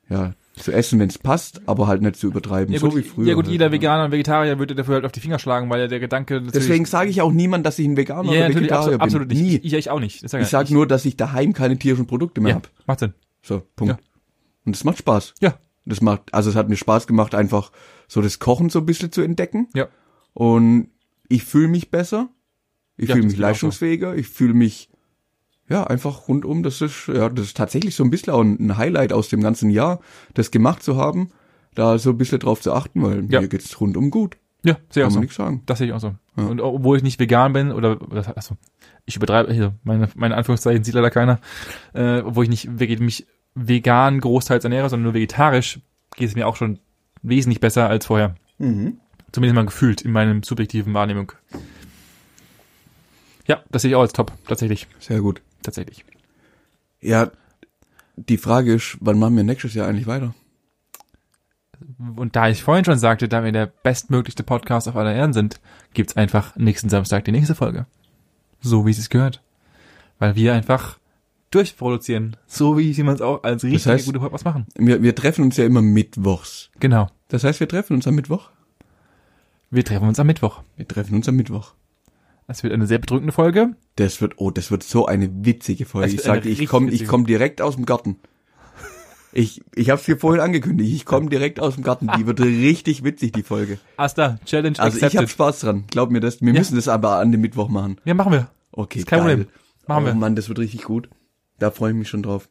ja, 0.10 0.34
zu 0.58 0.72
essen, 0.72 1.00
wenn 1.00 1.10
es 1.10 1.18
passt, 1.18 1.62
aber 1.68 1.88
halt 1.88 2.02
nicht 2.02 2.16
zu 2.16 2.28
übertreiben, 2.28 2.74
Ja 2.74 2.80
so 2.80 2.90
gut, 2.90 2.98
wie 2.98 3.02
früher. 3.04 3.28
ja 3.28 3.34
gut, 3.34 3.46
halt. 3.46 3.52
jeder 3.52 3.72
Veganer 3.72 4.06
und 4.06 4.12
Vegetarier 4.12 4.58
würde 4.60 4.76
dafür 4.76 4.96
halt 4.96 5.06
auf 5.06 5.12
die 5.12 5.20
Finger 5.20 5.38
schlagen, 5.40 5.70
weil 5.70 5.82
ja 5.82 5.88
der 5.88 6.00
Gedanke 6.00 6.42
Deswegen 6.42 6.86
sage 6.86 7.10
ich 7.10 7.22
auch 7.22 7.32
niemand, 7.32 7.66
dass 7.66 7.78
ich 7.80 7.86
ein 7.88 7.98
Veganer 7.98 8.32
ja, 8.34 8.46
oder 8.46 8.56
Vegetarier 8.56 8.78
absolut, 8.78 8.98
bin. 9.00 9.02
absolut 9.02 9.28
Nie. 9.32 9.42
nicht. 9.54 9.66
Ich, 9.66 9.74
ich 9.74 9.90
auch 9.90 10.00
nicht. 10.00 10.28
Sag 10.30 10.42
Ich 10.42 10.48
sage 10.48 10.74
nur, 10.74 10.88
dass 10.88 11.06
ich 11.06 11.18
daheim 11.18 11.54
keine 11.54 11.78
tierischen 11.78 12.08
Produkte 12.08 12.42
mehr 12.42 12.52
ja, 12.52 12.56
hab. 12.56 12.70
macht 12.88 13.00
Sinn. 13.00 13.14
So, 13.42 13.62
Punkt. 13.76 13.94
Ja. 13.94 14.00
Und 14.66 14.76
das 14.76 14.84
macht 14.84 14.98
Spaß. 15.00 15.34
Ja. 15.42 15.60
Das 15.86 16.02
macht, 16.02 16.34
also 16.34 16.50
es 16.50 16.56
hat 16.56 16.70
mir 16.70 16.78
Spaß 16.78 17.06
gemacht, 17.06 17.36
einfach 17.36 17.72
so 18.08 18.22
das 18.22 18.40
Kochen 18.40 18.70
so 18.70 18.80
ein 18.80 18.86
bisschen 18.86 19.12
zu 19.12 19.22
entdecken. 19.22 19.68
Ja. 19.76 19.88
Und 20.34 20.90
ich 21.30 21.44
fühle 21.44 21.68
mich 21.68 21.92
besser. 21.92 22.30
Ich 22.98 23.10
Ja, 23.10 23.16
fühle 23.16 23.26
mich 23.28 23.36
auch 23.36 23.38
so. 23.38 23.42
leistungsfähiger. 23.44 24.16
Ich 24.16 24.28
fühle 24.28 24.54
mich, 24.54 24.90
ja, 25.70 25.84
einfach 25.86 26.28
rundum. 26.28 26.64
Das 26.64 26.82
ist, 26.82 27.08
ja, 27.08 27.30
das 27.30 27.48
ist 27.48 27.58
tatsächlich 27.58 27.96
so 27.96 28.04
ein 28.04 28.10
bisschen 28.10 28.34
auch 28.34 28.42
ein 28.42 28.78
Highlight 28.78 29.14
aus 29.14 29.30
dem 29.30 29.42
ganzen 29.42 29.70
Jahr, 29.70 30.00
das 30.34 30.52
gemacht 30.52 30.84
zu 30.84 30.98
haben, 30.98 31.32
da 31.74 31.98
so 31.98 32.12
ein 32.12 32.18
bisschen 32.18 32.40
drauf 32.40 32.62
zu 32.62 32.74
achten, 32.74 33.02
weil 33.04 33.26
Ja. 33.32 33.42
mir 33.42 33.48
geht's 33.48 33.80
rundum 33.82 34.12
gut. 34.12 34.38
Ja, 34.64 34.78
sehe 34.90 35.04
Kann 35.04 35.04
auch 35.04 35.06
man 35.08 35.14
so. 35.14 35.20
nichts 35.20 35.36
sagen. 35.36 35.62
Das 35.68 35.78
sehe 35.78 35.88
ich 35.88 35.94
auch 35.94 36.00
so. 36.00 36.16
Ja. 36.38 36.46
Und 36.46 36.60
obwohl 36.60 36.98
ich 36.98 37.04
nicht 37.04 37.20
vegan 37.20 37.54
bin, 37.54 37.72
oder, 37.72 38.00
also, 38.36 38.58
ich 39.06 39.16
übertreibe, 39.16 39.54
hier, 39.54 39.76
meine, 39.84 40.10
meine 40.16 40.36
Anführungszeichen 40.36 40.84
sieht 40.84 40.96
leider 40.96 41.12
keiner, 41.12 41.40
äh, 41.94 42.20
obwohl 42.22 42.46
ich 42.46 42.50
nicht 42.50 42.68
mich 43.00 43.28
vegan 43.54 44.20
großteils 44.20 44.64
ernähre, 44.64 44.90
sondern 44.90 45.04
nur 45.04 45.14
vegetarisch, 45.14 45.80
geht 46.16 46.30
es 46.30 46.36
mir 46.36 46.48
auch 46.48 46.56
schon 46.56 46.80
wesentlich 47.22 47.60
besser 47.60 47.88
als 47.90 48.08
vorher. 48.08 48.36
Mhm. 48.58 48.98
Zumindest 49.32 49.56
mal 49.56 49.66
gefühlt 49.66 50.02
in 50.02 50.12
meinem 50.12 50.42
subjektiven 50.44 50.94
Wahrnehmung. 50.94 51.32
Ja, 53.48 53.62
das 53.70 53.84
sehe 53.84 53.90
ich 53.92 53.96
auch 53.96 54.02
als 54.02 54.14
top. 54.14 54.32
Tatsächlich. 54.48 54.88
Sehr 55.00 55.22
gut. 55.22 55.42
Tatsächlich. 55.66 56.06
Ja, 57.02 57.32
die 58.16 58.38
Frage 58.38 58.76
ist, 58.76 58.98
wann 59.02 59.18
machen 59.18 59.36
wir 59.36 59.44
nächstes 59.44 59.74
Jahr 59.74 59.88
eigentlich 59.88 60.06
weiter? 60.06 60.36
Und 62.16 62.36
da 62.36 62.50
ich 62.50 62.64
vorhin 62.64 62.86
schon 62.86 63.00
sagte, 63.00 63.28
da 63.28 63.44
wir 63.44 63.52
der 63.52 63.66
bestmöglichste 63.66 64.44
Podcast 64.44 64.88
auf 64.88 64.96
aller 64.96 65.14
Erden 65.14 65.34
sind, 65.34 65.60
gibt's 65.94 66.16
einfach 66.16 66.56
nächsten 66.56 66.90
Samstag 66.90 67.26
die 67.26 67.32
nächste 67.32 67.56
Folge. 67.56 67.88
So 68.62 68.86
wie 68.86 68.92
es 68.92 69.10
gehört. 69.10 69.42
Weil 70.20 70.36
wir 70.36 70.54
einfach 70.54 71.00
durchproduzieren. 71.52 72.38
So 72.48 72.78
wie 72.78 72.94
sie 72.94 73.04
man 73.04 73.16
es 73.16 73.22
auch 73.22 73.44
als 73.44 73.64
richtig 73.64 73.86
heißt- 73.86 74.06
gute 74.06 74.20
Podcast 74.20 74.46
machen. 74.46 74.68
Wir, 74.76 75.02
wir 75.02 75.16
treffen 75.16 75.44
uns 75.44 75.58
ja 75.58 75.66
immer 75.66 75.82
mittwochs. 75.82 76.70
Genau. 76.80 77.10
Das 77.28 77.44
heißt, 77.44 77.60
wir 77.60 77.68
treffen 77.68 77.94
uns 77.96 78.08
am 78.08 78.16
Mittwoch? 78.16 78.50
Wir 79.72 79.84
treffen 79.84 80.08
uns 80.08 80.20
am 80.20 80.28
Mittwoch. 80.28 80.62
Wir 80.78 80.88
treffen 80.88 81.16
uns 81.16 81.28
am 81.28 81.36
Mittwoch. 81.36 81.74
Es 82.48 82.64
wird 82.64 82.74
eine 82.74 82.86
sehr 82.88 83.00
bedrückende 83.00 83.34
Folge. 83.34 83.76
Das 83.96 84.22
wird, 84.22 84.34
oh, 84.38 84.52
das 84.52 84.70
wird 84.72 84.84
so 84.84 85.06
eine 85.08 85.30
witzige 85.46 85.86
Folge. 85.86 86.14
Ich 86.14 86.22
sagte, 86.22 86.48
ich 86.50 86.68
komme, 86.68 86.92
ich 86.92 87.08
komme 87.08 87.26
direkt 87.26 87.62
aus 87.62 87.76
dem 87.76 87.86
Garten. 87.86 88.20
Ich, 89.34 89.62
ich 89.76 89.90
habe 89.90 90.00
es 90.00 90.06
dir 90.06 90.18
vorhin 90.18 90.42
angekündigt. 90.42 90.94
Ich 90.94 91.04
komme 91.06 91.30
direkt 91.30 91.60
aus 91.60 91.76
dem 91.76 91.84
Garten. 91.84 92.10
Die 92.18 92.26
wird 92.26 92.40
richtig 92.40 93.04
witzig, 93.04 93.34
die 93.34 93.44
Folge. 93.44 93.80
Asta, 93.98 94.40
Challenge 94.46 94.80
Also 94.80 94.96
ich 94.98 95.04
habe 95.04 95.12
accepted. 95.14 95.30
Spaß 95.32 95.60
dran. 95.60 95.84
Glaub 95.90 96.10
mir 96.12 96.22
das. 96.22 96.40
Wir 96.42 96.54
Ja. 96.54 96.60
müssen 96.60 96.76
das 96.76 96.88
aber 96.88 97.18
an 97.18 97.32
dem 97.34 97.42
Mittwoch 97.42 97.68
machen. 97.68 97.98
Ja, 98.06 98.14
machen 98.14 98.32
wir. 98.32 98.48
Okay, 98.72 99.00
Ist 99.00 99.08
kein 99.08 99.20
geil. 99.26 99.38
Problem. 99.38 99.48
Machen 99.88 100.04
oh 100.04 100.08
wir. 100.08 100.14
Mann, 100.16 100.36
das 100.36 100.48
wird 100.48 100.60
richtig 100.60 100.84
gut. 100.84 101.10
Da 101.60 101.72
freue 101.72 101.92
ich 101.92 101.98
mich 101.98 102.08
schon 102.10 102.24
drauf. 102.24 102.48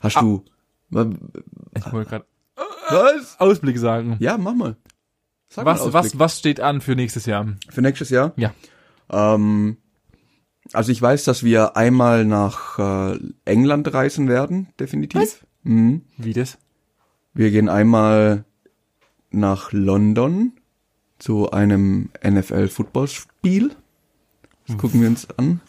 Hast 0.00 0.16
Ah. 0.16 0.20
du? 0.22 0.44
Ich 0.90 1.92
wollte 1.92 2.08
gerade 2.10 2.24
Was? 2.90 3.38
Ausblick 3.38 3.78
sagen. 3.78 4.16
Ja, 4.18 4.38
mach 4.38 4.54
mal. 4.54 4.76
Sag 5.52 5.66
Was, 5.66 5.92
was, 5.92 6.16
was 6.16 6.38
steht 6.38 6.60
an 6.60 6.80
für 6.80 6.94
nächstes 6.94 7.26
Jahr? 7.26 7.46
Für 7.68 7.82
nächstes 7.82 8.08
Jahr? 8.10 8.32
Ja. 8.36 8.54
Ähm, 9.10 9.78
also 10.72 10.92
ich 10.92 11.02
weiß, 11.02 11.24
dass 11.24 11.42
wir 11.42 11.76
einmal 11.76 12.24
nach 12.24 12.78
äh, 12.78 13.18
England 13.44 13.92
reisen 13.92 14.28
werden, 14.28 14.68
definitiv. 14.78 15.20
Was? 15.20 15.40
Mhm. 15.64 16.02
Wie 16.16 16.32
das? 16.32 16.58
Wir 17.34 17.50
gehen 17.50 17.68
einmal 17.68 18.44
nach 19.32 19.72
London 19.72 20.52
zu 21.18 21.50
einem 21.50 22.10
NFL-Footballspiel. 22.24 23.72
Das 24.68 24.78
gucken 24.78 25.00
wir 25.00 25.08
uns 25.08 25.28
an. 25.36 25.60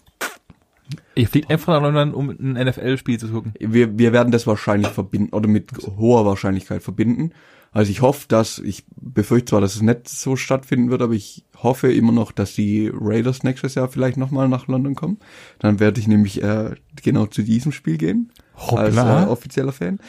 Ihr 1.16 1.28
fliegt 1.28 1.50
einfach 1.50 1.74
nach 1.74 1.82
London, 1.82 2.14
um 2.14 2.30
ein 2.30 2.54
NFL-Spiel 2.68 3.20
zu 3.20 3.30
gucken. 3.30 3.54
Wir, 3.60 3.98
wir 3.98 4.14
werden 4.14 4.32
das 4.32 4.46
wahrscheinlich 4.46 4.90
verbinden 4.90 5.34
oder 5.34 5.48
mit 5.48 5.72
hoher 5.98 6.24
Wahrscheinlichkeit 6.26 6.84
verbinden. 6.84 7.32
Also 7.74 7.90
ich 7.90 8.02
hoffe, 8.02 8.28
dass, 8.28 8.60
ich 8.60 8.84
befürchte 8.98 9.52
zwar, 9.52 9.62
dass 9.62 9.76
es 9.76 9.82
nicht 9.82 10.10
so 10.10 10.36
stattfinden 10.36 10.92
wird, 10.92 11.02
aber 11.02 11.14
ich 11.14 11.46
hoffe 11.64 11.92
immer 11.92 12.12
noch, 12.12 12.34
dass 12.34 12.54
die 12.54 12.92
Raiders 12.94 13.44
nächstes 13.44 13.76
Jahr 13.76 13.88
vielleicht 13.88 14.18
nochmal 14.18 14.50
nach 14.50 14.68
London 14.68 14.94
kommen. 14.94 15.20
Dann 15.60 15.80
werde 15.80 16.02
ich 16.02 16.08
nämlich 16.08 16.44
äh, 16.44 16.76
genau 17.02 17.28
zu 17.28 17.44
diesem 17.44 17.72
Spiel 17.72 17.98
gehen. 17.98 18.32
Als 18.56 18.96
äh, 18.96 19.00
Hoppla. 19.00 19.28
offizieller 19.30 19.72
Fan. 19.72 20.00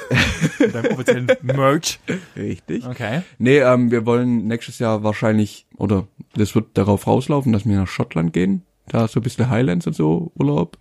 Deinem 0.72 0.92
offiziellen 0.92 1.30
Merch. 1.42 2.00
Richtig. 2.36 2.86
Okay. 2.86 3.22
Nee, 3.38 3.58
ähm, 3.58 3.90
wir 3.90 4.06
wollen 4.06 4.46
nächstes 4.46 4.78
Jahr 4.78 5.02
wahrscheinlich, 5.04 5.66
oder 5.76 6.08
das 6.34 6.54
wird 6.54 6.76
darauf 6.78 7.06
rauslaufen, 7.06 7.52
dass 7.52 7.66
wir 7.66 7.76
nach 7.76 7.86
Schottland 7.86 8.32
gehen. 8.32 8.62
Da 8.88 9.08
so 9.08 9.20
ein 9.20 9.22
bisschen 9.22 9.50
Highlands 9.50 9.86
und 9.86 9.94
so 9.94 10.32
Urlaub. 10.36 10.78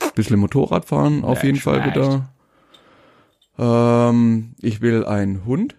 Ein 0.00 0.10
bisschen 0.14 0.38
Motorrad 0.38 0.84
fahren 0.84 1.24
auf 1.24 1.42
jeden 1.42 1.58
Fall 1.58 1.82
schlecht. 1.82 1.96
wieder. 1.96 2.28
Ähm, 3.58 4.54
ich 4.60 4.80
will 4.80 5.04
einen 5.04 5.44
Hund. 5.44 5.76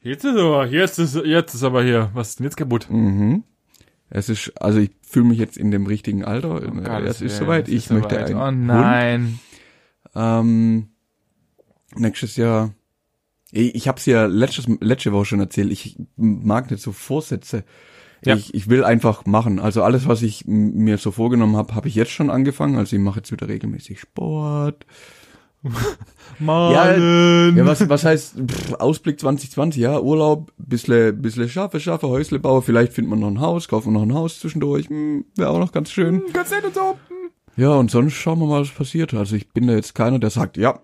Jetzt 0.00 0.24
ist 0.24 0.36
aber, 0.36 0.66
jetzt 0.66 0.98
ist, 0.98 1.16
jetzt 1.16 1.54
ist 1.54 1.64
aber 1.64 1.82
hier, 1.82 2.10
was 2.14 2.30
ist 2.30 2.38
denn 2.38 2.44
jetzt 2.44 2.56
kaputt? 2.56 2.88
Mhm. 2.90 3.42
Es 4.08 4.28
ist, 4.28 4.52
also 4.60 4.78
ich 4.78 4.92
fühle 5.02 5.26
mich 5.26 5.38
jetzt 5.38 5.56
in 5.56 5.70
dem 5.70 5.86
richtigen 5.86 6.24
Alter. 6.24 6.62
Oh 6.62 7.00
es 7.04 7.20
ist 7.20 7.38
soweit. 7.38 7.68
Ich 7.68 7.90
möchte 7.90 8.18
einen 8.18 8.36
Oh 8.36 8.46
Hund. 8.46 8.66
nein. 8.66 9.40
Ähm, 10.14 10.88
nächstes 11.96 12.36
Jahr. 12.36 12.72
Ich, 13.50 13.88
habe 13.88 13.98
es 13.98 14.06
ja 14.06 14.26
letztes, 14.26 14.66
letzte 14.80 15.12
Woche 15.12 15.24
schon 15.24 15.40
erzählt. 15.40 15.72
Ich 15.72 15.98
mag 16.16 16.70
nicht 16.70 16.82
so 16.82 16.92
Vorsätze. 16.92 17.64
Ja. 18.24 18.34
Ich, 18.34 18.54
ich 18.54 18.68
will 18.68 18.84
einfach 18.84 19.24
machen. 19.24 19.58
Also 19.58 19.82
alles, 19.82 20.06
was 20.06 20.22
ich 20.22 20.44
mir 20.46 20.98
so 20.98 21.10
vorgenommen 21.10 21.56
habe, 21.56 21.74
habe 21.74 21.88
ich 21.88 21.94
jetzt 21.94 22.10
schon 22.10 22.30
angefangen. 22.30 22.76
Also 22.76 22.96
ich 22.96 23.02
mache 23.02 23.20
jetzt 23.20 23.32
wieder 23.32 23.48
regelmäßig 23.48 24.00
Sport. 24.00 24.86
Malen. 26.38 27.56
Ja, 27.56 27.66
was, 27.66 27.88
was 27.88 28.04
heißt 28.04 28.36
pff, 28.46 28.74
Ausblick 28.74 29.18
2020? 29.20 29.80
Ja, 29.80 30.00
Urlaub, 30.00 30.52
bissle, 30.58 31.12
bissle 31.12 31.48
schaffe, 31.48 31.80
schaffe, 31.80 32.08
Häusle 32.08 32.38
baue. 32.38 32.62
Vielleicht 32.62 32.92
findet 32.92 33.10
man 33.10 33.20
noch 33.20 33.28
ein 33.28 33.40
Haus, 33.40 33.68
kaufen 33.68 33.92
wir 33.92 33.98
noch 33.98 34.02
ein 34.02 34.14
Haus 34.14 34.40
zwischendurch. 34.40 34.88
Wäre 34.90 35.50
auch 35.50 35.58
noch 35.58 35.72
ganz 35.72 35.90
schön. 35.90 36.22
Ganz 36.32 36.50
nett 36.50 36.64
und 36.64 36.74
so. 36.74 36.98
Ja, 37.56 37.74
und 37.74 37.90
sonst 37.90 38.14
schauen 38.14 38.38
wir 38.40 38.46
mal, 38.46 38.60
was 38.60 38.70
passiert. 38.70 39.14
Also 39.14 39.34
ich 39.34 39.48
bin 39.48 39.66
da 39.66 39.74
jetzt 39.74 39.94
keiner, 39.94 40.18
der 40.18 40.30
sagt, 40.30 40.58
ja, 40.58 40.80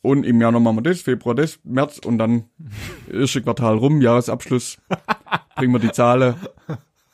und 0.00 0.24
im 0.24 0.40
Januar 0.40 0.60
machen 0.60 0.78
wir 0.78 0.82
das, 0.82 1.00
Februar 1.00 1.34
das, 1.34 1.58
März 1.64 1.98
und 1.98 2.18
dann 2.18 2.44
erste 3.12 3.42
Quartal 3.42 3.76
rum, 3.76 4.00
Jahresabschluss, 4.00 4.78
bringen 5.56 5.72
wir 5.72 5.80
die 5.80 5.92
Zahlen. 5.92 6.34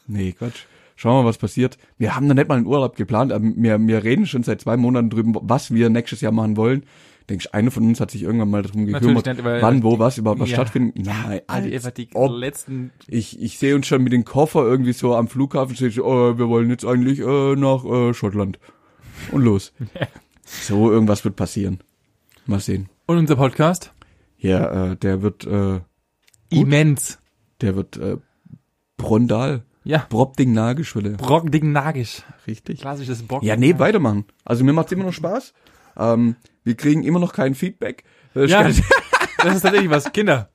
Nee, 0.06 0.32
Quatsch. 0.32 0.66
Schauen 0.96 1.14
wir 1.14 1.22
mal, 1.22 1.28
was 1.28 1.38
passiert. 1.38 1.78
Wir 1.96 2.14
haben 2.14 2.28
da 2.28 2.34
nicht 2.34 2.48
mal 2.48 2.56
einen 2.56 2.66
Urlaub 2.66 2.94
geplant, 2.94 3.32
aber 3.32 3.44
wir, 3.56 3.78
wir 3.78 4.04
reden 4.04 4.26
schon 4.26 4.42
seit 4.42 4.60
zwei 4.60 4.76
Monaten 4.76 5.08
drüber, 5.08 5.40
was 5.42 5.72
wir 5.72 5.88
nächstes 5.88 6.20
Jahr 6.20 6.32
machen 6.32 6.58
wollen. 6.58 6.84
Denkst 7.30 7.44
du, 7.46 7.54
einer 7.54 7.70
von 7.70 7.84
uns 7.86 8.00
hat 8.00 8.10
sich 8.10 8.24
irgendwann 8.24 8.50
mal 8.50 8.62
darum 8.62 8.86
gekümmert, 8.86 9.24
nicht, 9.24 9.44
wann, 9.44 9.84
wo, 9.84 10.00
was 10.00 10.18
überhaupt 10.18 10.40
was 10.40 10.50
Ja. 10.50 10.56
stattfindet? 10.56 10.96
Nein, 11.06 11.40
einfach 11.46 11.92
die 11.92 12.08
ob. 12.12 12.32
letzten, 12.32 12.90
Ich, 13.06 13.40
ich 13.40 13.56
sehe 13.58 13.76
uns 13.76 13.86
schon 13.86 14.02
mit 14.02 14.12
den 14.12 14.24
Koffer 14.24 14.64
irgendwie 14.64 14.92
so 14.92 15.14
am 15.14 15.28
Flughafen, 15.28 15.76
steht 15.76 15.92
so, 15.94 16.04
oh, 16.04 16.36
wir 16.36 16.48
wollen 16.48 16.68
jetzt 16.70 16.84
eigentlich 16.84 17.20
äh, 17.20 17.54
nach 17.54 17.84
äh, 17.84 18.12
Schottland. 18.14 18.58
Und 19.30 19.42
los. 19.42 19.72
so, 20.44 20.90
irgendwas 20.90 21.24
wird 21.24 21.36
passieren. 21.36 21.78
Mal 22.46 22.58
sehen. 22.58 22.88
und 23.06 23.16
unser 23.18 23.36
Podcast? 23.36 23.92
Ja, 24.38 24.90
äh, 24.90 24.96
der 24.96 25.22
wird, 25.22 25.46
äh, 25.46 25.80
Immens. 26.48 27.18
der 27.60 27.76
wird 27.76 27.96
äh, 27.96 28.16
Brondal. 28.96 29.62
Ja. 29.84 30.04
Brobding 30.08 30.52
Nagelschwelle. 30.52 31.10
Brockding 31.12 31.72
nagisch. 31.72 32.22
Richtig. 32.46 32.80
Klassisches 32.80 33.22
Bock. 33.22 33.42
Ja, 33.42 33.56
nee, 33.56 33.78
weitermachen. 33.78 34.24
Also 34.44 34.64
mir 34.64 34.72
macht's 34.72 34.92
immer 34.92 35.04
noch 35.04 35.12
Spaß. 35.12 35.54
Ähm, 35.96 36.36
wir 36.70 36.76
kriegen 36.76 37.02
immer 37.02 37.18
noch 37.18 37.32
kein 37.32 37.54
Feedback. 37.56 38.04
Das 38.34 38.44
ist 38.44 38.50
Ja, 38.52 38.62
ganz- 38.62 38.80
das 39.38 39.56
ist 39.56 39.62
tatsächlich 39.62 39.90
was. 39.90 40.12
Kinder, 40.12 40.50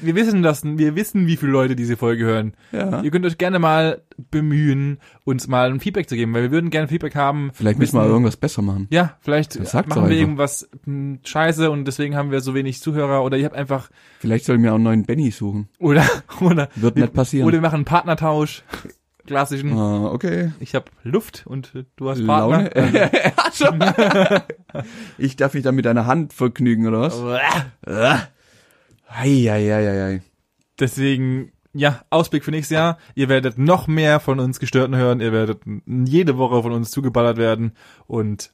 wir 0.00 0.14
wissen 0.16 0.42
das, 0.42 0.62
wir 0.64 0.94
wissen, 0.96 1.26
wie 1.28 1.36
viele 1.36 1.52
Leute 1.52 1.74
diese 1.76 1.96
Folge 1.96 2.24
hören. 2.24 2.54
ja. 2.72 3.00
Ihr 3.02 3.10
könnt 3.10 3.24
euch 3.26 3.38
gerne 3.38 3.58
mal 3.58 4.02
bemühen, 4.30 4.98
uns 5.24 5.48
mal 5.48 5.70
ein 5.70 5.80
Feedback 5.80 6.08
zu 6.08 6.14
geben, 6.16 6.32
weil 6.34 6.42
wir 6.42 6.50
würden 6.52 6.70
gerne 6.70 6.86
Feedback 6.88 7.14
haben. 7.16 7.50
Vielleicht 7.54 7.78
müssen 7.78 7.96
wir 7.96 8.06
irgendwas 8.06 8.36
besser 8.36 8.62
machen. 8.62 8.86
Ja, 8.90 9.16
vielleicht 9.20 9.58
machen 9.88 10.08
wir 10.08 10.16
irgendwas 10.16 10.68
hm, 10.84 11.18
scheiße 11.24 11.70
und 11.70 11.84
deswegen 11.86 12.14
haben 12.16 12.30
wir 12.30 12.40
so 12.40 12.54
wenig 12.54 12.80
Zuhörer 12.80 13.24
oder 13.24 13.36
ihr 13.36 13.44
habt 13.44 13.56
einfach 13.56 13.90
Vielleicht 14.20 14.44
sollen 14.44 14.62
wir 14.62 14.70
auch 14.70 14.76
einen 14.76 14.84
neuen 14.84 15.04
Benny 15.04 15.30
suchen. 15.30 15.68
oder 15.78 16.04
oder 16.40 16.68
Wird 16.76 16.96
wir, 16.96 17.02
nicht 17.04 17.14
passieren. 17.14 17.46
oder 17.46 17.54
wir 17.56 17.62
machen 17.62 17.76
einen 17.76 17.84
Partnertausch. 17.84 18.62
Klassischen. 19.26 19.72
Ah, 19.72 20.10
okay. 20.12 20.52
Ich 20.60 20.74
habe 20.74 20.86
Luft 21.02 21.44
und 21.46 21.72
du 21.96 22.10
hast 22.10 22.24
Partner. 22.26 22.70
Laune. 22.74 24.42
Ich 25.18 25.36
darf 25.36 25.52
mich 25.54 25.62
da 25.62 25.72
mit 25.72 25.86
einer 25.86 26.06
Hand 26.06 26.32
vergnügen, 26.32 26.86
oder 26.86 27.02
was? 27.02 27.22
Eieieiei. 29.06 30.22
Deswegen, 30.80 31.52
ja, 31.74 32.00
Ausblick 32.10 32.44
für 32.44 32.50
nächstes 32.50 32.74
Jahr. 32.74 32.98
Ihr 33.14 33.28
werdet 33.28 33.58
noch 33.58 33.86
mehr 33.86 34.20
von 34.20 34.40
uns 34.40 34.58
Gestörten 34.58 34.96
hören. 34.96 35.20
Ihr 35.20 35.32
werdet 35.32 35.60
jede 35.86 36.38
Woche 36.38 36.62
von 36.62 36.72
uns 36.72 36.90
zugeballert 36.90 37.36
werden. 37.36 37.72
Und 38.06 38.52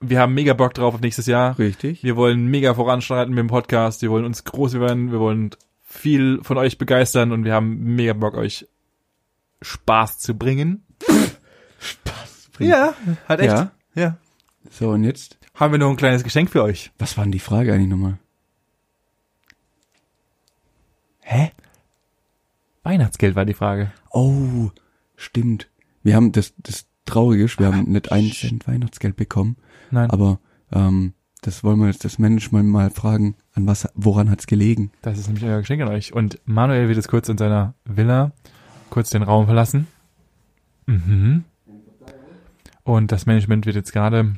wir 0.00 0.20
haben 0.20 0.34
mega 0.34 0.54
Bock 0.54 0.74
drauf 0.74 0.94
auf 0.94 1.00
nächstes 1.00 1.26
Jahr. 1.26 1.58
Richtig. 1.58 2.02
Wir 2.02 2.16
wollen 2.16 2.46
mega 2.46 2.74
voranschreiten 2.74 3.34
mit 3.34 3.42
dem 3.42 3.48
Podcast. 3.48 4.02
Wir 4.02 4.10
wollen 4.10 4.24
uns 4.24 4.44
groß 4.44 4.80
werden. 4.80 5.12
Wir 5.12 5.20
wollen 5.20 5.50
viel 5.82 6.40
von 6.42 6.58
euch 6.58 6.78
begeistern. 6.78 7.32
Und 7.32 7.44
wir 7.44 7.54
haben 7.54 7.94
mega 7.94 8.14
Bock, 8.14 8.34
euch 8.34 8.66
Spaß 9.64 10.18
zu 10.18 10.34
bringen. 10.34 10.84
bringen. 12.52 12.70
Ja, 12.70 12.94
hat 13.28 13.40
echt. 13.40 13.52
Ja. 13.52 13.72
ja. 13.94 14.16
So, 14.70 14.90
und 14.90 15.04
jetzt? 15.04 15.38
Haben 15.54 15.72
wir 15.72 15.78
noch 15.78 15.90
ein 15.90 15.96
kleines 15.96 16.24
Geschenk 16.24 16.50
für 16.50 16.62
euch. 16.62 16.92
Was 16.98 17.16
war 17.16 17.24
denn 17.24 17.32
die 17.32 17.38
Frage 17.38 17.72
eigentlich 17.72 17.88
nochmal? 17.88 18.18
Hä? 21.20 21.52
Weihnachtsgeld 22.82 23.34
war 23.34 23.44
die 23.44 23.54
Frage. 23.54 23.92
Oh, 24.10 24.70
stimmt. 25.16 25.68
Wir 26.02 26.16
haben 26.16 26.32
das, 26.32 26.52
das 26.58 26.86
Traurige 27.06 27.44
ist, 27.44 27.58
wir 27.58 27.66
haben 27.66 27.90
nicht 27.90 28.12
einen 28.12 28.32
Cent 28.32 28.66
Weihnachtsgeld 28.68 29.16
bekommen, 29.16 29.56
Nein, 29.90 30.10
aber 30.10 30.38
ähm, 30.72 31.14
das 31.40 31.64
wollen 31.64 31.78
wir 31.78 31.86
jetzt 31.86 32.04
das 32.04 32.18
Management 32.18 32.68
mal 32.68 32.90
fragen, 32.90 33.36
an 33.52 33.66
was, 33.66 33.88
woran 33.94 34.30
hat's 34.30 34.46
gelegen? 34.46 34.90
das 35.02 35.18
ist 35.18 35.28
nämlich 35.28 35.44
euer 35.44 35.60
Geschenk 35.60 35.82
an 35.82 35.88
euch. 35.88 36.12
Und 36.12 36.40
Manuel 36.44 36.88
wird 36.88 36.96
jetzt 36.96 37.08
kurz 37.08 37.28
in 37.28 37.38
seiner 37.38 37.74
Villa 37.84 38.32
kurz 38.90 39.10
den 39.10 39.22
Raum 39.22 39.46
verlassen. 39.46 39.86
Mhm. 40.86 41.44
Und 42.82 43.12
das 43.12 43.26
Management 43.26 43.66
wird 43.66 43.76
jetzt 43.76 43.92
gerade 43.92 44.34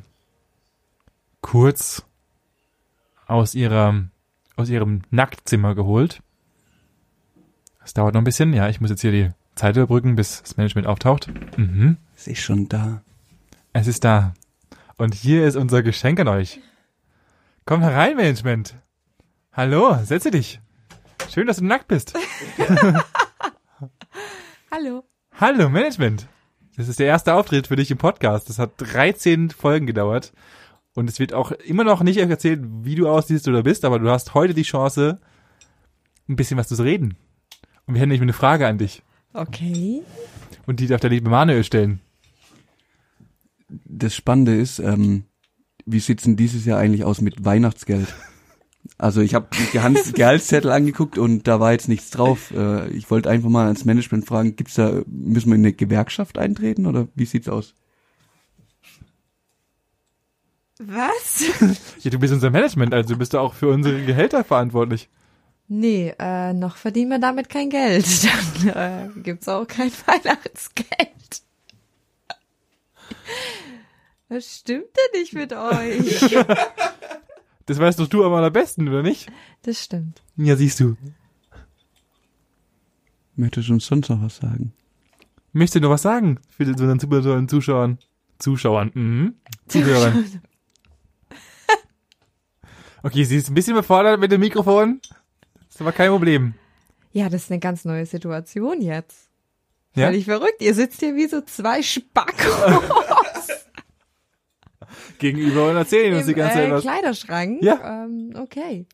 kurz 1.41 2.03
aus 3.25 3.55
ihrer, 3.55 4.05
aus 4.55 4.69
ihrem 4.69 5.01
Nacktzimmer 5.11 5.75
geholt. 5.75 6.21
Das 7.81 7.93
dauert 7.93 8.13
noch 8.13 8.21
ein 8.21 8.25
bisschen. 8.25 8.53
Ja, 8.53 8.69
ich 8.69 8.81
muss 8.81 8.89
jetzt 8.89 9.01
hier 9.01 9.11
die 9.11 9.31
Zeit 9.55 9.75
überbrücken, 9.75 10.15
bis 10.15 10.41
das 10.41 10.57
Management 10.57 10.87
auftaucht. 10.87 11.29
Mhm. 11.57 11.97
Es 12.15 12.27
ist 12.27 12.41
schon 12.41 12.69
da. 12.69 13.01
Es 13.73 13.87
ist 13.87 14.03
da. 14.03 14.33
Und 14.97 15.13
hier 15.13 15.45
ist 15.45 15.55
unser 15.55 15.83
Geschenk 15.83 16.19
an 16.19 16.27
euch. 16.27 16.59
Komm 17.65 17.81
herein, 17.81 18.15
Management. 18.15 18.75
Hallo, 19.53 19.97
setze 20.03 20.31
dich. 20.31 20.59
Schön, 21.29 21.47
dass 21.47 21.57
du 21.57 21.65
nackt 21.65 21.87
bist. 21.87 22.13
Hallo. 24.71 25.03
Hallo, 25.33 25.69
Management. 25.69 26.27
Das 26.75 26.87
ist 26.87 26.99
der 26.99 27.07
erste 27.07 27.33
Auftritt 27.33 27.67
für 27.67 27.75
dich 27.75 27.91
im 27.91 27.97
Podcast. 27.97 28.49
Das 28.49 28.59
hat 28.59 28.71
13 28.77 29.49
Folgen 29.49 29.87
gedauert. 29.87 30.33
Und 30.93 31.09
es 31.09 31.19
wird 31.19 31.33
auch 31.33 31.51
immer 31.51 31.83
noch 31.83 32.01
nicht 32.01 32.17
erzählt, 32.17 32.61
wie 32.81 32.95
du 32.95 33.07
aussiehst 33.07 33.47
oder 33.47 33.63
bist, 33.63 33.85
aber 33.85 33.99
du 33.99 34.09
hast 34.09 34.33
heute 34.33 34.53
die 34.53 34.63
Chance, 34.63 35.19
ein 36.27 36.35
bisschen 36.35 36.57
was 36.57 36.67
zu 36.67 36.81
reden. 36.81 37.15
Und 37.85 37.93
wir 37.93 37.99
hätten 37.99 38.09
nämlich 38.09 38.21
eine 38.21 38.33
Frage 38.33 38.67
an 38.67 38.77
dich. 38.77 39.03
Okay. 39.33 40.01
Und 40.65 40.79
die 40.79 40.87
darf 40.87 41.01
der 41.01 41.11
liebe 41.11 41.29
Manuel 41.29 41.63
stellen. 41.63 42.01
Das 43.69 44.15
Spannende 44.15 44.55
ist, 44.55 44.79
ähm, 44.79 45.25
wie 45.85 45.99
sieht's 45.99 46.23
denn 46.23 46.35
dieses 46.35 46.65
Jahr 46.65 46.79
eigentlich 46.79 47.05
aus 47.05 47.21
mit 47.21 47.45
Weihnachtsgeld? 47.45 48.13
Also 48.97 49.21
ich 49.21 49.33
habe 49.35 49.47
Gehans- 49.73 50.13
Gehaltszettel 50.13 50.71
angeguckt 50.71 51.17
und 51.17 51.47
da 51.47 51.59
war 51.59 51.71
jetzt 51.71 51.87
nichts 51.87 52.09
drauf. 52.09 52.51
Äh, 52.51 52.87
ich 52.89 53.09
wollte 53.11 53.29
einfach 53.29 53.49
mal 53.49 53.65
ans 53.65 53.85
Management 53.85 54.25
fragen, 54.25 54.55
gibt's 54.55 54.75
da, 54.75 55.01
müssen 55.07 55.49
wir 55.49 55.55
in 55.55 55.61
eine 55.61 55.73
Gewerkschaft 55.73 56.37
eintreten 56.37 56.85
oder 56.85 57.07
wie 57.15 57.25
sieht's 57.25 57.49
aus? 57.49 57.73
Was? 60.79 61.43
Ja, 62.01 62.11
du 62.11 62.19
bist 62.19 62.33
unser 62.33 62.49
Management, 62.51 62.93
also 62.93 63.17
bist 63.17 63.33
du 63.33 63.39
auch 63.39 63.53
für 63.55 63.69
unsere 63.69 64.05
Gehälter 64.05 64.43
verantwortlich. 64.43 65.09
Nee, 65.67 66.13
äh, 66.19 66.53
noch 66.53 66.77
verdienen 66.77 67.09
wir 67.11 67.19
damit 67.19 67.49
kein 67.49 67.69
Geld. 67.69 68.05
Dann 68.65 69.09
äh, 69.17 69.19
gibt's 69.21 69.47
auch 69.49 69.65
kein 69.67 69.91
Weihnachtsgeld. 70.05 71.41
Was 74.29 74.57
stimmt 74.59 74.85
denn 74.85 75.21
nicht 75.21 75.33
mit 75.33 75.53
euch? 75.53 76.21
Das 77.67 77.79
weißt 77.79 77.99
doch 77.99 78.07
du 78.07 78.23
am 78.23 78.33
allerbesten, 78.33 78.87
oder 78.87 79.03
nicht? 79.03 79.29
Das 79.61 79.83
stimmt. 79.83 80.23
Ja, 80.37 80.55
siehst 80.55 80.79
du. 80.79 80.95
Möchtest 83.35 83.69
du 83.69 83.73
uns 83.73 83.85
sonst 83.85 84.09
noch 84.09 84.21
was 84.21 84.37
sagen? 84.37 84.73
Möchtest 85.53 85.75
du 85.75 85.79
noch 85.81 85.91
was 85.91 86.01
sagen 86.01 86.39
für 86.49 86.63
einen 86.63 86.99
super 86.99 87.21
tollen 87.21 87.47
Zuschauern? 87.47 87.99
Zuschauern, 88.39 88.91
mhm. 88.93 89.35
Zuhörern. 89.67 90.25
Okay, 93.03 93.23
sie 93.23 93.37
ist 93.37 93.47
ein 93.49 93.53
bisschen 93.53 93.73
überfordert 93.73 94.19
mit 94.19 94.31
dem 94.31 94.41
Mikrofon. 94.41 94.99
Ist 95.69 95.79
aber 95.79 95.91
kein 95.91 96.09
Problem. 96.09 96.55
Ja, 97.13 97.29
das 97.29 97.43
ist 97.43 97.51
eine 97.51 97.59
ganz 97.59 97.85
neue 97.85 98.05
Situation 98.05 98.81
jetzt. 98.81 99.29
Ja? 99.95 100.07
Völlig 100.07 100.25
verrückt. 100.25 100.61
Ihr 100.61 100.73
sitzt 100.73 100.99
hier 100.99 101.15
wie 101.15 101.27
so 101.27 101.39
zwei 101.41 101.81
Spackos 101.83 102.35
Gegenüber 105.19 105.69
und 105.69 105.75
erzählen 105.75 106.13
uns 106.15 106.25
die 106.25 106.33
ganze 106.33 106.55
Zeit 106.55 106.67
äh, 106.69 106.71
was. 106.71 106.81
Kleiderschrank. 106.83 107.63
Ja. 107.63 108.05
Ähm, 108.05 108.33
okay. 108.35 108.85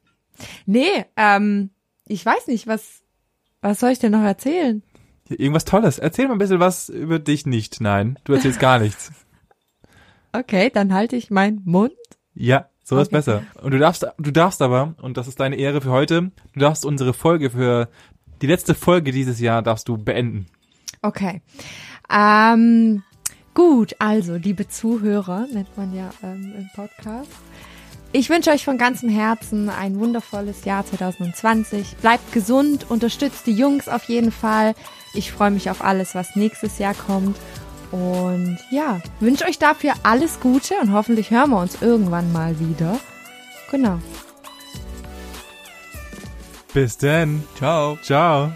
Nee, 0.66 1.06
ähm, 1.16 1.70
ich 2.08 2.26
weiß 2.26 2.48
nicht, 2.48 2.68
was, 2.68 3.02
was 3.62 3.80
soll 3.80 3.92
ich 3.92 4.00
denn 4.00 4.12
noch 4.12 4.24
erzählen? 4.24 4.84
Irgendwas 5.30 5.66
Tolles. 5.66 6.00
Erzähl 6.00 6.28
mal 6.28 6.34
ein 6.34 6.40
bisschen 6.40 6.60
was 6.60 6.90
über 6.90 7.18
dich 7.20 7.46
nicht. 7.46 7.82
Nein, 7.82 8.20
du 8.26 8.34
erzählst 8.34 8.60
gar 8.60 8.80
nichts. 8.80 9.12
Okay, 10.36 10.72
dann 10.74 10.96
halte 10.96 11.16
ich 11.16 11.30
meinen 11.30 11.62
Mund. 11.64 11.94
Ja, 12.34 12.68
so 12.84 12.98
ist 12.98 13.10
Okay. 13.10 13.16
besser. 13.18 13.44
Und 13.62 13.70
du 13.72 13.78
darfst, 13.78 14.04
du 14.18 14.32
darfst 14.32 14.64
aber, 14.64 14.96
und 15.00 15.16
das 15.16 15.28
ist 15.28 15.40
deine 15.40 15.58
Ehre 15.58 15.80
für 15.80 15.92
heute, 15.92 16.32
du 16.54 16.60
darfst 16.60 16.86
unsere 16.88 17.14
Folge 17.14 17.52
für 17.52 17.88
die 18.42 18.48
letzte 18.48 18.74
Folge 18.74 19.12
dieses 19.12 19.40
Jahr 19.40 19.62
darfst 19.62 19.88
du 19.88 19.96
beenden. 19.98 20.48
Okay. 21.04 21.44
Ähm, 22.12 23.04
gut, 23.54 23.96
also, 24.00 24.36
liebe 24.36 24.68
Zuhörer, 24.68 25.48
nennt 25.52 25.76
man 25.78 25.94
ja 25.94 26.10
ähm, 26.24 26.54
im 26.58 26.70
Podcast. 26.76 27.30
Ich 28.16 28.30
wünsche 28.30 28.52
euch 28.52 28.64
von 28.64 28.78
ganzem 28.78 29.10
Herzen 29.10 29.70
ein 29.70 30.00
wundervolles 30.00 30.66
Jahr 30.66 30.86
2020. 30.86 31.98
Bleibt 31.98 32.32
gesund, 32.32 32.86
unterstützt 32.90 33.48
die 33.48 33.54
Jungs 33.54 33.90
auf 33.90 34.04
jeden 34.04 34.32
Fall. 34.32 34.76
Ich 35.16 35.32
freue 35.32 35.50
mich 35.50 35.72
auf 35.72 35.84
alles, 35.84 36.14
was 36.14 36.36
nächstes 36.36 36.78
Jahr 36.78 36.94
kommt. 36.94 37.38
Und 37.92 38.60
ja, 38.72 39.02
wünsche 39.20 39.46
euch 39.46 39.58
dafür 39.58 39.94
alles 40.04 40.40
Gute 40.40 40.76
und 40.82 40.94
hoffentlich 40.94 41.32
hören 41.32 41.50
wir 41.50 41.60
uns 41.60 41.82
irgendwann 41.82 42.32
mal 42.32 42.60
wieder. 42.60 43.00
Genau. 43.72 43.98
Bis 46.74 46.98
denn. 46.98 47.44
Ciao. 47.56 47.98
Ciao. 48.04 48.52